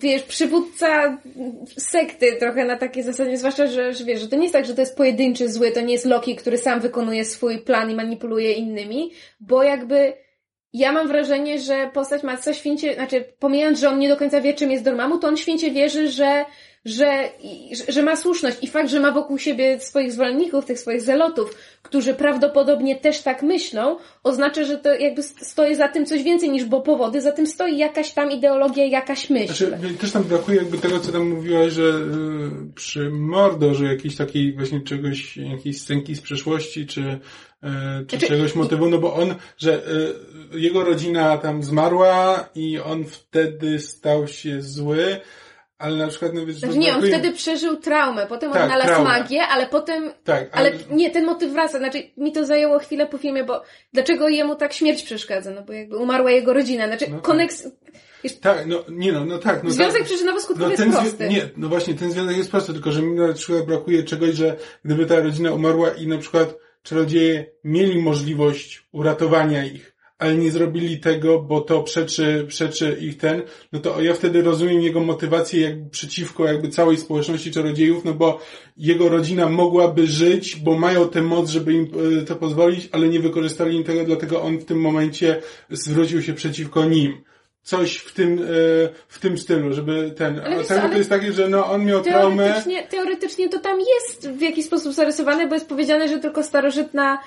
[0.00, 1.18] wiesz, przywódca
[1.78, 4.74] sekty trochę na takiej zasadzie, zwłaszcza, że, że wiesz, że to nie jest tak, że
[4.74, 8.52] to jest pojedynczy zły, to nie jest Loki, który sam wykonuje swój plan i manipuluje
[8.52, 9.10] innymi,
[9.40, 10.12] bo jakby
[10.72, 14.54] ja mam wrażenie, że postać Matsa święcie, znaczy pomijając, że on nie do końca wie,
[14.54, 16.44] czym jest Dormammu, to on święcie wierzy, że
[16.84, 17.30] że,
[17.88, 22.14] że, ma słuszność i fakt, że ma wokół siebie swoich zwolenników, tych swoich zelotów, którzy
[22.14, 26.80] prawdopodobnie też tak myślą, oznacza, że to jakby stoi za tym coś więcej niż bo
[26.80, 29.54] powody, za tym stoi jakaś tam ideologia, jakaś myśl.
[29.54, 34.16] Znaczy, też tam brakuje jakby tego, co tam mówiłaś, że y, przy Mordo, że jakiejś
[34.16, 37.18] takiej właśnie czegoś, jakiejś scenki z przeszłości, czy, y,
[38.06, 39.82] czy Znaczy- czegoś motywu, no bo on, że
[40.54, 45.20] y, jego rodzina tam zmarła i on wtedy stał się zły,
[45.80, 49.42] Ale na przykład, no wiesz, Znaczy nie, on wtedy przeżył traumę, potem Tak, odnalazł magię,
[49.42, 50.12] ale potem...
[50.24, 51.78] Tak, Ale nie, ten motyw wraca.
[51.78, 53.62] Znaczy, mi to zajęło chwilę po filmie, bo
[53.92, 55.50] dlaczego jemu tak śmierć przeszkadza?
[55.50, 56.86] No bo jakby umarła jego rodzina.
[56.86, 57.24] Znaczy, No tak.
[57.24, 57.68] koneks...
[58.40, 59.64] Tak, no nie no, no tak.
[59.64, 60.08] No Związek tak.
[60.10, 61.28] przyczynowo-skutkowy jest ten zwi- prosty.
[61.28, 64.56] Nie, no właśnie, ten związek jest prosty, tylko że mi na przykład brakuje czegoś, że
[64.84, 69.89] gdyby ta rodzina umarła i na przykład czarodzieje mieli możliwość uratowania ich,
[70.20, 73.42] ale nie zrobili tego, bo to przeczy, przeczy ich ten,
[73.72, 78.40] no to ja wtedy rozumiem jego motywację jakby przeciwko jakby całej społeczności czarodziejów, no bo
[78.76, 81.90] jego rodzina mogłaby żyć, bo mają tę moc, żeby im
[82.20, 86.34] e, to pozwolić, ale nie wykorzystali im tego, dlatego on w tym momencie zwrócił się
[86.34, 87.29] przeciwko nim.
[87.62, 88.44] Coś w tym, e,
[89.08, 91.48] w tym stylu, żeby ten, Ale a wiesz tak co, to ale jest takie, że
[91.48, 95.68] no on miał traumę, Teoretycznie, teoretycznie to tam jest w jakiś sposób zarysowane, bo jest
[95.68, 97.18] powiedziane, że tylko starożytna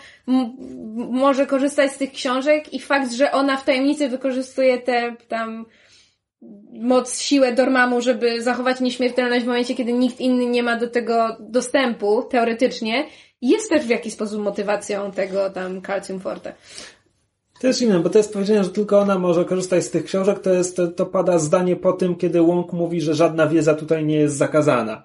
[1.10, 5.65] może korzystać z tych książek i fakt, że ona w tajemnicy wykorzystuje tę tam
[6.73, 11.38] moc, siłę Dormammu, żeby zachować nieśmiertelność w momencie, kiedy nikt inny nie ma do tego
[11.39, 13.05] dostępu, teoretycznie,
[13.41, 16.53] jest też w jakiś sposób motywacją tego tam Calcium Forte.
[17.64, 20.40] To jest inne, bo to jest powiedziane, że tylko ona może korzystać z tych książek,
[20.40, 24.06] to jest, to, to pada zdanie po tym, kiedy Łąk mówi, że żadna wiedza tutaj
[24.06, 25.03] nie jest zakazana.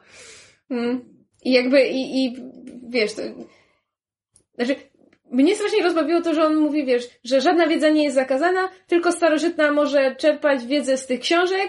[0.70, 1.00] Mm.
[1.44, 2.36] I jakby, i, i
[2.88, 3.22] wiesz, to,
[4.54, 4.76] znaczy,
[5.30, 9.12] mnie strasznie rozbawiło to, że on mówi, wiesz, że żadna wiedza nie jest zakazana, tylko
[9.12, 11.68] starożytna może czerpać wiedzę z tych książek,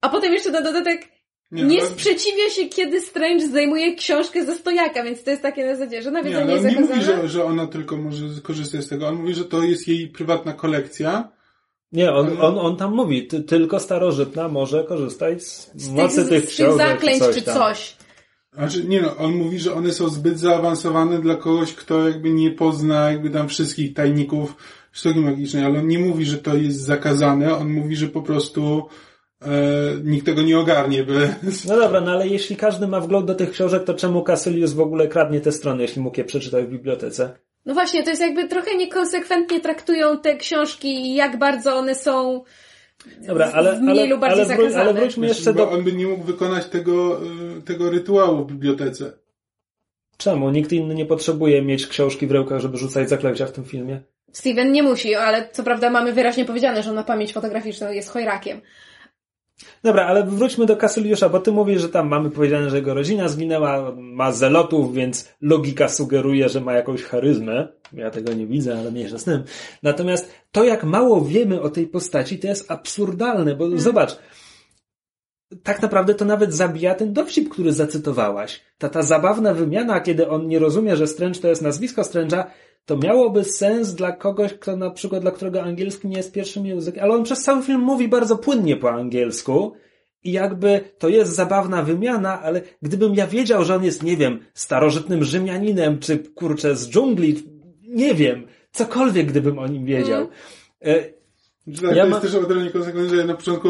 [0.00, 1.08] a potem jeszcze na dodatek
[1.52, 5.66] Nie, nie no- sprzeciwia się, kiedy Strange zdejmuje książkę ze stojaka, więc to jest takie
[5.66, 7.96] na zasadzie, żadna wiedza nie, nie, ale on jest nie mówi, że, że ona tylko
[7.96, 11.32] może korzystać z tego, on mówi, że to jest jej prywatna kolekcja,
[11.92, 16.16] Nie, on, Ale- on, on tam mówi, ty, tylko starożytna może korzystać z, z mocy
[16.16, 17.54] tych, tych z tych książek zaklęć coś czy tam.
[17.54, 17.96] coś.
[18.52, 22.50] Znaczy, nie no, on mówi, że one są zbyt zaawansowane dla kogoś, kto jakby nie
[22.50, 24.54] pozna jakby tam wszystkich tajników
[24.92, 28.88] sztuki magicznej, ale on nie mówi, że to jest zakazane, on mówi, że po prostu
[29.42, 29.50] e,
[30.04, 31.34] nikt tego nie ogarnie, by...
[31.68, 34.80] No dobra, no ale jeśli każdy ma wgląd do tych książek, to czemu Cassilius w
[34.80, 37.38] ogóle kradnie te strony, jeśli mógł je przeczytać w bibliotece?
[37.66, 42.44] No właśnie, to jest jakby trochę niekonsekwentnie traktują te książki i jak bardzo one są
[43.20, 44.84] Dobra, ale, w mniej ale, lub bardziej ale, zakazane.
[44.84, 45.70] ale wróćmy jeszcze bo do...
[45.70, 47.20] on by nie mógł wykonać tego,
[47.58, 49.12] e, tego rytuału w bibliotece.
[50.16, 50.50] Czemu?
[50.50, 54.00] Nikt inny nie potrzebuje mieć książki w rękach, żeby rzucać zaklęcia w tym filmie.
[54.32, 58.10] Steven nie musi, ale co prawda mamy wyraźnie powiedziane, że on na pamięć fotograficzną jest
[58.10, 58.60] chojrakiem.
[59.82, 63.28] Dobra, ale wróćmy do Casyliusza, bo ty mówisz, że tam mamy powiedziane, że jego rodzina
[63.28, 67.68] zginęła, ma zelotów, więc logika sugeruje, że ma jakąś charyzmę.
[67.92, 69.42] Ja tego nie widzę, ale mniejsza z tym.
[69.82, 74.18] Natomiast to, jak mało wiemy o tej postaci, to jest absurdalne, bo zobacz,
[75.62, 78.60] tak naprawdę to nawet zabija ten dowcip, który zacytowałaś.
[78.78, 82.44] Ta, ta zabawna wymiana, kiedy on nie rozumie, że Strange to jest nazwisko Strange'a,
[82.90, 87.02] to miałoby sens dla kogoś, kto na przykład, dla którego angielski nie jest pierwszym językiem,
[87.04, 89.72] ale on przez cały film mówi bardzo płynnie po angielsku
[90.24, 94.38] i jakby to jest zabawna wymiana, ale gdybym ja wiedział, że on jest, nie wiem,
[94.54, 97.42] starożytnym Rzymianinem, czy kurczę z dżungli,
[97.82, 100.28] nie wiem, cokolwiek gdybym o nim wiedział.
[101.82, 103.68] Tak, Ja to ma- jest też o tyle niekonsekwentne, że na początku,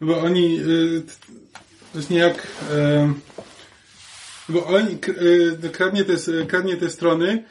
[0.00, 1.12] bo oni, y, t-
[1.94, 2.42] właśnie jak, y,
[4.48, 5.12] bo oni, k-
[5.64, 6.14] y, kradnie te,
[6.48, 7.44] kradnie te strony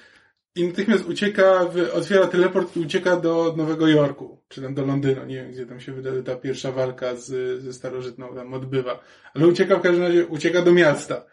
[0.56, 5.36] i natychmiast ucieka, otwiera teleport i ucieka do Nowego Jorku, czy tam do Londynu, nie
[5.36, 8.99] wiem, gdzie tam się wydaje ta pierwsza walka z, ze starożytną tam odbywa.
[9.34, 11.26] Ale ucieka w każdym razie, ucieka do miasta.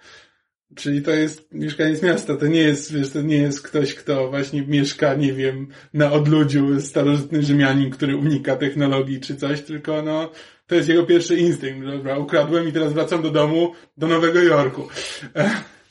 [0.75, 4.63] Czyli to jest mieszkaniec miasta, to nie jest, wiesz, to nie jest ktoś, kto właśnie
[4.63, 10.31] mieszka, nie wiem, na odludziu, starożytny Rzymianin, który unika technologii czy coś, tylko no,
[10.67, 14.89] to jest jego pierwszy instynkt, dobra, ukradłem i teraz wracam do domu, do Nowego Jorku.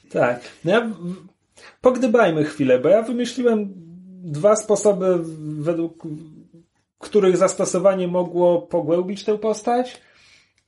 [0.10, 0.41] Tak.
[0.66, 0.91] No ja,
[1.82, 3.74] pogdybajmy chwilę, bo ja wymyśliłem
[4.24, 6.04] dwa sposoby, według
[6.99, 10.02] których zastosowanie mogło pogłębić tę postać.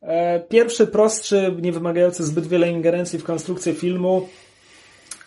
[0.02, 4.28] E, Pierwszy, prostszy, nie wymagający zbyt wiele ingerencji w konstrukcję filmu,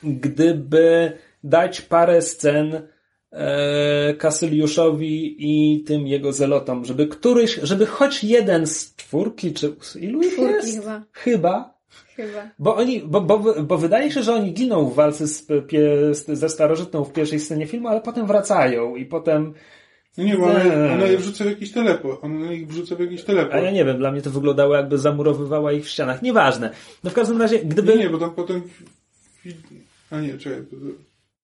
[0.02, 1.12] gdyby
[1.44, 2.88] dać parę scen
[3.30, 10.20] e, Kasyliuszowi i tym jego zelotom, żeby któryś, żeby choć jeden z czwórki, czy ilu
[10.20, 10.78] Czwórki jest?
[10.78, 11.02] chyba.
[11.12, 11.81] Chyba.
[12.16, 12.48] Chyba.
[12.58, 15.46] Bo oni, bo, bo, bo wydaje się, że oni giną w walce z,
[16.28, 19.54] ze starożytną w pierwszej scenie filmu, ale potem wracają i potem,
[20.18, 20.92] No nie, bo ona, Nie.
[20.92, 23.54] ona je wrzuca w jakiś teleport, ona ich wrzuca w jakiś teleport.
[23.54, 26.22] a ja nie wiem, dla mnie to wyglądało jakby zamurowywała ich w ścianach.
[26.22, 26.70] Nieważne.
[27.04, 27.92] No w każdym razie, gdyby...
[27.92, 28.62] Nie, nie, bo tam potem,
[30.10, 30.62] a nie, czekaj,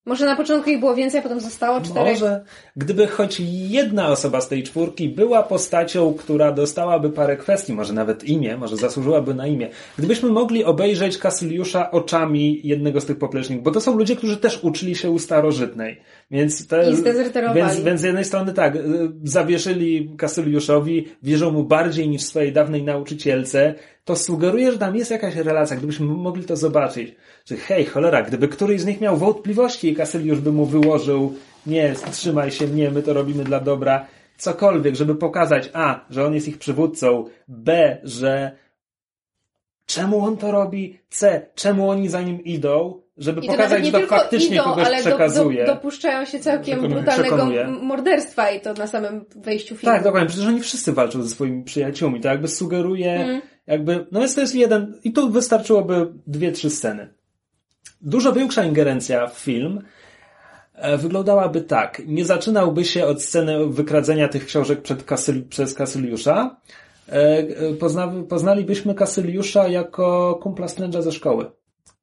[0.08, 2.12] Może na początku ich było więcej, a potem zostało czterech.
[2.12, 2.44] Może,
[2.76, 8.24] gdyby choć jedna osoba z tej czwórki była postacią, która dostałaby parę kwestii, może nawet
[8.24, 9.68] imię, może zasłużyłaby na imię,
[9.98, 14.58] gdybyśmy mogli obejrzeć Kasyliusza oczami jednego z tych popleczników, bo to są ludzie, którzy też
[14.62, 17.60] uczyli się u starożytnej, więc to I zdezerterowali.
[17.60, 18.80] więc, więc z jednej strony tak, y,
[19.24, 23.74] zawieszyli Kasyliuszowi, wierzą mu bardziej niż swojej dawnej nauczycielce,
[24.08, 27.14] to sugeruje, że tam jest jakaś relacja, gdybyśmy mogli to zobaczyć,
[27.46, 31.34] że hej, cholera, gdyby któryś z nich miał wątpliwości i Kasyliusz by mu wyłożył,
[31.66, 34.06] nie, trzymaj się mnie, my to robimy dla dobra,
[34.38, 38.52] cokolwiek, żeby pokazać A, że on jest ich przywódcą, B, że
[39.86, 44.06] czemu on to robi, C, czemu oni za nim idą, żeby pokazać, nie że to
[44.06, 45.66] faktycznie idą, kogoś ale do, przekazuje.
[45.66, 47.02] do, dopuszczają się całkiem Przekonuje.
[47.02, 49.94] brutalnego morderstwa i to na samym wejściu filmu.
[49.94, 50.28] Tak, dokładnie.
[50.28, 52.20] Przecież oni wszyscy walczą ze swoimi przyjaciółmi.
[52.20, 53.40] To jakby sugeruje, Mm.
[53.68, 57.14] Jakby, no jest to jest jeden, i tu wystarczyłoby dwie, trzy sceny.
[58.00, 59.82] Dużo większa ingerencja w film
[60.74, 62.02] e, wyglądałaby tak.
[62.06, 66.56] Nie zaczynałby się od sceny wykradzenia tych książek Kasyl, przez Kasyliusza.
[67.08, 71.50] E, e, Pozna, poznalibyśmy Kasyliusza jako kumpla Strange'a ze szkoły.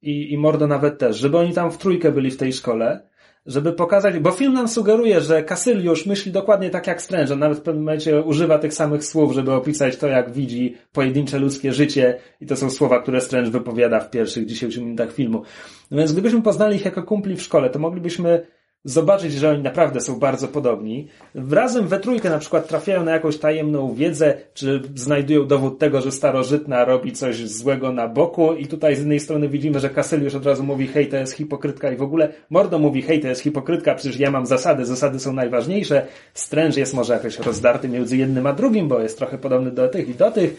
[0.02, 3.08] I, I Mordo nawet też, żeby oni tam w trójkę byli w tej szkole,
[3.46, 7.62] żeby pokazać, bo film nam sugeruje, że Kasyliusz myśli dokładnie tak jak Strange, nawet w
[7.62, 12.46] pewnym momencie używa tych samych słów, żeby opisać to, jak widzi pojedyncze ludzkie życie i
[12.46, 15.42] to są słowa, które Strange wypowiada w pierwszych 10 minutach filmu.
[15.90, 18.46] No więc gdybyśmy poznali ich jako kumpli w szkole, to moglibyśmy
[18.86, 21.08] zobaczyć, że oni naprawdę są bardzo podobni.
[21.50, 26.12] Razem we trójkę na przykład trafiają na jakąś tajemną wiedzę, czy znajdują dowód tego, że
[26.12, 30.46] starożytna robi coś złego na boku i tutaj z jednej strony widzimy, że Kasyliusz od
[30.46, 33.94] razu mówi hej, to jest hipokrytka i w ogóle Mordo mówi hej, to jest hipokrytka,
[33.94, 36.06] przecież ja mam zasady, zasady są najważniejsze.
[36.34, 40.08] Strange jest może jakoś rozdarty między jednym a drugim, bo jest trochę podobny do tych
[40.08, 40.56] i do tych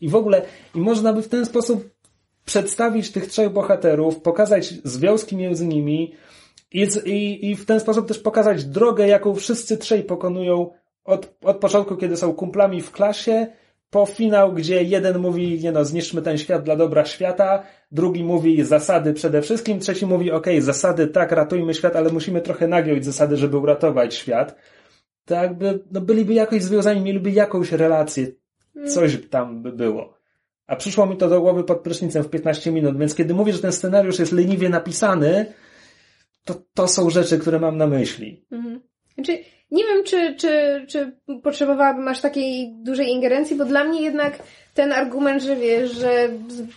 [0.00, 0.42] i w ogóle
[0.74, 1.90] i można by w ten sposób
[2.44, 6.12] przedstawić tych trzech bohaterów, pokazać związki między nimi
[6.76, 10.70] i, i, i w ten sposób też pokazać drogę, jaką wszyscy trzej pokonują
[11.04, 13.46] od, od początku, kiedy są kumplami w klasie,
[13.90, 17.62] po finał, gdzie jeden mówi, nie no, zniszczmy ten świat dla dobra świata,
[17.92, 22.68] drugi mówi zasady przede wszystkim, trzeci mówi, okej, zasady tak, ratujmy świat, ale musimy trochę
[22.68, 24.56] nagiąć zasady, żeby uratować świat.
[25.24, 28.26] To jakby, no byliby jakoś związani, mieliby jakąś relację,
[28.86, 30.14] coś tam by było.
[30.66, 33.58] A przyszło mi to do głowy pod prysznicem w 15 minut, więc kiedy mówię, że
[33.58, 35.46] ten scenariusz jest leniwie napisany,
[36.46, 38.46] to to są rzeczy, które mam na myśli.
[38.50, 38.80] Mhm.
[39.14, 39.38] Znaczy,
[39.70, 41.12] nie wiem, czy, czy, czy
[41.42, 44.38] potrzebowałabym aż takiej dużej ingerencji, bo dla mnie jednak
[44.74, 46.28] ten argument, że wiesz, że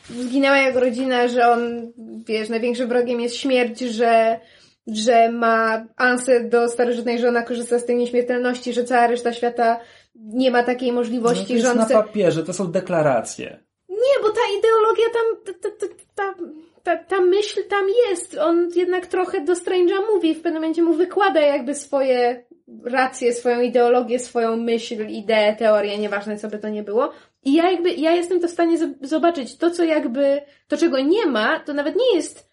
[0.09, 1.91] zginęła jego rodzina, że on,
[2.27, 4.39] wiesz, największym wrogiem jest śmierć, że,
[4.87, 9.79] że ma ansę do starożytnej, że ona korzysta z tej nieśmiertelności, że cała reszta świata
[10.15, 13.59] nie ma takiej No, to możliwości, jest że on na papierze, to są deklaracje.
[13.89, 16.43] Nie, bo ta ideologia tam, ta, ta, ta,
[16.83, 18.37] ta, ta myśl tam jest.
[18.37, 22.43] On jednak trochę do Strange'a mówi, w pewnym momencie mu wykłada jakby swoje
[22.83, 27.11] racje, swoją ideologię, swoją myśl, ideę, teorię, nieważne co by to nie było.
[27.45, 31.25] I ja jakby, ja jestem to w stanie zobaczyć to, co jakby, to czego nie
[31.25, 32.49] ma, to nawet nie jest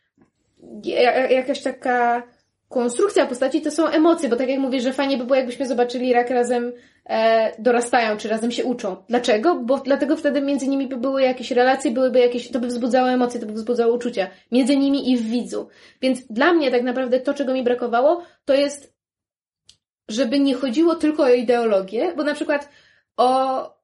[0.85, 2.23] ja- jakaś taka
[2.69, 6.09] konstrukcja postaci, to są emocje, bo tak jak mówię, że fajnie by było, jakbyśmy zobaczyli,
[6.09, 6.73] jak razem
[7.07, 8.97] e, dorastają, czy razem się uczą.
[9.09, 9.55] Dlaczego?
[9.55, 13.41] Bo dlatego wtedy między nimi by były jakieś relacje, byłyby jakieś, to by wzbudzało emocje,
[13.41, 14.27] to by wzbudzało uczucia.
[14.53, 15.69] Między nimi i w widzu.
[16.03, 18.97] Więc dla mnie tak naprawdę to, czego mi brakowało, to jest,
[20.09, 22.69] żeby nie chodziło tylko o ideologię, bo na przykład
[23.17, 23.76] o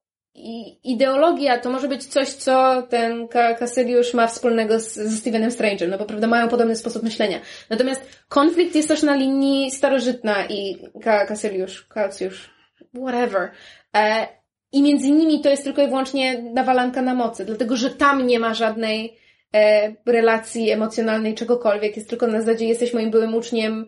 [0.84, 5.88] ideologia to może być coś, co ten Ka- Cassiliusz ma wspólnego z, ze Stevenem Strange'em,
[5.88, 7.40] no bo prawda mają podobny sposób myślenia.
[7.70, 12.50] Natomiast konflikt jest też na linii starożytna i Ka- Cassiliusz, Cassiusz,
[12.94, 13.50] whatever.
[13.96, 14.26] E,
[14.72, 18.38] I między nimi to jest tylko i wyłącznie nawalanka na mocy, dlatego że tam nie
[18.38, 19.16] ma żadnej
[19.54, 21.96] e, relacji emocjonalnej, czegokolwiek.
[21.96, 23.86] Jest tylko na zasadzie jesteś moim byłym uczniem,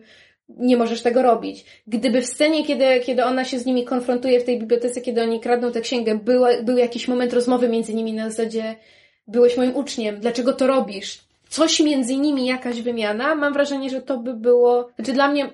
[0.49, 1.65] nie możesz tego robić.
[1.87, 5.39] Gdyby w scenie, kiedy, kiedy ona się z nimi konfrontuje w tej bibliotece, kiedy oni
[5.39, 8.75] kradną tę księgę, był, był jakiś moment rozmowy między nimi na zasadzie
[9.27, 11.25] byłeś moim uczniem, dlaczego to robisz?
[11.49, 15.49] Coś między nimi, jakaś wymiana, mam wrażenie, że to by było, znaczy dla mnie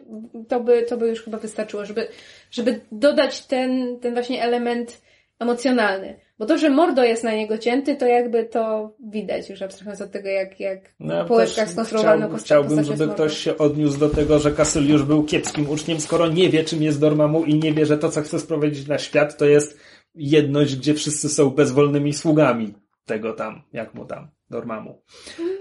[0.47, 2.07] to by, to by już chyba wystarczyło, żeby,
[2.51, 5.01] żeby dodać ten, ten właśnie element
[5.39, 6.19] emocjonalny.
[6.41, 10.11] Bo to, że mordo jest na niego cięty, to jakby to widać już abstrahując od
[10.11, 13.99] tego, jak, jak No, ja po łebkach skonstruowano chciał, Chciałbym, żeby jest ktoś się odniósł
[13.99, 17.73] do tego, że Kasyliusz był kiepskim uczniem, skoro nie wie, czym jest Dormammu i nie
[17.73, 19.79] wie, że to, co chce sprowadzić na świat, to jest
[20.15, 22.73] jedność, gdzie wszyscy są bezwolnymi sługami
[23.05, 25.01] tego tam, jak mu tam, Dormammu.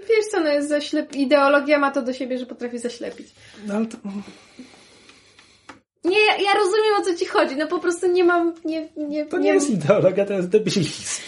[0.09, 1.17] Wiesz co, no jest zaślep...
[1.17, 3.27] ideologia ma to do siebie, że potrafi zaślepić.
[3.67, 3.97] No, ale to...
[6.05, 9.39] Nie, ja, rozumiem o co ci chodzi, no po prostu nie mam, nie, nie, to
[9.39, 11.23] nie jest ideologia, to jest debilizm.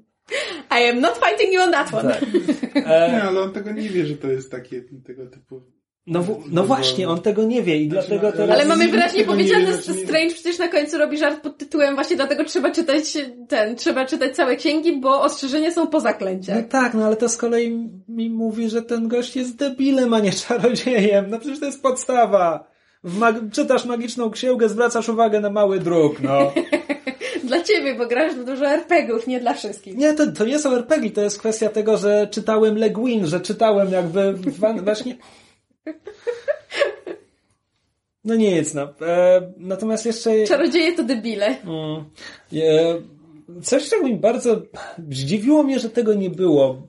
[0.80, 2.14] I am not fighting you on that one.
[2.14, 2.22] Tak.
[2.86, 5.62] E, Nie, ale on tego nie wie, że to jest takie tego typu.
[6.06, 8.50] no, no właśnie, on tego nie wie i Znaczy, dlatego no, teraz...
[8.50, 11.40] Ale mamy wyraźnie nie powiedziane, wie, że znaczy nie- Strange przecież na końcu robi żart
[11.42, 13.04] pod tytułem właśnie dlatego trzeba czytać
[13.48, 16.68] ten, trzeba czytać całe księgi, bo ostrzeżenia są po No zaklęciach.
[16.68, 20.32] tak, no ale to z kolei mi mówi, że ten gość jest debilem, a nie
[20.32, 21.30] czarodziejem.
[21.30, 22.68] No przecież to jest podstawa.
[23.04, 26.52] Mag- czytasz magiczną księgę, zwracasz uwagę na mały druk, no.
[27.44, 29.96] Dla ciebie, bo grasz w dużo RPGów, nie dla wszystkich.
[29.96, 33.92] Nie, to, to nie są RPG, to jest kwestia tego, że czytałem Legwin, że czytałem
[33.92, 34.34] jakby
[34.82, 35.16] właśnie...
[38.24, 38.82] No nic, no.
[38.82, 40.44] E, natomiast jeszcze...
[40.44, 41.46] Czarodzieje to debile.
[41.46, 42.04] Mm,
[42.52, 44.62] e, coś, czego mi bardzo
[45.10, 46.82] zdziwiło mnie, że tego nie było.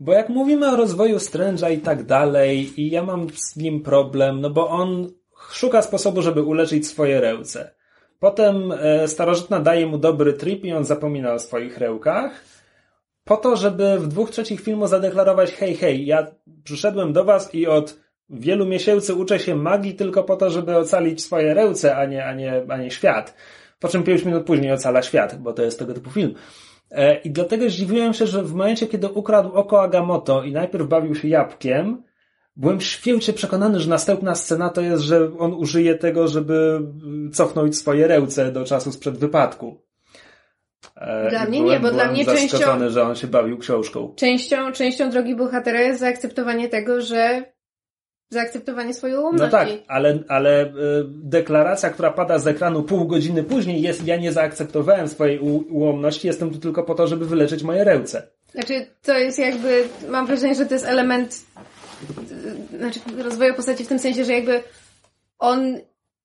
[0.00, 4.40] Bo jak mówimy o rozwoju Strange'a i tak dalej, i ja mam z nim problem,
[4.40, 5.10] no bo on
[5.52, 7.74] szuka sposobu, żeby uleczyć swoje ręce.
[8.18, 12.44] Potem e, starożytna daje mu dobry trip i on zapomina o swoich rełkach.
[13.24, 16.26] Po to, żeby w dwóch trzecich filmu zadeklarować hej, hej, ja
[16.64, 18.00] przyszedłem do was i od
[18.30, 22.34] wielu miesięcy uczę się magii tylko po to, żeby ocalić swoje ręce, a nie, a
[22.34, 23.34] nie, a nie świat.
[23.80, 26.34] Po czym pięć minut później ocala świat, bo to jest tego typu film.
[26.90, 31.14] E, I dlatego zdziwiłem się, że w momencie, kiedy ukradł oko Agamotto i najpierw bawił
[31.14, 32.02] się jabłkiem,
[32.56, 36.80] byłem święcie przekonany, że następna scena to jest, że on użyje tego, żeby
[37.32, 39.82] cofnąć swoje ręce do czasu sprzed wypadku.
[40.96, 44.14] E, Dla i mnie byłem, nie, bo dla mnie częścią- że on się bawił książką.
[44.16, 47.44] Częścią, częścią drogi bohatera jest zaakceptowanie tego, że
[48.30, 49.50] zaakceptowanie swojej No ułomności.
[49.50, 50.70] tak, ale, ale y,
[51.08, 55.38] deklaracja, która pada z ekranu pół godziny później jest, ja nie zaakceptowałem swojej
[55.70, 58.28] ułomności, jestem tu tylko po to, żeby wyleczyć moje ręce.
[58.52, 61.44] Znaczy, to jest jakby, mam wrażenie, że to jest element
[62.74, 64.62] y, znaczy, rozwoju postaci w tym sensie, że jakby
[65.38, 65.78] on,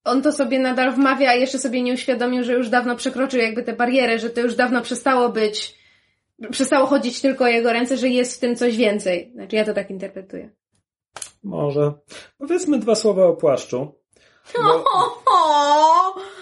[0.04, 3.64] on to sobie nadal wmawia, a jeszcze sobie nie uświadomił, że już dawno przekroczył jakby
[3.64, 5.82] tę barierę, że to już dawno przestało być,
[6.52, 9.32] przestało chodzić tylko o jego ręce, że jest w tym coś więcej.
[9.34, 10.50] Znaczy, ja to tak interpretuję.
[11.44, 11.94] Może.
[12.38, 13.96] Powiedzmy dwa słowa o płaszczu.
[14.56, 14.84] Bo,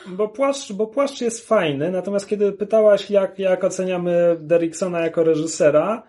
[0.17, 6.03] bo, płaszcz, bo płaszcz jest fajny, natomiast kiedy pytałaś, jak, jak oceniamy Derricksona jako reżysera,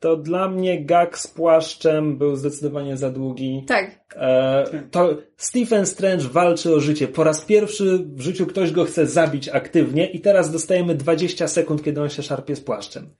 [0.00, 3.64] to dla mnie gag z płaszczem był zdecydowanie za długi.
[3.68, 4.00] Tak.
[4.16, 7.08] E, to Stephen Strange walczy o życie.
[7.08, 11.84] Po raz pierwszy w życiu ktoś go chce zabić aktywnie i teraz dostajemy 20 sekund,
[11.84, 13.14] kiedy on się szarpie z płaszczem.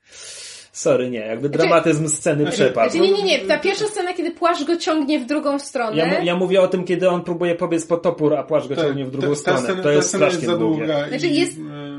[0.71, 1.19] Sorry, nie.
[1.19, 2.91] Jakby dramatyzm sceny przepadł.
[2.91, 3.39] Znaczy, nie, nie, nie.
[3.39, 5.97] Ta pierwsza scena, kiedy płaszcz go ciągnie w drugą stronę.
[5.97, 8.85] Ja, ja mówię o tym, kiedy on próbuje pobiec po topór, a płaszcz go Tak,
[8.85, 9.59] ciągnie w drugą ta- ta stronę.
[9.59, 10.77] scena- to ta jest scena strasznie za długie.
[10.77, 11.07] długa.
[11.09, 11.53] Znaczy, i, jest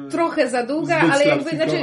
[0.07, 1.77] e, trochę za długa, ale jakby, znaczy,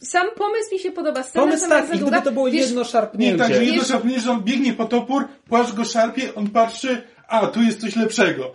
[0.00, 1.22] sam pomysł mi się podoba.
[1.22, 3.38] Scena Pomysł tak, jest i gdyby to było Wiesz, jedno Nie, szarpnięcie.
[3.38, 7.02] tak, że jedno Wiesz- szarpnięcie, że on biegnie po topór, płaszcz go szarpie, on patrzy,
[7.40, 8.52] a tu jest coś lepszego.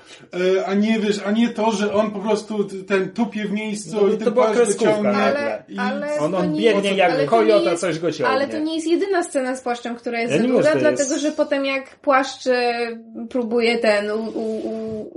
[0.57, 3.95] E, a nie wiesz, a nie to, że on po prostu ten tupie w miejscu
[4.01, 5.11] No, i to ten płaszcz go kreskówka, ciągnie.
[5.11, 8.35] Ale, i- ale On, to on nie biegnie jak kojota, jest, coś go ciągnie.
[8.35, 11.31] Ale to nie jest jedyna scena z płaszczem, która jest Ja długa, dlatego jest- że
[11.31, 12.87] potem jak płaszcz e,
[13.29, 14.59] próbuje ten u, u,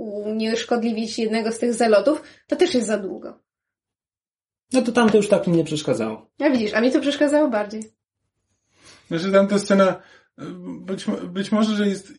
[0.03, 3.39] u, unieszkodliwić jednego z tych zelotów, to też jest za długo.
[4.73, 6.29] No to tam to już tak mi nie przeszkadzało.
[6.39, 7.83] Ja widzisz, a mi to przeszkadzało bardziej.
[9.07, 10.43] Znaczy tam ta scena, e,
[10.81, 12.13] być, być może, że jest,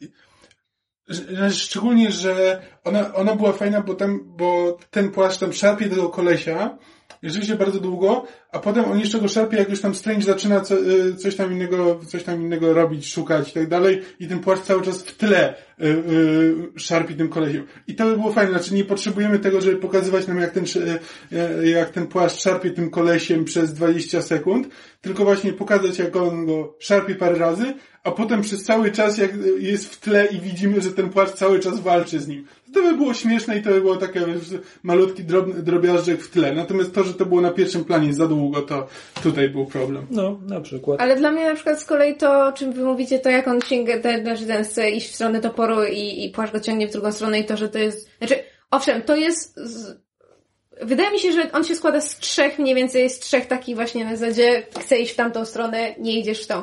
[1.50, 6.78] szczególnie, że ona, ona była fajna, bo tam, bo ten płaszcz tam szarpie tego kolesia,
[7.22, 10.74] rzeczywiście bardzo długo, a potem on jeszcze go szarpie, jak już tam Strange zaczyna co,
[10.78, 14.62] y, coś tam innego, coś tam innego robić, szukać i tak dalej, i ten płaszcz
[14.62, 15.86] cały czas w tle y,
[17.10, 17.66] y, tym kolesiem.
[17.86, 21.00] I to by było fajne, znaczy nie potrzebujemy tego, żeby pokazywać nam, jak ten, sz-
[21.32, 24.68] y, jak ten płaszcz szarpie tym kolesiem przez 20 sekund,
[25.00, 27.74] tylko właśnie pokazać, jak on go szarpie parę razy,
[28.04, 31.60] a potem przez cały czas, jak jest w tle i widzimy, że ten płaszcz cały
[31.60, 32.46] czas walczy z nim.
[32.74, 36.52] To by było śmieszne i to by było takie wiesz, malutki drobny, drobiażdżek w tle.
[36.52, 38.86] Natomiast to, że to było na pierwszym planie za długo, to
[39.22, 40.06] tutaj był problem.
[40.10, 41.00] No, na przykład.
[41.00, 43.60] Ale dla mnie na przykład z kolei to, o czym wy mówicie, to jak on
[43.60, 46.92] sięga, ten, znaczy ten chce iść w stronę toporu i, i płaszcz go ciągnie w
[46.92, 48.38] drugą stronę i to, że to jest, znaczy,
[48.70, 49.96] owszem, to jest, z,
[50.82, 54.04] wydaje mi się, że on się składa z trzech, mniej więcej z trzech takich właśnie
[54.04, 56.62] na zasadzie, chcę iść w tamtą stronę, nie idziesz w tą.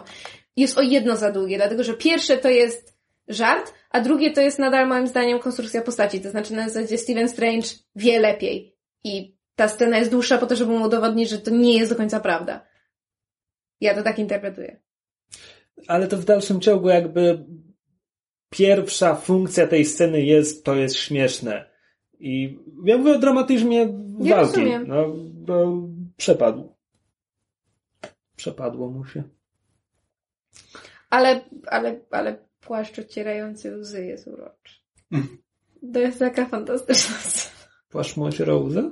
[0.55, 2.97] Jest o jedno za długie, dlatego, że pierwsze to jest
[3.27, 7.29] żart, a drugie to jest nadal moim zdaniem konstrukcja postaci, to znaczy na zasadzie Steven
[7.29, 11.51] Strange wie lepiej i ta scena jest dłuższa po to, żeby mu udowodnić, że to
[11.51, 12.65] nie jest do końca prawda.
[13.81, 14.79] Ja to tak interpretuję.
[15.87, 17.45] Ale to w dalszym ciągu jakby
[18.49, 21.71] pierwsza funkcja tej sceny jest, to jest śmieszne.
[22.19, 23.77] I ja mówię o dramatyzmie
[24.19, 24.59] Ja walki.
[24.59, 24.87] rozumiem.
[24.87, 25.15] No,
[25.47, 25.87] no,
[26.17, 26.75] przepadł.
[28.35, 29.23] Przepadło mu się.
[31.11, 34.75] Ale, ale, ale płaszcz ocierający łzy jest uroczy.
[35.11, 35.38] Mm.
[35.93, 37.55] To jest taka fantastyczna scena.
[37.89, 38.91] Płaszcz mu ocierał łzy?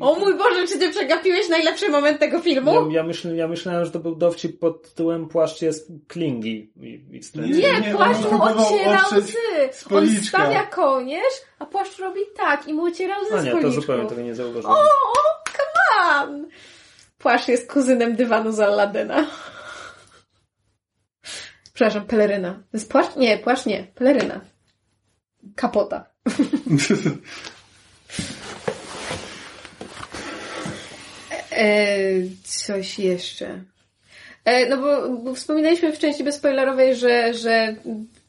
[0.00, 2.90] O mój Boże, czy ty przegapiłeś najlepszy moment tego filmu?
[2.90, 6.72] Ja, ja, myśl, ja myślałem, że to był dowcip pod tytułem płaszcz jest klingi.
[6.76, 7.40] I, i.
[7.40, 9.38] Nie, Nie, płaszcz mu ociera łzy.
[9.90, 14.08] On stawia kołnierz, a płaszcz robi tak i mu ociera łzy A nie, to zupełnie
[14.08, 14.76] tego nie zauważyłem.
[14.76, 16.46] O, o, come on!
[17.18, 19.26] Płaszcz jest kuzynem dywanu z Aladyna.
[21.80, 22.52] Przepraszam, peleryna.
[22.52, 23.16] To jest płaszcz?
[23.16, 23.86] Nie, płaszcz nie.
[23.94, 24.40] Peleryna.
[25.56, 26.04] Kapota.
[31.52, 31.86] E,
[32.44, 33.64] coś jeszcze.
[34.44, 37.76] E, no bo, bo wspominaliśmy w części bezspoilerowej, że, że,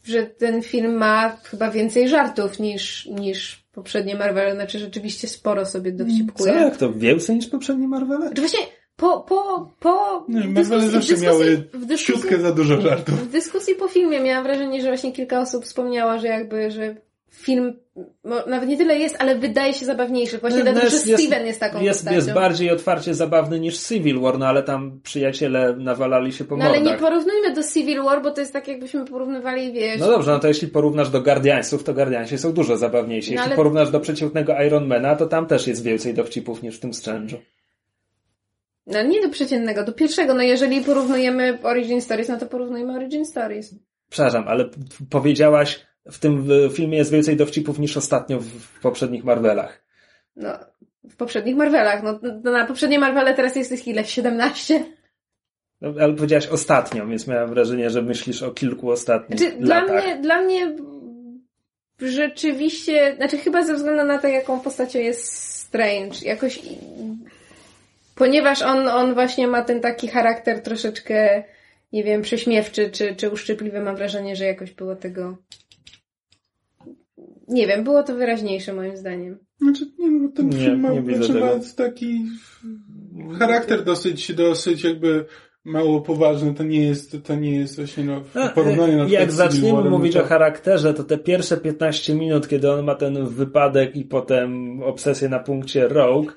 [0.03, 4.55] że ten film ma chyba więcej żartów niż, niż poprzednie Marvel.
[4.55, 6.53] Znaczy rzeczywiście sporo sobie Co, dowcipkuje.
[6.53, 6.93] jak to?
[6.93, 8.25] Więcej niż poprzednie Marvele?
[8.25, 8.59] Znaczy właśnie
[8.95, 13.15] po, po, po dyskusji- w dyskusji- miały w dyskusji- za dużo żartów.
[13.27, 16.95] w dyskusji po filmie miałam wrażenie, że właśnie kilka osób wspomniała, że jakby, że
[17.31, 17.73] film
[18.47, 20.37] nawet nie tyle jest, ale wydaje się zabawniejszy.
[20.37, 22.15] Właśnie No, dlatego, no że Steven jest taką jest, postacią.
[22.15, 26.65] jest bardziej otwarcie zabawny niż Civil War, no ale tam przyjaciele nawalali się po no
[26.65, 29.99] ale nie porównujmy do Civil War, bo to jest tak jakbyśmy porównywali, wiesz...
[29.99, 33.29] No dobrze, no to jeśli porównasz do Guardiansów, to Guardiansi są dużo zabawniejsi.
[33.29, 36.79] No Jeśli ale- porównasz do przeciętnego Ironmana, to tam też jest więcej dowcipów niż w
[36.79, 37.35] tym Strange'u.
[38.87, 40.33] No nie do przeciętnego, do pierwszego.
[40.33, 43.75] No jeżeli porównujemy Origin Stories, no to porównujmy Origin Stories.
[44.09, 44.69] Przepraszam, ale
[45.09, 49.83] powiedziałaś, w tym filmie jest więcej dowcipów niż ostatnio w, poprzednich Marvelach.
[50.35, 50.49] No,
[51.09, 52.03] w poprzednich Marvelach.
[52.03, 54.05] No, no na poprzednie Marvele teraz jest ich ile?
[54.05, 54.85] 17?
[55.81, 60.03] No, ale powiedziałaś ostatnio, więc miałem wrażenie, że myślisz o kilku ostatnich Znaczy, dla latach.
[60.03, 60.75] mnie, dla mnie
[61.99, 66.59] rzeczywiście, znaczy chyba ze względu na to, jaką postacią jest Strange, jakoś
[68.15, 71.43] ponieważ on, on właśnie ma ten taki charakter troszeczkę,
[71.93, 75.37] nie wiem, prześmiewczy czy, czy uszczypliwy, mam wrażenie, że jakoś było tego
[77.51, 79.37] nie wiem, było to wyraźniejsze moim zdaniem.
[79.61, 82.25] Znaczy, nie, no, bo ten Nie, film ma, nie znaczy, ma taki
[83.39, 85.25] charakter dosyć, dosyć jakby
[85.65, 86.53] mało poważny.
[86.53, 90.15] To nie jest, to nie jest właśnie no, w No, porównaniu na Jak zaczniemy mówić
[90.15, 94.79] no o charakterze, to te pierwsze 15 minut, kiedy on ma ten wypadek i potem
[94.83, 96.31] obsesję na punkcie Rogue,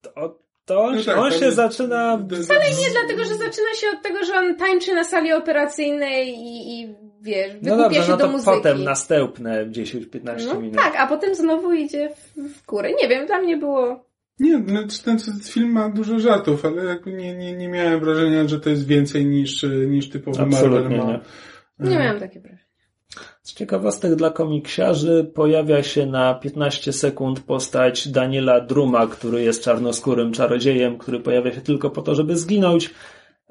[0.00, 2.18] to, to on, No tak, on się zaczyna...
[2.42, 6.80] Wcale Nie dlatego, że zaczyna się od tego, że on tańczy na sali operacyjnej i,
[6.80, 8.50] i wiesz, No wykupia dobrze, się no do to muzyki.
[8.56, 10.76] potem następne 10-15 No, minut.
[10.76, 12.90] tak, a potem znowu idzie w, w górę.
[13.02, 14.06] Nie wiem, dla mnie było.
[14.40, 18.60] Nie, no, ten film ma dużo żartów, ale jakby nie, nie, nie miałem wrażenia, że
[18.60, 21.12] to jest więcej niż, niż typowy Absolutnie Marvel nie.
[21.12, 21.20] ma.
[21.78, 22.02] Nie Mhm.
[22.02, 22.55] miałam takie wrażenie.
[23.46, 30.32] Z ciekawostek dla komiksiarzy pojawia się na 15 sekund postać Daniela Druma, który jest czarnoskórym
[30.32, 32.90] czarodziejem, który pojawia się tylko po to, żeby zginąć.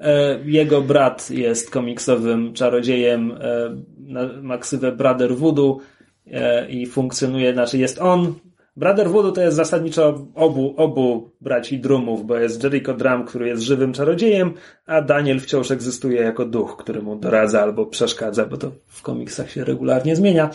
[0.00, 5.78] E, Jego brat jest komiksowym czarodziejem, e, na- ma ksywę Brother Voodoo
[6.26, 8.34] e, i funkcjonuje, znaczy jest on.
[8.76, 13.62] Brother Voodoo to jest zasadniczo obu, obu braci Drumów, bo jest Jericho Drum, który jest
[13.62, 14.54] żywym czarodziejem,
[14.86, 19.50] a Daniel wciąż egzystuje jako duch, który mu doradza albo przeszkadza, bo to w komiksach
[19.50, 20.50] się regularnie zmienia.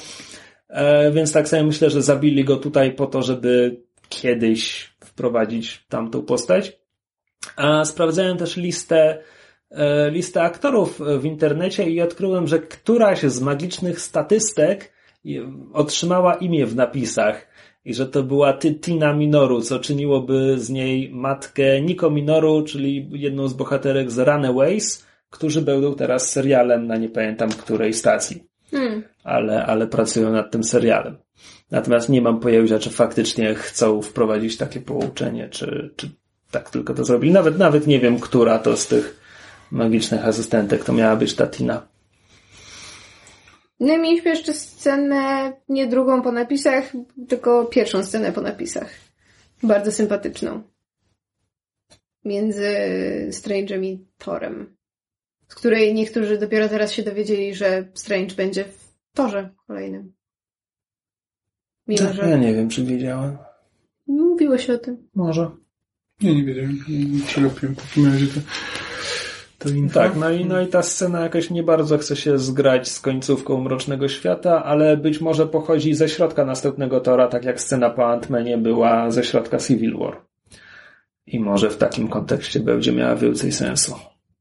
[0.70, 6.22] E, więc tak sobie myślę, że zabili go tutaj po to, żeby kiedyś wprowadzić tamtą
[6.22, 6.80] postać.
[7.56, 9.24] A sprawdzałem też listę,
[9.72, 14.92] e, listę aktorów w internecie i odkryłem, że któraś z magicznych statystek
[15.74, 17.48] otrzymała imię w napisach
[17.86, 23.10] i że to była Ty- Tina Minoru, co czyniłoby z niej matkę Nico Minoru, czyli
[23.12, 29.04] jedną z bohaterek z Runaways, którzy będą teraz serialem na nie pamiętam której stacji, Hmm.
[29.24, 31.18] ale, ale pracują nad tym serialem.
[31.72, 36.10] Natomiast nie mam pojęcia, czy faktycznie chcą wprowadzić takie połączenie, czy, czy
[36.52, 37.34] tak tylko to zrobili.
[37.34, 39.20] Nawet, nawet nie wiem, która to z tych
[39.72, 41.88] magicznych asystentek to miała być ta Tina.
[43.82, 46.92] No i mieliśmy jeszcze scenę, nie drugą po napisach,
[47.30, 48.90] tylko pierwszą scenę po napisach.
[49.64, 50.64] Bardzo sympatyczną.
[52.26, 52.70] Między
[53.30, 54.76] Strange'em i Thorem.
[55.48, 60.14] Z której niektórzy dopiero teraz się dowiedzieli, że Strange będzie w Torze kolejnym.
[61.88, 63.38] Mimo, Ja że nie wiem, czy wiedziałem.
[64.08, 65.10] mówiło się o tym.
[65.16, 65.52] Może.
[66.22, 66.84] Nie, nie wiedziałem.
[66.90, 68.40] Nie, przegapiłem w takim razie to.
[69.94, 73.62] Tak, no i, no i ta scena jakoś nie bardzo chce się zgrać z końcówką
[73.62, 78.58] Mrocznego Świata, ale być może pochodzi ze środka następnego Tora, tak jak scena po Ant-Manie
[78.58, 80.22] była ze środka Civil War.
[81.26, 83.96] I może w takim kontekście będzie miała więcej sensu.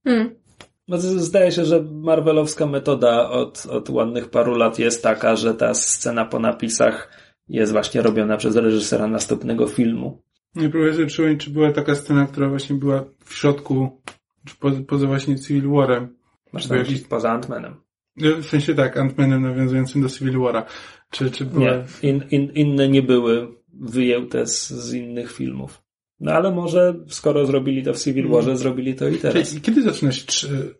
[0.04, 0.40] Hmm.
[0.88, 5.74] No, zdaje się, że marvelowska metoda od, od ładnych paru lat jest taka, że ta
[5.74, 7.10] scena po napisach
[7.48, 10.22] jest właśnie robiona przez reżysera następnego filmu.
[10.54, 14.00] Nie próbuję sobie przypomnieć, czy była taka scena, która właśnie była w środku,
[14.44, 16.16] czy poza, poza właśnie Civil Warem.
[16.52, 17.74] Masz jakiś- myśli poza Ant-Manem.
[18.16, 20.66] W sensie tak, Ant-Manem nawiązującym do Civil Wara.
[21.10, 21.70] Czy, czy była...
[21.70, 25.82] Nie, in, in, inne nie były wyjęte z, z innych filmów.
[26.20, 29.48] No ale może skoro zrobili to w Civil Warze, zrobili to i teraz.
[29.48, 30.74] Czyli Kiedy zaczyna się trzy,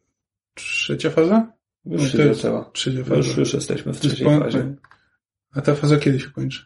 [0.55, 1.53] trzecia faza?
[1.85, 2.71] Już No się zaczęła.
[2.73, 3.17] Trzecia faza.
[3.17, 4.75] Już, już jesteśmy w trzeciej po fazie.
[5.53, 6.65] A ta faza kiedy się kończy?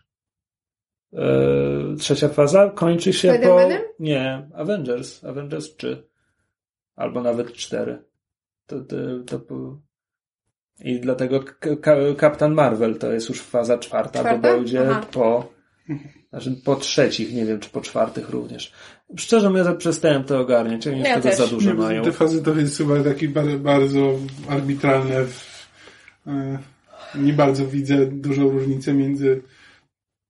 [1.12, 3.68] E, trzecia faza kończy się po...
[3.98, 5.24] Nie, Avengers.
[5.24, 6.02] Avengers 3.
[6.96, 7.98] Albo nawet 4.
[8.66, 8.76] To,
[9.26, 9.78] to, to.
[10.80, 11.44] I dlatego
[12.16, 14.38] Kapitan Marvel to jest już faza czwarta, Czwarta?
[14.38, 15.06] bo będzie Aha.
[15.12, 15.52] po,
[16.30, 18.72] znaczy po trzecich, nie wiem, czy po czwartych również.
[19.16, 21.38] Szczerze mówiąc, ja przestałem to ogarniać, oni Ja tego też.
[21.38, 22.02] za dużo Nie, mają.
[22.04, 24.12] Te fazy to jest chyba takie bardzo, bardzo
[24.48, 25.24] arbitralne.
[25.24, 25.68] W,
[26.26, 26.58] e,
[27.14, 29.42] nie bardzo widzę dużą różnicę między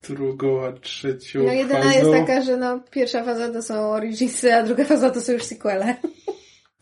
[0.08, 1.94] drugą a trzecią No jedyna fazą.
[1.98, 5.42] jest taka, że no pierwsza faza to są Originsy, a druga faza to są już
[5.44, 5.96] sequele.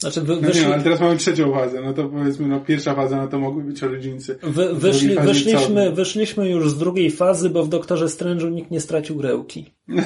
[0.02, 2.60] Znaczy, wy, No nie, wyszli, no, ale teraz mamy trzecią fazę, no to powiedzmy, no
[2.60, 4.38] pierwsza faza, no to mogły być Originsy.
[4.42, 5.92] wy, wyszli, wyszliśmy, co?
[5.92, 9.74] wyszliśmy już z drugiej fazy, bo w Doktorze Strange'u nikt nie stracił grełki.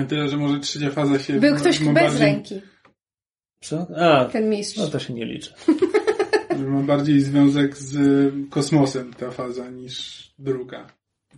[0.00, 1.40] A tyle, że może trzecia faza się...
[1.40, 2.60] Był ktoś bez bardziej, ręki,
[3.60, 3.86] Co?
[3.96, 4.78] A, ten mistrz.
[4.78, 5.52] no to się nie liczy.
[6.58, 7.98] Że ma bardziej związek z
[8.50, 10.86] kosmosem ta faza niż druga.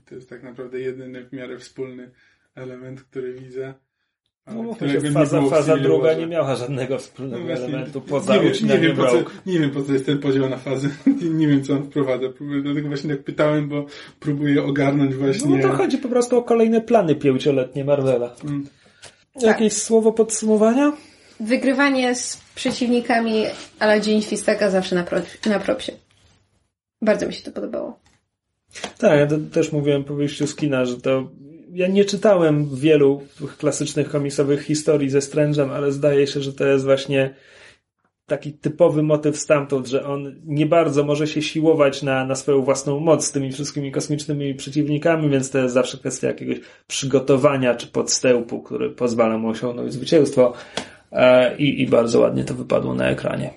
[0.04, 2.10] To jest tak naprawdę jedyny w miarę wspólny
[2.54, 3.74] element, który widzę.
[4.48, 8.78] Ale No, faza, faza druga nie miała żadnego wspólnego No elementu poza nie, wiem, nie,
[8.78, 10.90] wiem, po co, nie wiem po co jest ten podział na fazy.
[11.22, 12.28] Nie, nie wiem co on wprowadza.
[12.36, 13.86] Próbuję, dlatego właśnie tak pytałem, bo
[14.20, 15.56] próbuję ogarnąć No właśnie...
[15.56, 18.34] bo to chodzi po prostu o kolejne plany pięcioletnie Marvela.
[18.44, 18.66] Mm.
[19.40, 20.92] Jakieś słowo podsumowania?
[21.40, 23.44] Wygrywanie z przeciwnikami
[23.78, 25.92] ale Dzień Świstaka zawsze na, pro, na propsie.
[27.02, 27.98] Bardzo mi się to podobało.
[28.98, 31.30] Tak, ja to, też mówiłem po wyjściu z kina, że to
[31.72, 33.22] ja nie czytałem wielu
[33.58, 37.34] klasycznych komiksowych historii ze Strange'em, ale zdaje się, że to jest właśnie
[38.26, 43.00] taki typowy motyw stamtąd, że on nie bardzo może się siłować na, na swoją własną
[43.00, 48.62] moc z tymi wszystkimi kosmicznymi przeciwnikami, więc to jest zawsze kwestia jakiegoś przygotowania czy podstępu,
[48.62, 50.52] który pozwala mu osiągnąć zwycięstwo.
[51.12, 53.50] E, I, I bardzo ładnie to wypadło na ekranie.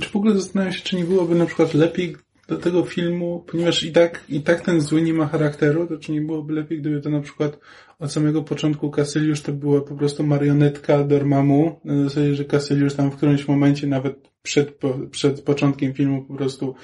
[0.00, 2.16] Czy w ogóle zastanawiam się, czy nie byłoby na przykład lepiej
[2.52, 6.12] do tego filmu, ponieważ i tak, i tak ten zły nie ma charakteru, to czy
[6.12, 7.58] nie byłoby lepiej, gdyby to na przykład
[7.98, 13.10] od samego początku Kasyliusz to była po prostu marionetka Dormammu, na zasadzie, że Kasyliusz tam
[13.10, 14.78] w którymś momencie, nawet przed,
[15.10, 16.74] przed początkiem filmu po prostu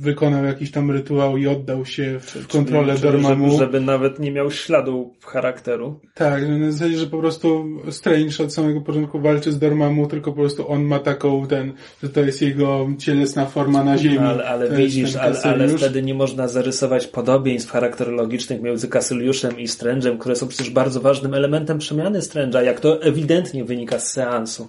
[0.00, 3.44] wykonał jakiś tam rytuał i oddał się w kontrolę Czyli- Dormammu.
[3.44, 6.00] Żeby, żeby nawet nie miał śladu charakteru.
[6.14, 10.32] Tak, że na zasadzie, że po prostu Strange od samego początku walczy z Dormammu, tylko
[10.32, 11.72] po prostu on ma taką ten,
[12.02, 14.18] że to jest jego cielesna forma na ziemi.
[14.20, 19.66] No, ale, ale widzisz, ale, ale wtedy nie można zarysować podobieństw charakterologicznych między Kasyliuszem i
[19.66, 24.68] Strange'em, które są przecież bardzo ważnym elementem przemiany Strange'a, jak to ewidentnie wynika z seansu.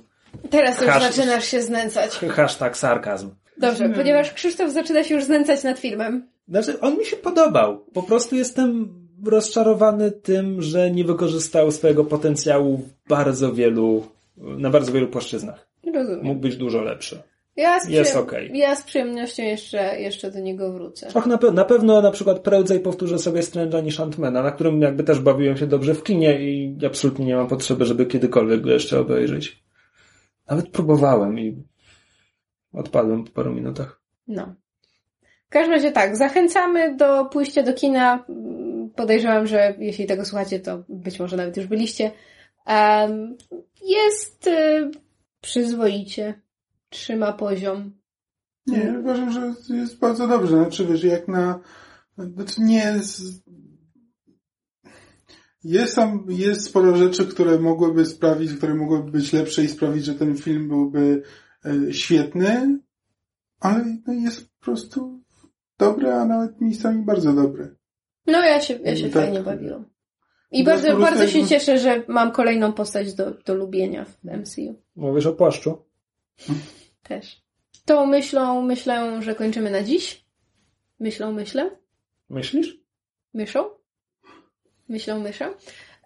[0.49, 2.11] Teraz już Hasz- zaczynasz się znęcać.
[2.11, 3.29] Hashtag sarkazm.
[3.57, 6.27] Dobrze, ponieważ Krzysztof zaczyna się już znęcać nad filmem.
[6.47, 7.85] Znaczy, on mi się podobał.
[7.93, 8.93] Po prostu jestem
[9.25, 14.03] rozczarowany tym, że nie wykorzystał swojego potencjału w bardzo wielu,
[14.37, 15.67] na bardzo wielu płaszczyznach.
[15.93, 16.23] Rozumiem.
[16.23, 17.21] Mógł być dużo lepszy.
[17.55, 18.51] Ja z, Jest okej.
[18.53, 21.07] ja z przyjemnością jeszcze, jeszcze do niego wrócę.
[21.13, 24.81] Och, na, pe- na pewno na przykład prędzej powtórzę sobie Strange'a niż Antmana, na którym
[24.81, 28.71] jakby też bawiłem się dobrze w kinie i absolutnie nie mam potrzeby, żeby kiedykolwiek go
[28.71, 29.63] jeszcze obejrzeć.
[30.49, 31.63] Nawet próbowałem i
[32.73, 34.01] odpadłem po paru minutach.
[34.27, 34.55] No.
[35.45, 38.25] W każdym razie tak, zachęcamy do pójścia do kina.
[38.29, 42.11] Mm, Podejrzewam, że jeśli tego słuchacie, to być może nawet już byliście.
[43.81, 44.91] Jest y,
[45.41, 46.41] przyzwoicie.
[46.89, 47.91] Trzyma poziom.
[48.67, 50.57] Nie, uważam, że jest bardzo dobrze.
[50.57, 51.59] Znaczy, wiesz, jak na...
[52.17, 53.21] Znaczy nie jest...
[55.63, 60.15] Jest tam, jest sporo rzeczy, które mogłyby sprawić, które mogłyby być lepsze i sprawić, że
[60.15, 61.23] ten film byłby
[61.91, 62.79] świetny,
[63.59, 65.19] ale no, jest po prostu
[65.77, 67.75] dobry, a nawet miejscami bardzo dobry.
[68.27, 69.23] No ja się, ja się Tak.
[69.23, 69.85] fajnie bawiłam.
[70.51, 74.75] I No, bardzo, bardzo się cieszę, że mam kolejną postać do, do lubienia w MCU.
[74.95, 75.85] Mówisz o płaszczu?
[77.03, 77.43] Też.
[77.85, 80.25] Tą myślą, myślę, że kończymy na dziś.
[80.99, 81.69] Myślą, myślę.
[82.29, 82.77] Myślisz?
[83.33, 83.69] Myszą?
[84.89, 85.45] Myślą, myszą.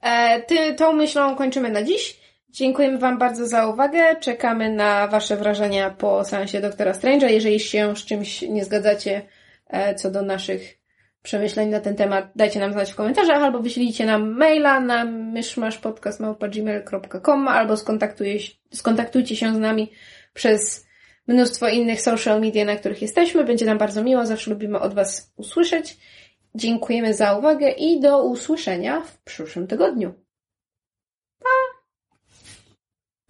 [0.02, 2.20] E, ty, tą myślą kończymy na dziś.
[2.50, 4.16] Dziękujemy Wam bardzo za uwagę.
[4.16, 7.28] Czekamy na Wasze wrażenia po seansie Doktora Strange'a.
[7.28, 9.22] Jeżeli się z czymś nie zgadzacie
[9.68, 10.78] e, co do naszych
[11.22, 17.48] przemyśleń na ten temat, dajcie nam znać w komentarzach albo wyślijcie nam maila na myszmaszpodcast.gmail.com
[17.48, 17.78] albo
[18.74, 19.92] skontaktujcie się z nami
[20.34, 20.88] przez
[21.28, 23.44] mnóstwo innych social media, na których jesteśmy.
[23.44, 25.98] Będzie nam bardzo miło, zawsze lubimy od Was usłyszeć.
[26.56, 30.27] Dziękujemy za uwagę i do usłyszenia w przyszłym tygodniu.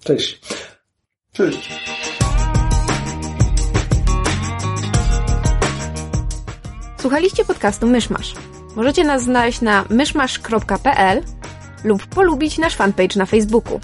[0.08, 0.40] Cześć.
[1.34, 1.70] Cześć.
[7.00, 8.34] Słuchaliście podcastu Myszmasz.
[8.76, 11.24] Możecie nas znaleźć na myszmasz.pl
[11.84, 13.80] lub polubić nasz fanpage na Facebooku.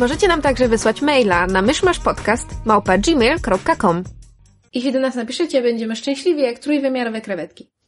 [0.00, 4.04] Możecie nam także wysłać maila na myszmaszpodcast.gmail.com
[4.74, 7.74] Jeśli do nas napiszecie, będziemy szczęśliwi jak trójwymiarowe krewetki.